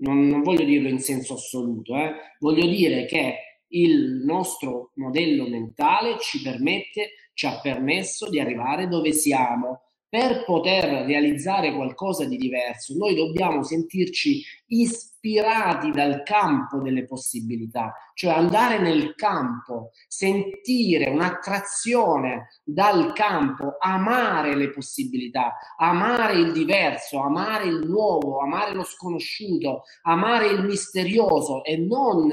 Non, 0.00 0.26
non 0.26 0.42
voglio 0.42 0.64
dirlo 0.64 0.88
in 0.88 1.00
senso 1.00 1.34
assoluto, 1.34 1.96
eh? 1.96 2.12
voglio 2.38 2.66
dire 2.66 3.04
che 3.06 3.62
il 3.68 4.22
nostro 4.24 4.92
modello 4.94 5.48
mentale 5.48 6.18
ci 6.20 6.40
permette, 6.40 7.10
ci 7.34 7.46
ha 7.46 7.60
permesso 7.60 8.28
di 8.28 8.40
arrivare 8.40 8.88
dove 8.88 9.12
siamo 9.12 9.87
per 10.10 10.44
poter 10.44 11.04
realizzare 11.04 11.74
qualcosa 11.74 12.24
di 12.24 12.38
diverso, 12.38 12.94
noi 12.96 13.14
dobbiamo 13.14 13.62
sentirci 13.62 14.42
ispirati 14.68 15.90
dal 15.90 16.22
campo 16.22 16.80
delle 16.80 17.04
possibilità, 17.04 17.92
cioè 18.14 18.32
andare 18.32 18.78
nel 18.78 19.14
campo, 19.14 19.90
sentire 20.06 21.10
un'attrazione 21.10 22.48
dal 22.64 23.12
campo, 23.12 23.76
amare 23.78 24.56
le 24.56 24.70
possibilità, 24.70 25.56
amare 25.76 26.38
il 26.38 26.52
diverso, 26.52 27.20
amare 27.20 27.66
il 27.66 27.86
nuovo, 27.86 28.40
amare 28.40 28.72
lo 28.72 28.84
sconosciuto, 28.84 29.82
amare 30.02 30.46
il 30.46 30.64
misterioso 30.64 31.62
e 31.64 31.76
non 31.76 32.30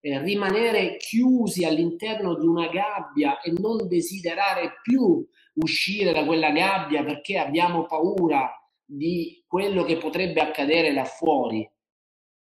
eh, 0.00 0.18
rimanere 0.20 0.98
chiusi 0.98 1.64
all'interno 1.64 2.34
di 2.34 2.46
una 2.46 2.68
gabbia 2.68 3.40
e 3.40 3.50
non 3.58 3.88
desiderare 3.88 4.74
più 4.82 5.26
uscire 5.54 6.12
da 6.12 6.24
quella 6.24 6.50
gabbia 6.50 7.04
perché 7.04 7.38
abbiamo 7.38 7.84
paura 7.86 8.50
di 8.84 9.42
quello 9.46 9.84
che 9.84 9.96
potrebbe 9.96 10.40
accadere 10.40 10.92
là 10.92 11.04
fuori. 11.04 11.68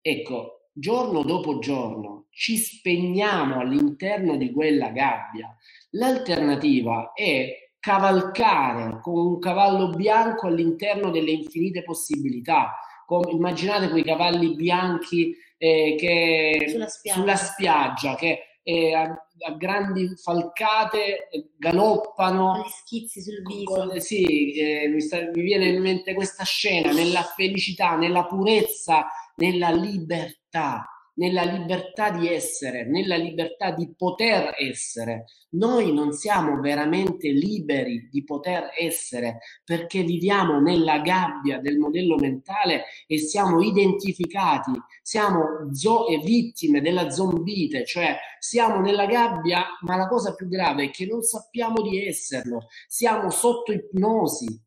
Ecco, 0.01 0.71
giorno 0.73 1.23
dopo 1.23 1.59
giorno 1.59 2.27
ci 2.31 2.57
spegniamo 2.57 3.61
all'interno 3.61 4.37
di 4.37 4.53
quella 4.53 4.91
gabbia. 4.91 5.55
L'alternativa 5.91 7.13
è 7.15 7.71
cavalcare 7.79 9.01
con 9.01 9.27
un 9.27 9.39
cavallo 9.39 9.91
bianco 9.91 10.49
all'interno 10.49 11.11
delle 11.11 11.31
infinite 11.31 11.83
possibilità. 11.83 12.79
Come, 13.07 13.31
immaginate 13.31 13.89
quei 13.89 14.03
cavalli 14.03 14.55
bianchi 14.55 15.35
eh, 15.57 15.95
che, 15.97 16.67
sulla, 16.69 16.89
spiaggia. 16.89 17.19
sulla 17.21 17.37
spiaggia 17.37 18.15
che 18.17 18.56
eh, 18.69 18.93
a, 18.95 19.03
a, 19.03 19.53
grandi 19.57 20.17
falcate 20.17 21.29
galoppano. 21.57 22.53
Con 22.53 22.61
gli 22.63 22.69
schizzi 22.69 23.23
sul 23.23 23.43
viso. 23.43 23.73
Con, 23.73 24.01
sì, 24.01 24.55
eh, 24.55 24.89
mi, 24.89 25.01
sta, 25.01 25.19
mi 25.33 25.43
viene 25.43 25.69
in 25.69 25.81
mente 25.81 26.15
questa 26.15 26.43
scena 26.43 26.91
nella 26.91 27.23
felicità, 27.23 27.95
nella 27.95 28.27
purezza, 28.27 29.07
nella 29.37 29.71
libertà 29.71 30.85
nella 31.17 31.43
libertà 31.45 32.11
di 32.11 32.29
essere, 32.29 32.87
nella 32.87 33.17
libertà 33.17 33.71
di 33.73 33.93
poter 33.95 34.55
essere. 34.59 35.25
Noi 35.51 35.93
non 35.93 36.13
siamo 36.13 36.61
veramente 36.61 37.29
liberi 37.29 38.09
di 38.11 38.25
poter 38.25 38.71
essere 38.79 39.39
perché 39.65 40.03
viviamo 40.03 40.61
nella 40.61 41.01
gabbia 41.01 41.61
del 41.61 41.79
modello 41.79 42.17
mentale 42.17 42.85
e 43.07 43.19
siamo 43.19 43.63
identificati, 43.63 44.73
siamo 45.03 45.71
zo- 45.73 46.07
vittime 46.23 46.81
della 46.81 47.11
zombite, 47.11 47.85
cioè 47.85 48.17
siamo 48.39 48.81
nella 48.81 49.07
gabbia, 49.07 49.65
ma 49.83 49.97
la 49.97 50.09
cosa 50.09 50.35
più 50.35 50.49
grave 50.49 50.85
è 50.85 50.91
che 50.91 51.07
non 51.07 51.23
sappiamo 51.23 51.81
di 51.83 52.07
esserlo, 52.07 52.67
siamo 52.87 53.31
sotto 53.31 53.73
ipnosi, 53.73 54.66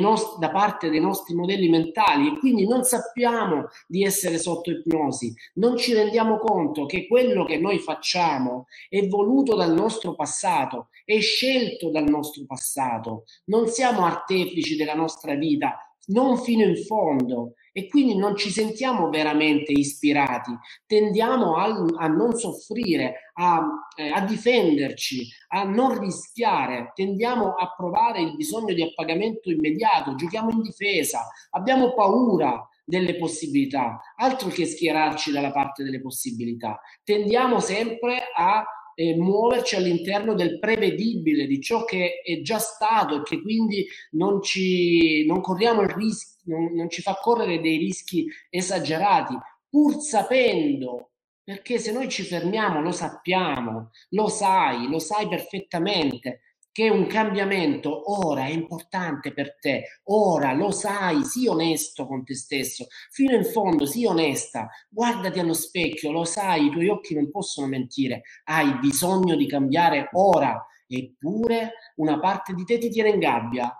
nost- 0.00 0.38
da 0.38 0.50
parte 0.50 0.88
dei 0.88 1.00
nostri 1.00 1.34
modelli 1.34 1.68
mentali 1.68 2.28
e 2.28 2.38
quindi 2.38 2.66
non 2.66 2.82
sappiamo 2.84 3.68
di 3.86 4.04
essere 4.04 4.38
sotto 4.38 4.70
ipnosi, 4.70 5.34
non 5.54 5.76
ci 5.76 5.92
rendiamo 5.92 6.38
conto 6.38 6.86
che 6.86 7.06
quello 7.06 7.44
che 7.44 7.58
noi 7.58 7.78
facciamo 7.78 8.66
è 8.88 9.06
voluto 9.06 9.54
dal 9.54 9.74
nostro 9.74 10.14
passato, 10.14 10.88
è 11.04 11.20
scelto 11.20 11.90
dal 11.90 12.08
nostro 12.08 12.44
passato, 12.46 13.24
non 13.46 13.68
siamo 13.68 14.04
artefici 14.04 14.76
della 14.76 14.94
nostra 14.94 15.34
vita, 15.34 15.78
non 16.06 16.38
fino 16.38 16.64
in 16.64 16.76
fondo 16.84 17.54
e 17.76 17.88
quindi 17.88 18.16
non 18.16 18.36
ci 18.36 18.48
sentiamo 18.48 19.10
veramente 19.10 19.70
ispirati, 19.70 20.50
tendiamo 20.86 21.56
a, 21.56 21.66
a 21.98 22.06
non 22.06 22.34
soffrire, 22.34 23.32
a, 23.34 23.68
eh, 23.94 24.08
a, 24.08 24.22
difenderci, 24.22 25.28
a 25.48 25.64
non 25.64 26.00
rischiare, 26.00 26.92
tendiamo 26.94 27.52
a 27.52 27.74
provare 27.76 28.22
il 28.22 28.34
bisogno 28.34 28.72
di 28.72 28.80
appagamento 28.82 29.50
immediato, 29.50 30.14
giochiamo 30.14 30.52
in 30.52 30.62
difesa, 30.62 31.28
abbiamo 31.50 31.92
paura 31.92 32.66
delle 32.82 33.18
possibilità, 33.18 34.00
altro 34.16 34.48
che 34.48 34.64
schierarci 34.64 35.30
dalla 35.30 35.52
parte 35.52 35.84
delle 35.84 36.00
possibilità, 36.00 36.80
tendiamo 37.04 37.60
sempre 37.60 38.22
a 38.34 38.64
eh, 38.96 39.14
muoverci 39.14 39.76
all'interno 39.76 40.34
del 40.34 40.58
prevedibile, 40.58 41.46
di 41.46 41.60
ciò 41.60 41.84
che 41.84 42.22
è 42.24 42.40
già 42.40 42.58
stato 42.58 43.16
e 43.16 43.22
che 43.22 43.42
quindi 43.42 43.86
non, 44.12 44.42
ci, 44.42 45.24
non 45.26 45.40
corriamo 45.40 45.82
il 45.82 45.90
rischio, 45.90 46.56
non, 46.56 46.72
non 46.72 46.88
ci 46.88 47.02
fa 47.02 47.18
correre 47.20 47.60
dei 47.60 47.76
rischi 47.76 48.26
esagerati, 48.48 49.36
pur 49.68 50.00
sapendo 50.00 51.10
perché 51.44 51.78
se 51.78 51.92
noi 51.92 52.08
ci 52.08 52.24
fermiamo 52.24 52.80
lo 52.80 52.90
sappiamo, 52.90 53.90
lo 54.10 54.28
sai, 54.28 54.88
lo 54.88 54.98
sai 54.98 55.28
perfettamente 55.28 56.40
che 56.76 56.90
un 56.90 57.06
cambiamento 57.06 58.26
ora 58.26 58.44
è 58.44 58.50
importante 58.50 59.32
per 59.32 59.56
te, 59.58 60.00
ora 60.08 60.52
lo 60.52 60.70
sai, 60.70 61.24
sii 61.24 61.46
onesto 61.46 62.06
con 62.06 62.22
te 62.22 62.34
stesso, 62.34 62.88
fino 63.10 63.34
in 63.34 63.46
fondo 63.46 63.86
sii 63.86 64.04
onesta, 64.04 64.68
guardati 64.90 65.38
allo 65.38 65.54
specchio, 65.54 66.12
lo 66.12 66.24
sai, 66.24 66.66
i 66.66 66.70
tuoi 66.70 66.88
occhi 66.88 67.14
non 67.14 67.30
possono 67.30 67.66
mentire, 67.66 68.24
hai 68.44 68.78
bisogno 68.78 69.36
di 69.36 69.46
cambiare 69.46 70.10
ora, 70.12 70.66
eppure 70.86 71.72
una 71.94 72.20
parte 72.20 72.52
di 72.52 72.64
te 72.64 72.76
ti 72.76 72.90
tiene 72.90 73.08
in 73.08 73.20
gabbia. 73.20 73.74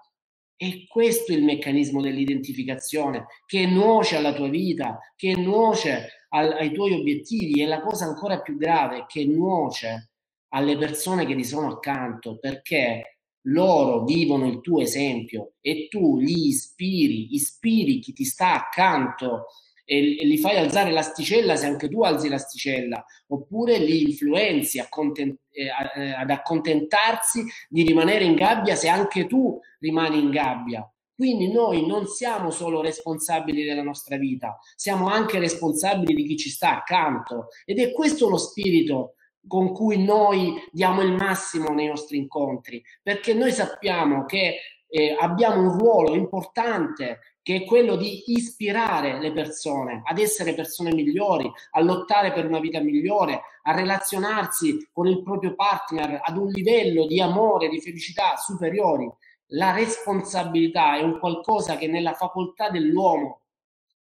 E 0.56 0.86
questo 0.88 1.32
è 1.32 1.36
il 1.36 1.44
meccanismo 1.44 2.00
dell'identificazione 2.00 3.26
che 3.44 3.66
nuoce 3.66 4.16
alla 4.16 4.32
tua 4.32 4.48
vita, 4.48 4.98
che 5.14 5.36
nuoce 5.36 6.24
al, 6.30 6.50
ai 6.52 6.72
tuoi 6.72 6.94
obiettivi 6.94 7.60
e 7.60 7.66
la 7.66 7.82
cosa 7.82 8.06
ancora 8.06 8.40
più 8.40 8.56
grave, 8.56 9.04
che 9.06 9.26
nuoce 9.26 10.12
alle 10.56 10.78
persone 10.78 11.26
che 11.26 11.36
ti 11.36 11.44
sono 11.44 11.68
accanto 11.68 12.38
perché 12.38 13.18
loro 13.48 14.04
vivono 14.04 14.46
il 14.46 14.60
tuo 14.60 14.80
esempio 14.80 15.52
e 15.60 15.86
tu 15.88 16.18
li 16.18 16.48
ispiri, 16.48 17.34
ispiri 17.34 18.00
chi 18.00 18.12
ti 18.12 18.24
sta 18.24 18.54
accanto 18.54 19.46
e, 19.84 20.00
li 20.00 20.38
fai 20.38 20.56
alzare 20.56 20.90
l'asticella 20.90 21.54
se 21.56 21.66
anche 21.66 21.88
tu 21.88 22.02
alzi 22.02 22.28
l'asticella, 22.28 23.04
oppure 23.28 23.78
li 23.78 24.02
influenzi 24.02 24.84
content- 24.88 25.38
eh, 25.50 25.68
eh, 25.94 26.12
ad 26.12 26.30
accontentarsi 26.30 27.44
di 27.68 27.82
rimanere 27.82 28.24
in 28.24 28.34
gabbia 28.34 28.74
se 28.74 28.88
anche 28.88 29.26
tu 29.26 29.60
rimani 29.78 30.18
in 30.18 30.30
gabbia. 30.30 30.90
Quindi 31.14 31.50
noi 31.50 31.86
non 31.86 32.06
siamo 32.06 32.50
solo 32.50 32.82
responsabili 32.82 33.64
della 33.64 33.82
nostra 33.82 34.16
vita, 34.16 34.58
siamo 34.74 35.06
anche 35.06 35.38
responsabili 35.38 36.14
di 36.14 36.26
chi 36.26 36.36
ci 36.36 36.50
sta 36.50 36.78
accanto 36.78 37.46
ed 37.64 37.78
è 37.78 37.92
questo 37.92 38.28
lo 38.28 38.36
spirito 38.36 39.14
con 39.46 39.72
cui 39.72 40.02
noi 40.02 40.54
diamo 40.70 41.02
il 41.02 41.12
massimo 41.12 41.70
nei 41.70 41.86
nostri 41.86 42.18
incontri, 42.18 42.82
perché 43.02 43.34
noi 43.34 43.52
sappiamo 43.52 44.24
che 44.24 44.58
eh, 44.88 45.16
abbiamo 45.18 45.60
un 45.60 45.78
ruolo 45.78 46.14
importante 46.14 47.20
che 47.42 47.56
è 47.56 47.64
quello 47.64 47.96
di 47.96 48.24
ispirare 48.32 49.20
le 49.20 49.32
persone 49.32 50.02
ad 50.04 50.18
essere 50.18 50.54
persone 50.54 50.92
migliori, 50.92 51.50
a 51.72 51.80
lottare 51.80 52.32
per 52.32 52.46
una 52.46 52.58
vita 52.58 52.80
migliore, 52.80 53.42
a 53.62 53.74
relazionarsi 53.74 54.88
con 54.92 55.06
il 55.06 55.22
proprio 55.22 55.54
partner 55.54 56.20
ad 56.22 56.36
un 56.36 56.48
livello 56.48 57.06
di 57.06 57.20
amore, 57.20 57.68
di 57.68 57.80
felicità 57.80 58.36
superiori. 58.36 59.08
La 59.50 59.72
responsabilità 59.72 60.96
è 60.96 61.02
un 61.02 61.20
qualcosa 61.20 61.76
che 61.76 61.86
nella 61.86 62.14
facoltà 62.14 62.68
dell'uomo 62.68 63.42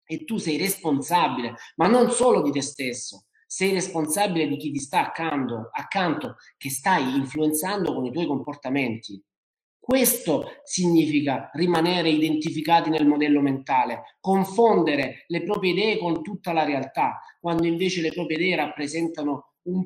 e 0.05 0.23
tu 0.23 0.37
sei 0.37 0.57
responsabile, 0.57 1.55
ma 1.77 1.87
non 1.87 2.11
solo 2.11 2.41
di 2.41 2.51
te 2.51 2.61
stesso, 2.61 3.25
sei 3.51 3.73
responsabile 3.73 4.47
di 4.47 4.55
chi 4.55 4.71
ti 4.71 4.79
sta 4.79 5.07
accanto, 5.07 5.71
accanto, 5.73 6.37
che 6.55 6.69
stai 6.69 7.17
influenzando 7.17 7.93
con 7.93 8.05
i 8.05 8.11
tuoi 8.11 8.25
comportamenti. 8.25 9.21
Questo 9.77 10.61
significa 10.63 11.49
rimanere 11.51 12.07
identificati 12.07 12.89
nel 12.89 13.05
modello 13.05 13.41
mentale, 13.41 14.15
confondere 14.21 15.25
le 15.27 15.43
proprie 15.43 15.73
idee 15.73 15.97
con 15.97 16.23
tutta 16.23 16.53
la 16.53 16.63
realtà, 16.63 17.19
quando 17.41 17.67
invece 17.67 17.99
le 17.99 18.13
proprie 18.13 18.37
idee 18.37 18.55
rappresentano 18.55 19.55
un, 19.63 19.85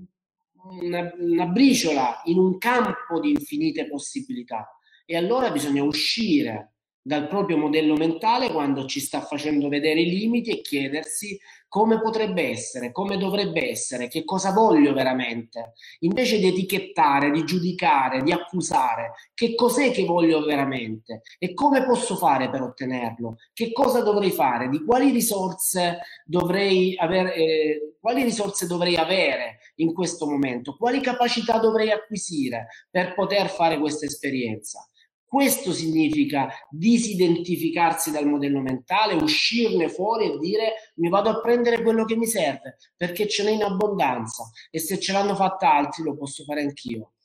una, 0.82 1.12
una 1.18 1.46
briciola 1.48 2.22
in 2.26 2.38
un 2.38 2.60
campo 2.60 3.20
di 3.20 3.32
infinite 3.32 3.88
possibilità. 3.88 4.78
E 5.08 5.18
allora 5.18 5.50
bisogna 5.50 5.82
uscire 5.82 6.75
dal 7.08 7.28
proprio 7.28 7.58
modello 7.58 7.96
mentale 7.96 8.50
quando 8.50 8.88
ci 8.88 9.00
sta 9.00 9.22
facendo 9.22 9.70
vedere 9.70 10.02
i 10.02 10.10
limiti 10.10 10.50
e 10.50 10.62
chiedersi 10.62 11.40
come 11.68 12.02
potrebbe 12.02 12.50
essere, 12.50 12.92
come 12.92 13.18
dovrebbe 13.18 13.70
essere, 13.70 14.08
che 14.08 14.24
cosa 14.24 14.52
voglio 14.52 14.92
veramente, 14.92 15.74
invece 16.00 16.40
di 16.40 16.48
etichettare, 16.48 17.30
di 17.30 17.44
giudicare, 17.44 18.24
di 18.24 18.32
accusare, 18.32 19.12
che 19.36 19.54
cos'è 19.54 19.92
che 19.92 20.04
voglio 20.04 20.44
veramente 20.44 21.22
e 21.38 21.54
come 21.54 21.86
posso 21.86 22.16
fare 22.16 22.50
per 22.50 22.64
ottenerlo, 22.64 23.36
che 23.54 23.72
cosa 23.72 24.02
dovrei 24.02 24.32
fare, 24.32 24.68
di 24.68 24.84
quali 24.84 25.12
risorse 25.12 26.00
dovrei 26.26 26.96
avere, 26.98 27.36
eh, 27.36 27.96
quali 28.00 28.24
risorse 28.24 28.66
dovrei 28.66 28.96
avere 28.96 29.58
in 29.76 29.94
questo 29.94 30.26
momento, 30.26 30.76
quali 30.76 31.02
capacità 31.02 31.60
dovrei 31.60 31.92
acquisire 31.92 32.66
per 32.90 33.14
poter 33.14 33.48
fare 33.48 33.78
questa 33.78 34.08
esperienza. 34.08 34.90
Questo 35.36 35.74
significa 35.74 36.48
disidentificarsi 36.70 38.10
dal 38.10 38.26
modello 38.26 38.62
mentale, 38.62 39.16
uscirne 39.16 39.90
fuori 39.90 40.28
e 40.28 40.38
dire 40.38 40.94
mi 40.96 41.10
vado 41.10 41.30
a 41.30 41.42
prendere 41.42 41.84
quello 41.84 42.06
che 42.06 42.16
mi 42.16 42.26
serve 42.26 42.78
perché 42.96 43.28
ce 43.28 43.44
n'è 43.44 43.52
in 43.52 43.64
abbondanza 43.64 44.50
e 44.72 44.80
se 44.80 44.98
ce 44.98 45.12
l'hanno 45.12 45.36
fatta 45.36 45.74
altri 45.74 46.04
lo 46.04 46.16
posso 46.16 46.46
fare 46.46 46.62
anch'io. 46.62 47.16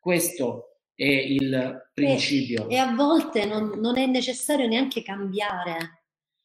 Questo 0.00 0.78
è 0.92 1.04
il 1.04 1.92
principio. 1.94 2.68
E, 2.68 2.74
e 2.74 2.78
a 2.78 2.96
volte 2.96 3.44
non, 3.44 3.78
non, 3.78 3.96
è 3.96 4.06
necessario 4.06 4.66
neanche 4.66 5.00
cambiare. 5.04 6.02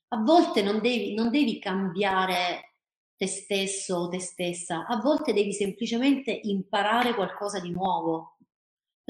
A 0.10 0.18
volte 0.18 0.62
non 0.62 0.82
devi, 0.82 1.16
non 1.16 1.32
devi 1.32 1.58
cambiare 1.58 2.74
te 3.18 3.26
stesso 3.26 3.96
o 3.96 4.08
te 4.08 4.20
stessa, 4.20 4.86
a 4.86 4.98
volte 4.98 5.34
devi 5.34 5.52
semplicemente 5.52 6.38
imparare 6.44 7.16
qualcosa 7.16 7.60
di 7.60 7.72
nuovo 7.72 8.35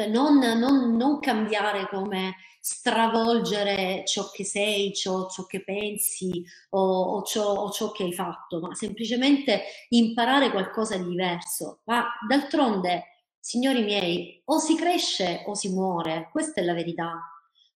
non, 0.08 0.38
non, 0.40 0.96
non, 0.96 1.20
cambiare 1.20 1.88
come 1.88 2.36
stravolgere 2.60 4.04
ciò 4.06 4.30
che 4.30 4.44
sei, 4.44 4.94
ciò, 4.94 5.28
ciò 5.30 5.46
che 5.46 5.64
pensi 5.64 6.44
o, 6.72 6.80
o, 6.80 7.24
ciò, 7.24 7.54
o, 7.54 7.72
ciò, 7.72 7.92
che 7.92 8.04
hai 8.04 8.14
fatto, 8.14 8.60
ma 8.60 8.74
semplicemente 8.76 9.64
imparare 9.90 10.52
qualcosa 10.52 10.98
di 10.98 11.08
diverso. 11.08 11.80
Ma 11.86 12.06
d'altronde, 12.28 13.04
signori 13.40 13.84
miei, 13.84 14.42
o 14.46 14.58
si 14.58 14.76
cresce 14.76 15.44
o 15.46 15.54
si 15.54 15.70
muore, 15.70 16.28
questa 16.32 16.60
è 16.60 16.64
la 16.64 16.74
verità. 16.74 17.20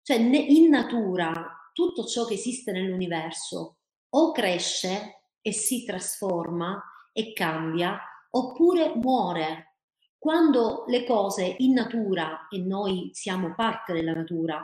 Cioè, 0.01 0.15
in 0.15 0.69
natura, 0.69 1.69
tutto 1.73 2.05
ciò 2.05 2.25
che 2.25 2.33
esiste 2.33 2.71
nell'universo 2.71 3.77
o 4.09 4.31
cresce 4.31 5.21
e 5.41 5.51
si 5.51 5.85
trasforma 5.85 6.81
e 7.13 7.33
cambia, 7.33 7.99
oppure 8.31 8.93
muore 8.95 9.66
quando 10.27 10.83
le 10.87 11.05
cose 11.05 11.55
in 11.59 11.71
natura, 11.71 12.49
e 12.49 12.57
noi 12.57 13.11
siamo 13.13 13.55
parte 13.55 13.93
della 13.93 14.11
natura, 14.11 14.61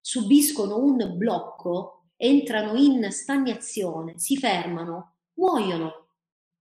subiscono 0.00 0.76
un 0.76 1.16
blocco, 1.16 2.06
entrano 2.16 2.74
in 2.74 3.12
stagnazione, 3.12 4.18
si 4.18 4.36
fermano, 4.36 5.18
muoiono. 5.34 6.08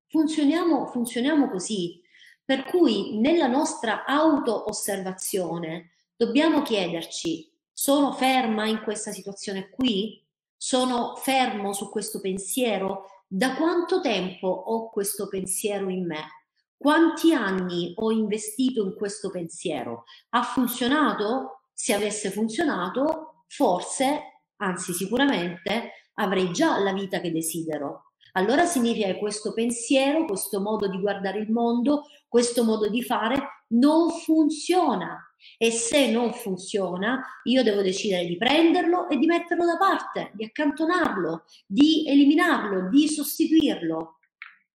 Funzioniamo, 0.05 0.85
funzioniamo 0.85 1.49
così. 1.49 1.99
Per 2.45 2.65
cui 2.65 3.17
nella 3.19 3.47
nostra 3.47 4.05
auto-osservazione 4.05 5.93
dobbiamo 6.15 6.61
chiederci, 6.61 7.51
sono 7.73 8.11
ferma 8.11 8.67
in 8.67 8.83
questa 8.83 9.11
situazione 9.11 9.71
qui? 9.71 10.23
Sono 10.55 11.15
fermo 11.15 11.73
su 11.73 11.89
questo 11.89 12.21
pensiero? 12.21 13.23
Da 13.25 13.55
quanto 13.55 13.99
tempo 13.99 14.47
ho 14.47 14.91
questo 14.91 15.27
pensiero 15.27 15.89
in 15.89 16.05
me? 16.05 16.42
Quanti 16.84 17.34
anni 17.34 17.93
ho 17.95 18.11
investito 18.11 18.84
in 18.84 18.93
questo 18.93 19.29
pensiero? 19.29 20.03
Ha 20.31 20.43
funzionato? 20.43 21.61
Se 21.71 21.93
avesse 21.93 22.29
funzionato, 22.29 23.45
forse, 23.47 24.41
anzi 24.57 24.91
sicuramente, 24.91 26.09
avrei 26.15 26.51
già 26.51 26.77
la 26.79 26.91
vita 26.91 27.21
che 27.21 27.31
desidero. 27.31 28.11
Allora 28.34 28.65
significa 28.65 29.05
che 29.05 29.17
questo 29.17 29.53
pensiero, 29.53 30.25
questo 30.25 30.59
modo 30.59 30.89
di 30.89 30.99
guardare 30.99 31.39
il 31.39 31.49
mondo, 31.53 32.03
questo 32.27 32.65
modo 32.65 32.89
di 32.89 33.01
fare 33.01 33.63
non 33.69 34.09
funziona 34.09 35.25
E 35.57 35.71
se 35.71 36.11
non 36.11 36.34
funziona, 36.34 37.23
io 37.43 37.63
devo 37.63 37.81
decidere 37.81 38.25
di 38.25 38.36
prenderlo 38.36 39.07
e 39.07 39.17
di 39.17 39.25
metterlo 39.25 39.65
da 39.65 39.77
parte, 39.77 40.31
di 40.34 40.43
accantonarlo, 40.43 41.45
di 41.65 42.05
eliminarlo, 42.09 42.89
di 42.89 43.07
sostituirlo. 43.07 44.17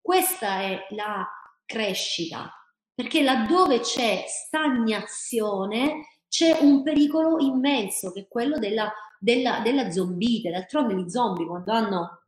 Questa 0.01 0.61
è 0.61 0.87
la 0.91 1.27
crescita, 1.69 2.51
perché 2.95 3.23
laddove 3.23 3.81
c'è 3.81 4.25
stagnazione 4.27 6.23
c'è 6.29 6.59
un 6.61 6.83
pericolo 6.83 7.39
immenso 7.39 8.11
che 8.11 8.21
è 8.21 8.29
quello 8.29 8.59
della, 8.59 8.93
della, 9.19 9.61
della 9.61 9.91
zombite. 9.91 10.51
D'altronde 10.51 10.95
gli 10.95 11.09
zombie 11.09 11.47
quando 11.47 11.73
hanno 11.73 12.23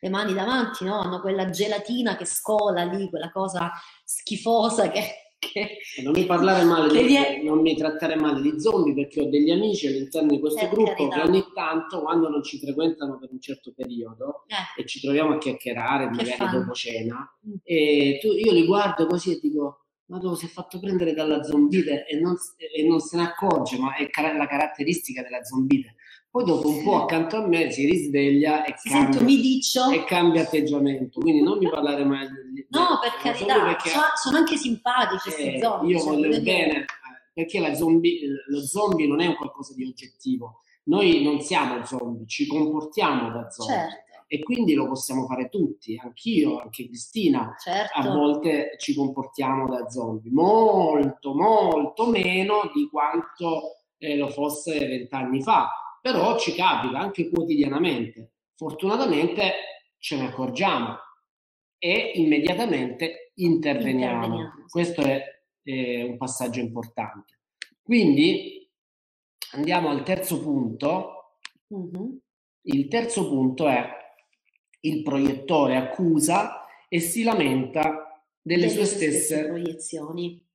le 0.00 0.08
mani 0.08 0.34
davanti, 0.34 0.84
no? 0.84 1.00
hanno 1.00 1.20
quella 1.20 1.50
gelatina 1.50 2.16
che 2.16 2.24
scola 2.24 2.82
lì, 2.84 3.08
quella 3.08 3.30
cosa 3.30 3.70
schifosa 4.04 4.90
che... 4.90 5.29
che 5.40 5.78
non 6.02 6.12
mi 6.12 6.26
parlare 6.26 6.62
male, 6.64 7.04
di, 7.04 7.16
è... 7.16 7.42
non 7.42 7.60
mi 7.60 7.74
trattare 7.74 8.14
male 8.14 8.40
di 8.42 8.60
zombie 8.60 8.94
perché 8.94 9.22
ho 9.22 9.28
degli 9.28 9.50
amici 9.50 9.88
all'interno 9.88 10.28
di 10.28 10.38
questo 10.38 10.60
per 10.60 10.68
gruppo 10.68 11.08
carità. 11.08 11.14
che 11.16 11.28
ogni 11.28 11.44
tanto 11.54 12.02
quando 12.02 12.28
non 12.28 12.42
ci 12.44 12.58
frequentano 12.58 13.18
per 13.18 13.30
un 13.32 13.40
certo 13.40 13.72
periodo 13.74 14.44
eh. 14.46 14.82
e 14.82 14.86
ci 14.86 15.00
troviamo 15.00 15.34
a 15.34 15.38
chiacchierare 15.38 16.10
magari 16.10 16.50
dopo 16.52 16.72
cena 16.72 17.36
mm. 17.48 17.54
e 17.64 18.18
tu, 18.20 18.28
io 18.28 18.52
li 18.52 18.66
guardo 18.66 19.06
così 19.06 19.32
e 19.32 19.40
dico 19.40 19.86
ma 20.10 20.18
dove 20.18 20.36
si 20.36 20.46
è 20.46 20.48
fatto 20.48 20.78
prendere 20.80 21.14
dalla 21.14 21.42
zombite 21.42 22.04
e 22.04 22.18
non, 22.18 22.36
e 22.56 22.82
non 22.84 22.98
se 22.98 23.16
ne 23.16 23.22
accorge, 23.22 23.78
ma 23.78 23.94
è 23.94 24.08
la 24.36 24.46
caratteristica 24.48 25.22
della 25.22 25.44
zombite. 25.44 25.94
Poi 26.30 26.44
dopo 26.44 26.68
un 26.68 26.84
po' 26.84 27.02
accanto 27.02 27.38
a 27.38 27.46
me 27.48 27.72
si 27.72 27.84
risveglia 27.86 28.64
e, 28.64 28.76
cambia, 28.84 29.20
e 29.20 30.04
cambia, 30.04 30.42
atteggiamento. 30.42 31.18
Quindi 31.18 31.42
non 31.42 31.58
mi 31.58 31.68
parlare 31.68 32.04
mai 32.04 32.28
di 32.28 32.64
No, 32.68 33.00
per 33.02 33.20
carità, 33.20 33.64
perché, 33.64 33.90
sono 34.14 34.36
anche 34.36 34.56
simpatici 34.56 35.22
questi 35.24 35.54
eh, 35.54 35.58
zombie. 35.58 35.92
Io 35.92 35.98
cioè, 35.98 36.08
voglio 36.08 36.40
bene, 36.40 36.84
perché 37.32 37.74
zombie, 37.74 38.20
lo 38.46 38.64
zombie 38.64 39.08
non 39.08 39.20
è 39.20 39.26
un 39.26 39.34
qualcosa 39.34 39.74
di 39.74 39.84
oggettivo. 39.84 40.60
Noi 40.84 41.20
non 41.24 41.40
siamo 41.40 41.84
zombie, 41.84 42.26
ci 42.28 42.46
comportiamo 42.46 43.32
da 43.32 43.50
zombie. 43.50 43.74
Certo. 43.74 44.24
E 44.28 44.38
quindi 44.44 44.74
lo 44.74 44.86
possiamo 44.86 45.26
fare 45.26 45.48
tutti, 45.48 46.00
anch'io, 46.00 46.60
anche 46.60 46.86
Cristina. 46.86 47.56
Certo. 47.58 47.98
A 47.98 48.08
volte 48.08 48.76
ci 48.78 48.94
comportiamo 48.94 49.66
da 49.66 49.90
zombie, 49.90 50.30
molto, 50.30 51.34
molto 51.34 52.06
meno 52.06 52.70
di 52.72 52.88
quanto 52.88 53.78
eh, 53.98 54.16
lo 54.16 54.28
fosse 54.28 54.78
vent'anni 54.78 55.42
fa 55.42 55.68
però 56.00 56.38
ci 56.38 56.54
capita 56.54 56.98
anche 56.98 57.28
quotidianamente. 57.28 58.32
Fortunatamente 58.54 59.52
ce 59.98 60.16
ne 60.16 60.28
accorgiamo 60.28 60.96
e 61.78 62.12
immediatamente 62.16 63.32
interveniamo. 63.34 64.24
interveniamo. 64.24 64.64
Questo 64.68 65.00
è, 65.02 65.22
è 65.62 66.02
un 66.02 66.16
passaggio 66.16 66.60
importante. 66.60 67.38
Quindi 67.82 68.68
andiamo 69.52 69.88
al 69.88 70.02
terzo 70.02 70.40
punto. 70.40 71.38
Mm-hmm. 71.74 72.16
Il 72.62 72.88
terzo 72.88 73.28
punto 73.28 73.68
è 73.68 73.88
il 74.80 75.02
proiettore 75.02 75.76
accusa 75.76 76.66
e 76.88 77.00
si 77.00 77.22
lamenta 77.22 78.24
delle, 78.40 78.66
delle 78.66 78.68
sue 78.68 78.84
stesse, 78.84 79.20
stesse 79.20 79.46
proiezioni 79.46 80.49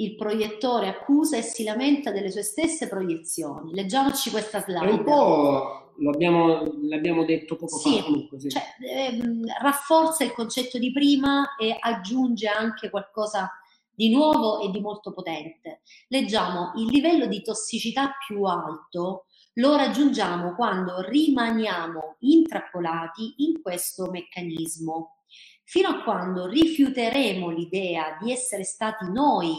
il 0.00 0.14
proiettore 0.14 0.88
accusa 0.88 1.36
e 1.36 1.42
si 1.42 1.64
lamenta 1.64 2.10
delle 2.10 2.30
sue 2.30 2.42
stesse 2.42 2.88
proiezioni. 2.88 3.74
Leggiamoci 3.74 4.30
questa 4.30 4.60
slide. 4.60 4.86
È 4.86 4.90
un 4.90 5.04
po' 5.04 5.92
l'abbiamo, 5.98 6.64
l'abbiamo 6.82 7.24
detto 7.24 7.56
poco 7.56 7.78
sì, 7.78 7.98
fa. 7.98 8.04
Comunque, 8.04 8.40
sì. 8.40 8.48
Cioè, 8.48 8.62
ehm, 8.80 9.44
rafforza 9.60 10.24
il 10.24 10.32
concetto 10.32 10.78
di 10.78 10.92
prima 10.92 11.56
e 11.56 11.76
aggiunge 11.78 12.46
anche 12.46 12.90
qualcosa 12.90 13.50
di 13.90 14.10
nuovo 14.10 14.60
e 14.60 14.70
di 14.70 14.80
molto 14.80 15.12
potente. 15.12 15.80
Leggiamo 16.08 16.72
il 16.76 16.86
livello 16.86 17.26
di 17.26 17.42
tossicità 17.42 18.12
più 18.24 18.44
alto 18.44 19.24
lo 19.58 19.74
raggiungiamo 19.74 20.54
quando 20.54 21.00
rimaniamo 21.00 22.16
intrappolati 22.20 23.34
in 23.38 23.60
questo 23.60 24.08
meccanismo. 24.08 25.24
Fino 25.64 25.88
a 25.88 26.02
quando 26.04 26.46
rifiuteremo 26.46 27.50
l'idea 27.50 28.16
di 28.22 28.30
essere 28.30 28.62
stati 28.62 29.10
noi 29.10 29.56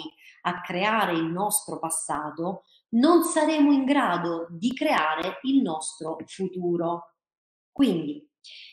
a 0.50 0.62
creare 0.62 1.14
il 1.14 1.26
nostro 1.26 1.80
passato, 1.80 2.64
non 2.90 3.24
saremo 3.24 3.72
in 3.72 3.86
grado 3.86 4.48
di 4.50 4.74
creare 4.74 5.40
il 5.44 5.62
nostro 5.62 6.18
futuro. 6.26 7.14
Quindi 7.72 8.28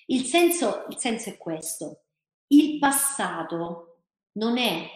il 0.07 0.25
senso, 0.25 0.87
il 0.89 0.97
senso 0.97 1.31
è 1.31 1.37
questo. 1.37 2.05
Il 2.49 2.79
passato 2.79 4.03
non 4.33 4.59
è 4.59 4.89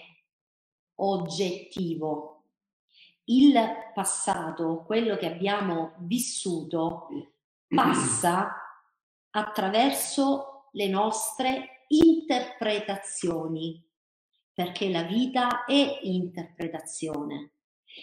oggettivo. 0.97 2.45
Il 3.25 3.55
passato, 3.95 4.83
quello 4.87 5.17
che 5.17 5.27
abbiamo 5.27 5.95
vissuto, 5.99 7.09
passa 7.69 8.57
attraverso 9.31 10.69
le 10.73 10.89
nostre 10.89 11.85
interpretazioni 11.89 13.90
perché 14.61 14.91
la 14.91 15.05
vita 15.05 15.65
è 15.65 16.01
interpretazione. 16.03 17.53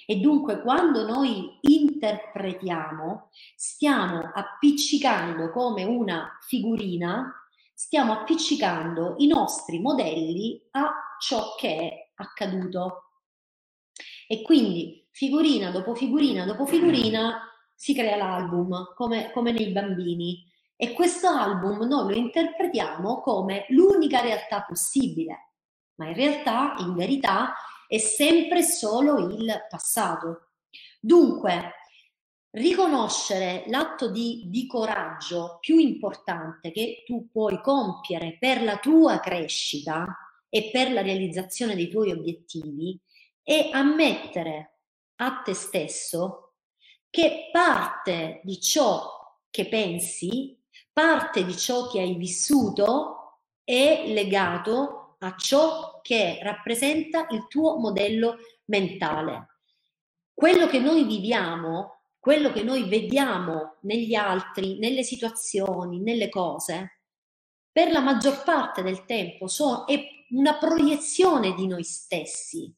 E 0.08 0.16
dunque 0.18 0.60
quando 0.64 1.06
noi 1.06 1.60
interpretiamo, 1.62 3.30
stiamo 3.56 4.32
appiccicando 4.34 5.52
come 5.52 5.84
una 5.84 6.36
figurina, 6.42 7.32
stiamo 7.76 8.14
appiccicando 8.14 9.18
i 9.20 9.28
nostri 9.28 9.80
modelli 9.80 10.60
a 10.72 10.92
ciò 11.20 11.54
che 11.60 11.78
è 11.78 12.12
accaduto. 12.16 13.04
E 14.28 14.42
quindi 14.42 15.08
figurina 15.12 15.70
dopo 15.70 15.94
figurina 15.94 16.44
dopo 16.44 16.66
figurina 16.66 17.40
si 17.76 17.94
crea 17.94 18.16
l'album, 18.18 18.96
come, 18.96 19.30
come 19.32 19.52
nei 19.52 19.72
bambini. 19.72 20.44
E 20.76 20.94
questo 20.94 21.28
album 21.28 21.84
noi 21.84 22.14
lo 22.14 22.20
interpretiamo 22.20 23.22
come 23.22 23.68
l'unica 23.70 24.22
realtà 24.22 24.64
possibile 24.64 25.47
ma 25.98 26.08
in 26.08 26.16
realtà, 26.16 26.76
in 26.80 26.96
verità, 26.96 27.54
è 27.88 27.98
sempre 27.98 28.64
solo 28.64 29.18
il 29.30 29.66
passato. 29.70 30.52
Dunque, 31.00 31.74
riconoscere 32.52 33.64
l'atto 33.68 34.10
di, 34.10 34.46
di, 34.48 34.68
coraggio 34.68 35.58
più 35.60 35.78
importante 35.78 36.72
che 36.72 37.04
tu 37.06 37.30
puoi 37.30 37.62
compiere 37.62 38.38
per 38.40 38.64
la 38.64 38.78
tua 38.78 39.20
crescita 39.20 40.06
e 40.50 40.70
per 40.72 40.92
la 40.92 41.02
realizzazione 41.02 41.76
dei 41.76 41.90
tuoi 41.90 42.12
obiettivi 42.12 43.00
è 43.44 43.70
ammettere 43.72 44.80
a 45.18 45.42
te 45.44 45.54
stesso 45.54 46.54
che 47.10 47.50
parte 47.52 48.42
di 48.44 48.60
ciò 48.60 49.10
che 49.50 49.68
pensi, 49.68 50.60
parte 50.92 51.46
di 51.46 51.56
ciò 51.56 51.88
che 51.88 52.00
hai 52.00 52.16
vissuto 52.16 53.42
è 53.64 54.04
legato 54.08 54.97
a 55.20 55.36
ciò 55.36 56.00
che 56.02 56.40
rappresenta 56.42 57.28
il 57.32 57.48
tuo 57.48 57.78
modello 57.78 58.38
mentale. 58.66 59.48
Quello 60.34 60.68
che 60.68 60.80
noi 60.80 61.04
viviamo, 61.06 62.02
quello 62.20 62.52
che 62.52 62.64
noi 62.64 62.88
vediamo 62.88 63.78
negli 63.82 64.14
altri, 64.14 64.78
nelle 64.78 65.04
situazioni, 65.04 66.00
nelle 66.00 66.30
cose, 66.30 67.00
per 67.72 67.92
la 67.92 68.02
maggior 68.02 68.44
parte 68.44 68.84
del 68.84 69.06
tempo 69.06 69.48
sono, 69.48 69.88
è 69.88 70.00
una 70.30 70.58
proiezione 70.58 71.54
di 71.54 71.68
noi 71.68 71.84
stessi. 71.84 72.74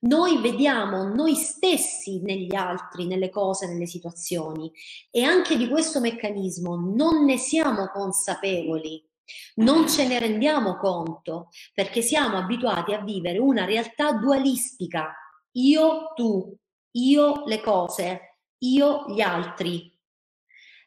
Noi 0.00 0.40
vediamo 0.40 1.04
noi 1.04 1.34
stessi 1.34 2.20
negli 2.22 2.54
altri, 2.54 3.06
nelle 3.06 3.30
cose, 3.30 3.68
nelle 3.68 3.86
situazioni 3.86 4.72
e 5.10 5.22
anche 5.22 5.56
di 5.56 5.68
questo 5.68 6.00
meccanismo 6.00 6.76
non 6.76 7.24
ne 7.24 7.36
siamo 7.36 7.88
consapevoli 7.88 9.07
non 9.56 9.88
ce 9.88 10.06
ne 10.06 10.18
rendiamo 10.18 10.76
conto 10.76 11.48
perché 11.74 12.02
siamo 12.02 12.36
abituati 12.36 12.92
a 12.92 13.00
vivere 13.00 13.38
una 13.38 13.64
realtà 13.64 14.12
dualistica. 14.12 15.14
Io, 15.52 16.12
tu, 16.14 16.54
io, 16.92 17.44
le 17.46 17.60
cose, 17.60 18.38
io, 18.58 19.04
gli 19.08 19.20
altri. 19.20 19.92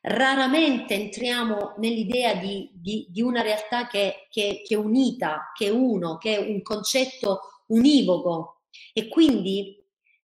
Raramente 0.03 0.95
entriamo 0.95 1.75
nell'idea 1.77 2.33
di, 2.33 2.71
di, 2.73 3.05
di 3.09 3.21
una 3.21 3.41
realtà 3.41 3.87
che, 3.87 4.27
che, 4.31 4.63
che 4.65 4.73
è 4.73 4.77
unita, 4.77 5.51
che 5.55 5.67
è 5.67 5.69
uno, 5.69 6.17
che 6.17 6.37
è 6.37 6.39
un 6.39 6.61
concetto 6.63 7.41
univoco 7.67 8.61
e 8.93 9.07
quindi 9.07 9.77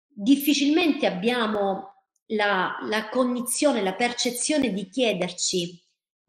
difficilmente 0.07 1.05
abbiamo 1.05 1.91
la, 2.27 2.77
la 2.83 3.09
cognizione, 3.09 3.81
la 3.81 3.95
percezione 3.95 4.73
di 4.73 4.89
chiederci 4.89 5.81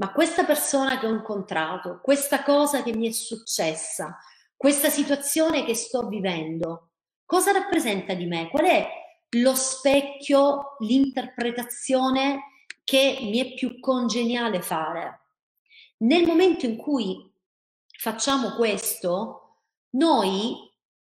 ma 0.03 0.11
questa 0.11 0.45
persona 0.45 0.99
che 0.99 1.07
ho 1.07 1.11
incontrato, 1.11 2.01
questa 2.03 2.43
cosa 2.43 2.83
che 2.83 2.93
mi 2.93 3.07
è 3.07 3.13
successa, 3.13 4.19
questa 4.57 4.89
situazione 4.89 5.65
che 5.65 5.77
sto 5.77 6.09
vivendo, 6.09 6.89
cosa 7.25 7.53
rappresenta 7.53 8.13
di 8.15 8.27
me? 8.27 8.49
Qual 8.49 8.65
è 8.65 8.89
lo 9.37 9.55
specchio, 9.55 10.75
l'interpretazione 10.81 12.67
che 12.83 13.19
mi 13.21 13.39
è 13.39 13.55
più 13.55 13.79
congeniale 13.79 14.61
fare? 14.61 15.21
Nel 15.99 16.27
momento 16.27 16.67
in 16.67 16.77
cui 16.77 17.33
facciamo 17.97 18.57
questo, 18.57 19.59
noi 19.91 20.69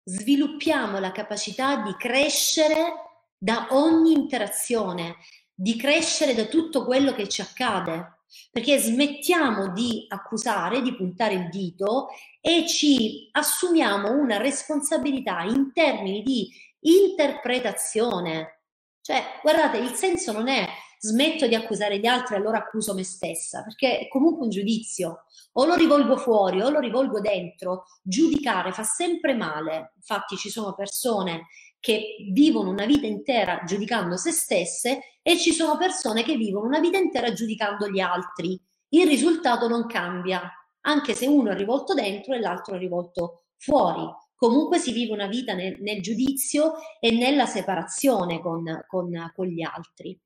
sviluppiamo 0.04 1.00
la 1.00 1.14
capacità 1.14 1.78
di 1.78 1.96
crescere 1.96 2.96
da 3.38 3.68
ogni 3.70 4.12
interazione, 4.12 5.20
di 5.54 5.78
crescere 5.78 6.34
da 6.36 6.48
tutto 6.48 6.84
quello 6.84 7.14
che 7.14 7.30
ci 7.30 7.40
accade, 7.40 8.13
perché 8.52 8.78
smettiamo 8.78 9.72
di 9.72 10.06
accusare, 10.08 10.82
di 10.82 10.96
puntare 10.96 11.34
il 11.34 11.50
dito 11.50 12.10
e 12.40 12.68
ci 12.68 13.30
assumiamo 13.32 14.12
una 14.12 14.38
responsabilità 14.38 15.44
in 15.44 15.72
termini 15.74 16.22
di 16.24 16.50
interpretazione. 16.82 18.62
Cioè, 19.02 19.40
guardate, 19.42 19.78
il 19.78 19.92
senso 19.92 20.32
non 20.32 20.48
è 20.48 20.68
smetto 20.98 21.48
di 21.48 21.56
accusare 21.56 22.00
gli 22.00 22.06
altri, 22.06 22.36
allora 22.36 22.60
accuso 22.60 22.94
me 22.94 23.04
stessa, 23.04 23.62
perché 23.64 24.00
è 24.00 24.08
comunque 24.08 24.44
un 24.44 24.50
giudizio. 24.50 25.26
O 25.54 25.66
lo 25.66 25.76
rivolgo 25.76 26.18
fuori 26.18 26.62
o 26.62 26.70
lo 26.70 26.80
rivolgo 26.80 27.20
dentro. 27.20 27.84
Giudicare 28.02 28.72
fa 28.72 28.84
sempre 28.84 29.36
male. 29.36 29.92
Infatti 29.98 30.36
ci 30.38 30.50
sono 30.50 30.74
persone 30.74 31.48
che 31.84 32.16
vivono 32.32 32.70
una 32.70 32.86
vita 32.86 33.06
intera 33.06 33.62
giudicando 33.66 34.16
se 34.16 34.32
stesse 34.32 35.18
e 35.22 35.38
ci 35.38 35.52
sono 35.52 35.76
persone 35.76 36.24
che 36.24 36.38
vivono 36.38 36.66
una 36.66 36.80
vita 36.80 36.98
intera 36.98 37.34
giudicando 37.34 37.90
gli 37.90 38.00
altri. 38.00 38.58
Il 38.88 39.06
risultato 39.06 39.68
non 39.68 39.86
cambia, 39.86 40.50
anche 40.86 41.14
se 41.14 41.28
uno 41.28 41.52
è 41.52 41.58
rivolto 41.58 41.94
dentro 41.94 42.36
e 42.36 42.40
l'altro 42.40 42.76
è 42.76 42.78
rivolto 42.78 43.48
fuori. 43.58 44.02
Comunque 44.34 44.78
si 44.78 44.94
vive 44.94 45.12
una 45.12 45.28
vita 45.28 45.56
nel, 45.56 45.76
nel 45.82 46.02
giudizio 46.02 46.76
e 47.02 47.12
nella 47.12 47.46
separazione 47.46 48.40
con, 48.40 48.64
con, 48.88 49.32
con 49.36 49.48
gli 49.48 49.62
altri. 49.62 50.18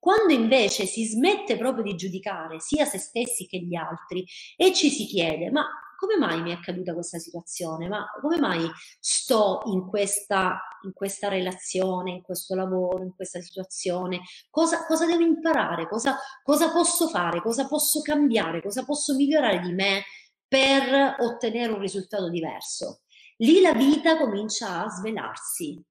Quando 0.00 0.32
invece 0.32 0.84
si 0.84 1.04
smette 1.04 1.56
proprio 1.56 1.84
di 1.84 1.94
giudicare 1.94 2.58
sia 2.58 2.86
se 2.86 2.98
stessi 2.98 3.46
che 3.46 3.58
gli 3.60 3.76
altri 3.76 4.26
e 4.56 4.72
ci 4.72 4.90
si 4.90 5.06
chiede, 5.06 5.52
ma 5.52 5.64
come 6.04 6.18
mai 6.18 6.42
mi 6.42 6.50
è 6.50 6.54
accaduta 6.54 6.92
questa 6.92 7.18
situazione? 7.18 7.88
Ma 7.88 8.06
come 8.20 8.38
mai 8.38 8.70
sto 9.00 9.62
in 9.66 9.86
questa, 9.86 10.60
in 10.82 10.92
questa 10.92 11.28
relazione, 11.28 12.10
in 12.10 12.22
questo 12.22 12.54
lavoro, 12.54 13.02
in 13.02 13.14
questa 13.14 13.40
situazione? 13.40 14.20
Cosa, 14.50 14.84
cosa 14.84 15.06
devo 15.06 15.22
imparare? 15.22 15.88
Cosa, 15.88 16.18
cosa 16.42 16.70
posso 16.70 17.08
fare? 17.08 17.40
Cosa 17.40 17.66
posso 17.66 18.02
cambiare? 18.02 18.60
Cosa 18.60 18.84
posso 18.84 19.14
migliorare 19.14 19.60
di 19.60 19.72
me 19.72 20.04
per 20.46 21.16
ottenere 21.20 21.72
un 21.72 21.80
risultato 21.80 22.28
diverso? 22.28 23.00
Lì 23.38 23.62
la 23.62 23.72
vita 23.72 24.18
comincia 24.18 24.84
a 24.84 24.88
svelarsi, 24.90 25.82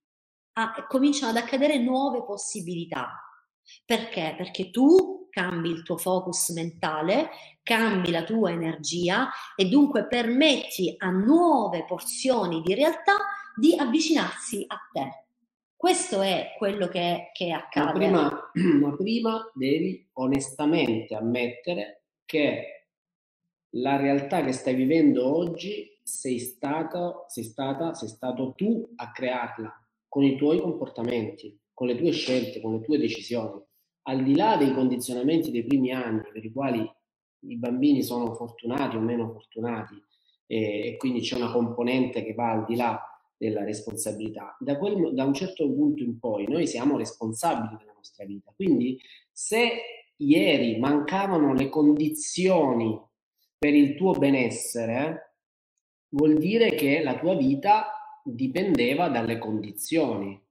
a, 0.54 0.86
cominciano 0.88 1.32
ad 1.32 1.38
accadere 1.38 1.80
nuove 1.80 2.24
possibilità. 2.24 3.20
Perché? 3.84 4.36
Perché 4.38 4.70
tu 4.70 5.23
cambi 5.34 5.70
il 5.70 5.82
tuo 5.82 5.98
focus 5.98 6.50
mentale, 6.50 7.30
cambi 7.64 8.12
la 8.12 8.24
tua 8.24 8.52
energia 8.52 9.30
e 9.56 9.66
dunque 9.68 10.06
permetti 10.06 10.94
a 10.98 11.10
nuove 11.10 11.86
porzioni 11.86 12.62
di 12.62 12.76
realtà 12.76 13.18
di 13.56 13.76
avvicinarsi 13.76 14.64
a 14.68 14.78
te. 14.92 15.26
Questo 15.76 16.22
è 16.22 16.54
quello 16.58 16.88
che, 16.88 17.32
che 17.34 17.52
accade. 17.52 18.10
Ma 18.10 18.52
prima, 18.52 18.52
ma 18.88 18.96
prima 18.96 19.52
devi 19.56 20.08
onestamente 20.14 21.16
ammettere 21.16 22.04
che 22.26 22.88
la 23.72 23.98
realtà 23.98 24.44
che 24.44 24.52
stai 24.52 24.76
vivendo 24.76 25.36
oggi 25.36 26.00
sei 26.04 26.38
stata, 26.38 27.26
sei 27.28 27.44
stata, 27.44 27.96
sei 27.96 28.08
stato 28.08 28.54
tu 28.56 28.88
a 28.98 29.12
crearla 29.12 29.84
con 30.08 30.24
i 30.24 30.38
tuoi 30.38 30.62
comportamenti 30.62 31.60
con 31.74 31.88
le 31.88 31.96
tue 31.96 32.12
scelte, 32.12 32.62
con 32.62 32.74
le 32.74 32.82
tue 32.82 32.98
decisioni, 32.98 33.62
al 34.04 34.24
di 34.24 34.36
là 34.36 34.58
dei 34.58 34.74
condizionamenti 34.74 35.52
dei 35.52 35.66
primi 35.66 35.92
anni 35.92 36.22
per 36.32 36.44
i 36.44 36.52
quali 36.52 36.90
i 37.46 37.58
bambini 37.58 38.04
sono 38.04 38.34
fortunati 38.34 38.96
o 38.96 39.00
meno 39.00 39.32
fortunati 39.32 40.02
e, 40.46 40.88
e 40.88 40.98
quindi 40.98 41.22
c'è 41.22 41.36
una 41.36 41.52
componente 41.52 42.24
che 42.24 42.34
va 42.34 42.52
al 42.52 42.66
di 42.66 42.76
là 42.76 43.02
della 43.38 43.64
responsabilità, 43.64 44.56
da, 44.60 44.78
quel, 44.78 45.14
da 45.14 45.26
un 45.26 45.34
certo 45.34 45.66
punto 45.72 46.04
in 46.04 46.18
poi 46.18 46.48
noi 46.48 46.66
siamo 46.66 46.98
responsabili 46.98 47.76
della 47.78 47.94
nostra 47.94 48.26
vita. 48.26 48.54
Quindi 48.56 49.00
se 49.32 50.12
ieri 50.18 50.80
mancavano 50.80 51.54
le 51.54 51.68
condizioni 51.70 52.98
per 53.58 53.74
il 53.74 53.96
tuo 53.96 54.14
benessere, 54.14 55.36
vuol 56.10 56.38
dire 56.38 56.74
che 56.76 57.02
la 57.02 57.18
tua 57.18 57.36
vita 57.36 57.92
dipendeva 58.24 59.10
dalle 59.10 59.38
condizioni. 59.38 60.42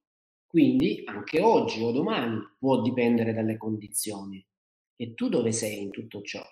Quindi 0.52 1.02
anche 1.06 1.40
oggi 1.40 1.82
o 1.82 1.92
domani 1.92 2.38
può 2.58 2.82
dipendere 2.82 3.32
dalle 3.32 3.56
condizioni. 3.56 4.46
E 4.96 5.14
tu 5.14 5.30
dove 5.30 5.50
sei 5.50 5.80
in 5.80 5.90
tutto 5.90 6.20
ciò? 6.20 6.42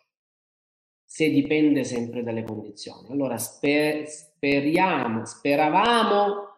Se 1.05 1.29
dipende 1.29 1.85
sempre 1.85 2.23
dalle 2.23 2.43
condizioni. 2.43 3.11
Allora 3.11 3.37
sper- 3.37 4.07
speriamo, 4.07 5.27
speravamo 5.27 6.49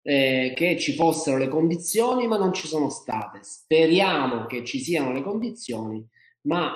eh, 0.00 0.54
che 0.56 0.78
ci 0.78 0.94
fossero 0.94 1.36
le 1.36 1.48
condizioni, 1.48 2.26
ma 2.26 2.38
non 2.38 2.54
ci 2.54 2.66
sono 2.66 2.88
state. 2.88 3.40
Speriamo 3.42 4.46
che 4.46 4.64
ci 4.64 4.78
siano 4.78 5.12
le 5.12 5.20
condizioni, 5.20 6.02
ma 6.44 6.72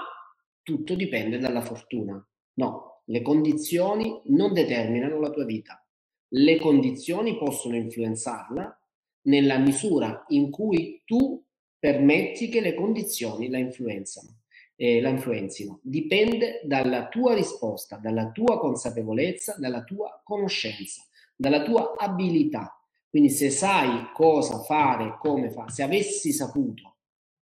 tutto 0.60 0.94
dipende 0.96 1.38
dalla 1.38 1.62
fortuna. 1.62 2.22
No, 2.58 3.04
le 3.06 3.22
condizioni 3.22 4.20
non 4.26 4.52
determinano 4.52 5.18
la 5.18 5.30
tua 5.30 5.46
vita. 5.46 5.82
Le 6.28 6.58
condizioni 6.58 7.38
possono 7.38 7.74
influenzarla, 7.76 8.79
nella 9.22 9.58
misura 9.58 10.24
in 10.28 10.50
cui 10.50 11.02
tu 11.04 11.42
permetti 11.78 12.48
che 12.48 12.60
le 12.60 12.74
condizioni 12.74 13.48
la 13.48 13.58
influenzano. 13.58 14.38
Eh, 14.76 15.00
la 15.00 15.10
influenzino. 15.10 15.80
Dipende 15.82 16.62
dalla 16.64 17.08
tua 17.08 17.34
risposta, 17.34 17.96
dalla 17.96 18.30
tua 18.30 18.58
consapevolezza, 18.58 19.56
dalla 19.58 19.84
tua 19.84 20.20
conoscenza, 20.24 21.02
dalla 21.36 21.62
tua 21.62 21.94
abilità. 21.96 22.74
Quindi 23.08 23.28
se 23.28 23.50
sai 23.50 24.10
cosa 24.14 24.60
fare, 24.60 25.18
come 25.18 25.50
fare, 25.50 25.70
se 25.70 25.82
avessi 25.82 26.32
saputo 26.32 26.99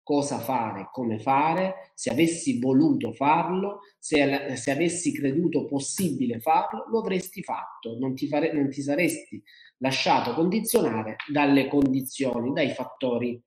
cosa 0.07 0.39
fare, 0.39 0.89
come 0.93 1.19
fare, 1.19 1.91
se 1.95 2.11
avessi 2.11 2.61
voluto 2.61 3.11
farlo, 3.11 3.81
se, 3.99 4.55
se 4.55 4.71
avessi 4.71 5.13
creduto 5.13 5.65
possibile 5.65 6.39
farlo, 6.39 6.87
lo 6.89 7.01
avresti 7.01 7.43
fatto, 7.43 7.99
non 7.99 8.15
ti, 8.15 8.29
fare, 8.29 8.53
non 8.53 8.71
ti 8.71 8.83
saresti 8.83 9.43
lasciato 9.79 10.33
condizionare 10.33 11.17
dalle 11.29 11.67
condizioni, 11.67 12.53
dai 12.53 12.71
fattori 12.71 13.43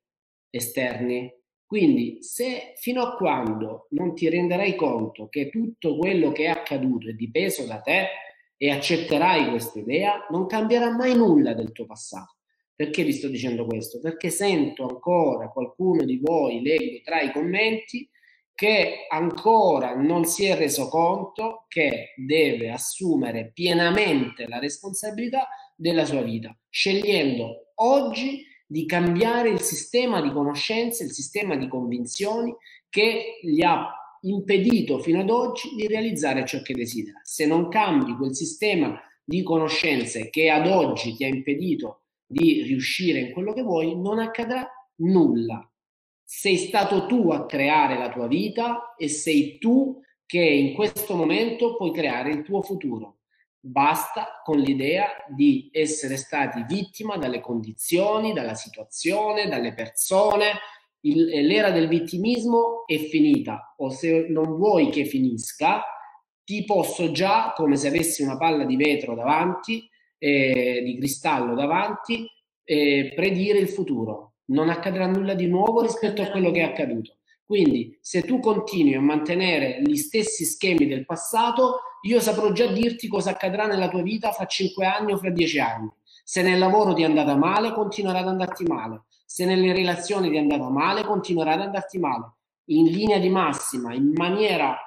esterni. 0.49 1.34
Quindi 1.66 2.18
se 2.24 2.74
fino 2.76 3.03
a 3.03 3.16
quando 3.16 3.88
non 3.91 4.14
ti 4.14 4.28
renderai 4.28 4.76
conto 4.76 5.30
che 5.30 5.49
tutto 5.49 5.95
quello 5.95 6.34
che 6.34 6.43
è 6.43 6.49
accaduto 6.49 7.07
è 7.07 7.14
dipeso 7.14 7.66
da 7.68 7.80
te 7.80 8.07
e 8.57 8.70
accetterai 8.70 9.49
questa 9.49 9.80
idea, 9.80 10.28
non 10.30 10.45
cambierà 10.45 10.93
mai 10.93 11.16
nulla 11.16 11.53
del 11.53 11.72
tuo 11.72 11.86
passato. 11.86 12.38
Perché 12.80 13.03
vi 13.03 13.11
sto 13.11 13.27
dicendo 13.27 13.65
questo? 13.65 13.99
Perché 13.99 14.30
sento 14.30 14.88
ancora 14.88 15.49
qualcuno 15.49 16.05
di 16.05 16.17
voi, 16.17 16.61
leggo 16.61 17.01
tra 17.03 17.19
i 17.19 17.30
commenti, 17.34 18.09
che 18.55 19.05
ancora 19.09 19.95
non 19.95 20.23
si 20.23 20.45
è 20.45 20.55
reso 20.55 20.88
conto 20.88 21.65
che 21.67 22.13
deve 22.15 22.71
assumere 22.71 23.51
pienamente 23.53 24.47
la 24.47 24.59
responsabilità 24.59 25.49
della 25.75 26.05
sua 26.05 26.21
vita, 26.21 26.57
scegliendo 26.69 27.73
oggi 27.82 28.45
di 28.65 28.86
cambiare 28.86 29.49
il 29.49 29.59
sistema 29.59 30.21
di 30.21 30.32
conoscenze, 30.32 31.03
il 31.03 31.11
sistema 31.11 31.57
di 31.57 31.67
convinzioni 31.67 32.55
che 32.88 33.39
gli 33.41 33.61
ha 33.61 33.93
impedito 34.21 34.99
fino 34.99 35.19
ad 35.19 35.30
oggi 35.30 35.75
di 35.75 35.86
realizzare 35.86 36.45
ciò 36.45 36.61
che 36.61 36.73
desidera. 36.73 37.19
Se 37.23 37.45
non 37.45 37.67
cambi 37.67 38.15
quel 38.15 38.34
sistema 38.34 38.97
di 39.21 39.43
conoscenze 39.43 40.30
che 40.30 40.49
ad 40.49 40.65
oggi 40.65 41.13
ti 41.17 41.25
ha 41.25 41.27
impedito 41.27 42.03
di 42.32 42.61
riuscire 42.61 43.19
in 43.19 43.32
quello 43.32 43.53
che 43.53 43.63
vuoi, 43.63 43.99
non 43.99 44.19
accadrà 44.19 44.69
nulla. 44.97 45.67
Sei 46.23 46.57
stato 46.57 47.07
tu 47.07 47.32
a 47.32 47.47
creare 47.47 47.97
la 47.97 48.09
tua 48.09 48.27
vita 48.27 48.93
e 48.95 49.07
sei 49.07 49.57
tu 49.57 49.99
che 50.27 50.43
in 50.43 50.75
questo 50.75 51.15
momento 51.15 51.75
puoi 51.75 51.91
creare 51.91 52.30
il 52.30 52.43
tuo 52.43 52.61
futuro. 52.61 53.21
Basta 53.59 54.41
con 54.43 54.59
l'idea 54.59 55.07
di 55.27 55.69
essere 55.73 56.17
stati 56.17 56.63
vittima 56.67 57.17
dalle 57.17 57.39
condizioni, 57.39 58.32
dalla 58.32 58.53
situazione, 58.53 59.47
dalle 59.47 59.73
persone. 59.73 60.51
Il, 61.01 61.25
l'era 61.47 61.71
del 61.71 61.88
vittimismo 61.88 62.86
è 62.86 62.97
finita 62.97 63.73
o 63.77 63.89
se 63.89 64.27
non 64.30 64.55
vuoi 64.55 64.89
che 64.89 65.05
finisca, 65.05 65.82
ti 66.43 66.63
posso 66.63 67.11
già, 67.11 67.53
come 67.55 67.75
se 67.75 67.88
avessi 67.88 68.21
una 68.21 68.38
palla 68.38 68.65
di 68.65 68.75
vetro 68.75 69.15
davanti, 69.15 69.89
eh, 70.20 70.82
di 70.86 70.97
cristallo 70.97 71.55
davanti, 71.55 72.30
eh, 72.63 73.13
predire 73.15 73.57
il 73.57 73.70
futuro. 73.70 74.34
Non 74.49 74.70
accadrà 74.70 75.07
nulla 75.07 75.34
di 75.34 75.47
nuovo 75.47 75.82
rispetto 75.82 76.22
a 76.22 76.28
quello 76.28 76.51
che 76.51 76.59
è 76.59 76.63
accaduto. 76.63 77.17
Quindi, 77.43 77.97
se 77.99 78.22
tu 78.22 78.39
continui 78.39 78.93
a 78.93 79.01
mantenere 79.01 79.82
gli 79.82 79.95
stessi 79.95 80.45
schemi 80.45 80.86
del 80.86 81.05
passato, 81.05 81.80
io 82.03 82.20
saprò 82.20 82.51
già 82.51 82.67
dirti 82.67 83.07
cosa 83.07 83.32
accadrà 83.32 83.65
nella 83.65 83.89
tua 83.89 84.03
vita 84.03 84.32
fra 84.32 84.45
5 84.45 84.86
anni 84.86 85.13
o 85.13 85.17
fra 85.17 85.32
10 85.32 85.59
anni. 85.59 85.89
Se 86.24 86.43
nel 86.43 86.59
lavoro 86.59 86.93
ti 86.93 87.01
è 87.01 87.05
andata 87.05 87.36
male, 87.36 87.72
continuerà 87.74 88.20
ad 88.20 88.28
andarti 88.28 88.65
male. 88.65 89.05
Se 89.26 89.45
nelle 89.45 89.74
relazioni 89.74 90.30
ti 90.30 90.36
è 90.36 90.39
andata 90.39 90.70
male, 90.70 91.03
continuerà 91.03 91.53
ad 91.53 91.61
andarti 91.61 91.97
male. 91.97 92.34
In 92.65 92.86
linea 92.86 93.17
di 93.17 93.30
massima, 93.30 93.95
in 93.95 94.11
maniera 94.13 94.78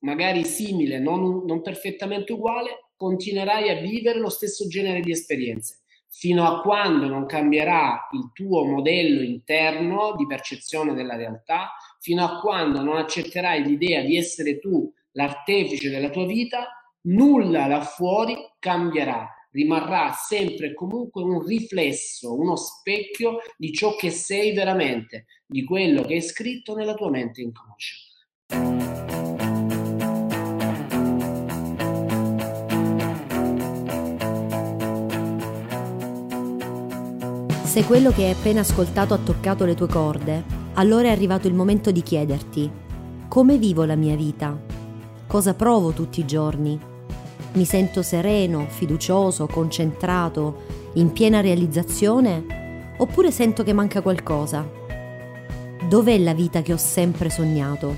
magari 0.00 0.44
simile, 0.44 0.98
non, 0.98 1.44
non 1.44 1.62
perfettamente 1.62 2.32
uguale, 2.32 2.87
continuerai 2.98 3.70
a 3.70 3.80
vivere 3.80 4.18
lo 4.18 4.28
stesso 4.28 4.68
genere 4.68 5.00
di 5.00 5.12
esperienze 5.12 5.78
fino 6.10 6.44
a 6.44 6.60
quando 6.62 7.06
non 7.06 7.26
cambierà 7.26 8.08
il 8.12 8.30
tuo 8.32 8.64
modello 8.64 9.22
interno 9.22 10.14
di 10.16 10.26
percezione 10.26 10.94
della 10.94 11.16
realtà, 11.16 11.74
fino 12.00 12.24
a 12.24 12.40
quando 12.40 12.82
non 12.82 12.96
accetterai 12.96 13.62
l'idea 13.62 14.02
di 14.02 14.16
essere 14.16 14.58
tu 14.58 14.92
l'artefice 15.12 15.90
della 15.90 16.10
tua 16.10 16.26
vita, 16.26 16.68
nulla 17.02 17.66
là 17.66 17.82
fuori 17.82 18.36
cambierà, 18.58 19.28
rimarrà 19.50 20.12
sempre 20.12 20.68
e 20.68 20.74
comunque 20.74 21.22
un 21.22 21.44
riflesso, 21.44 22.34
uno 22.34 22.56
specchio 22.56 23.38
di 23.56 23.72
ciò 23.72 23.94
che 23.94 24.10
sei 24.10 24.52
veramente, 24.52 25.26
di 25.46 25.64
quello 25.64 26.02
che 26.02 26.16
è 26.16 26.20
scritto 26.20 26.74
nella 26.74 26.94
tua 26.94 27.10
mente 27.10 27.42
inconscia. 27.42 28.07
Se 37.68 37.84
quello 37.84 38.10
che 38.12 38.24
hai 38.24 38.30
appena 38.30 38.60
ascoltato 38.60 39.12
ha 39.12 39.18
toccato 39.18 39.66
le 39.66 39.74
tue 39.74 39.88
corde, 39.88 40.42
allora 40.72 41.08
è 41.08 41.10
arrivato 41.10 41.48
il 41.48 41.54
momento 41.54 41.90
di 41.90 42.00
chiederti 42.02 42.70
come 43.28 43.58
vivo 43.58 43.84
la 43.84 43.94
mia 43.94 44.16
vita? 44.16 44.58
Cosa 45.26 45.52
provo 45.52 45.90
tutti 45.90 46.20
i 46.20 46.24
giorni? 46.24 46.80
Mi 47.52 47.64
sento 47.66 48.00
sereno, 48.00 48.64
fiducioso, 48.70 49.46
concentrato, 49.46 50.62
in 50.94 51.12
piena 51.12 51.42
realizzazione? 51.42 52.94
Oppure 52.96 53.30
sento 53.30 53.62
che 53.64 53.74
manca 53.74 54.00
qualcosa? 54.00 54.66
Dov'è 55.86 56.18
la 56.18 56.32
vita 56.32 56.62
che 56.62 56.72
ho 56.72 56.78
sempre 56.78 57.28
sognato? 57.28 57.94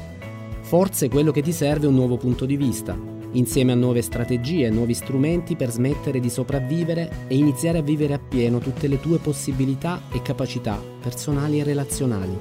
Forse 0.63 1.09
quello 1.09 1.31
che 1.31 1.43
ti 1.43 1.53
serve 1.53 1.87
è 1.87 1.89
un 1.89 1.95
nuovo 1.95 2.17
punto 2.17 2.45
di 2.45 2.57
vista, 2.57 2.99
insieme 3.33 3.73
a 3.73 3.77
nuove 3.77 4.03
strategie 4.03 4.67
e 4.67 4.71
nuovi 4.71 4.95
strumenti 4.95 5.57
per 5.57 5.71
smettere 5.71 6.21
di 6.21 6.31
sopravvivere 6.31 7.27
e 7.29 7.37
iniziare 7.37 7.79
a 7.79 7.83
vivere 7.83 8.15
appieno 8.15 8.59
tutte 8.59 8.89
le 8.89 8.99
tue 9.01 9.19
possibilità 9.19 10.01
e 10.13 10.23
capacità 10.23 10.81
personali 11.01 11.61
e 11.61 11.65
relazionali. 11.65 12.37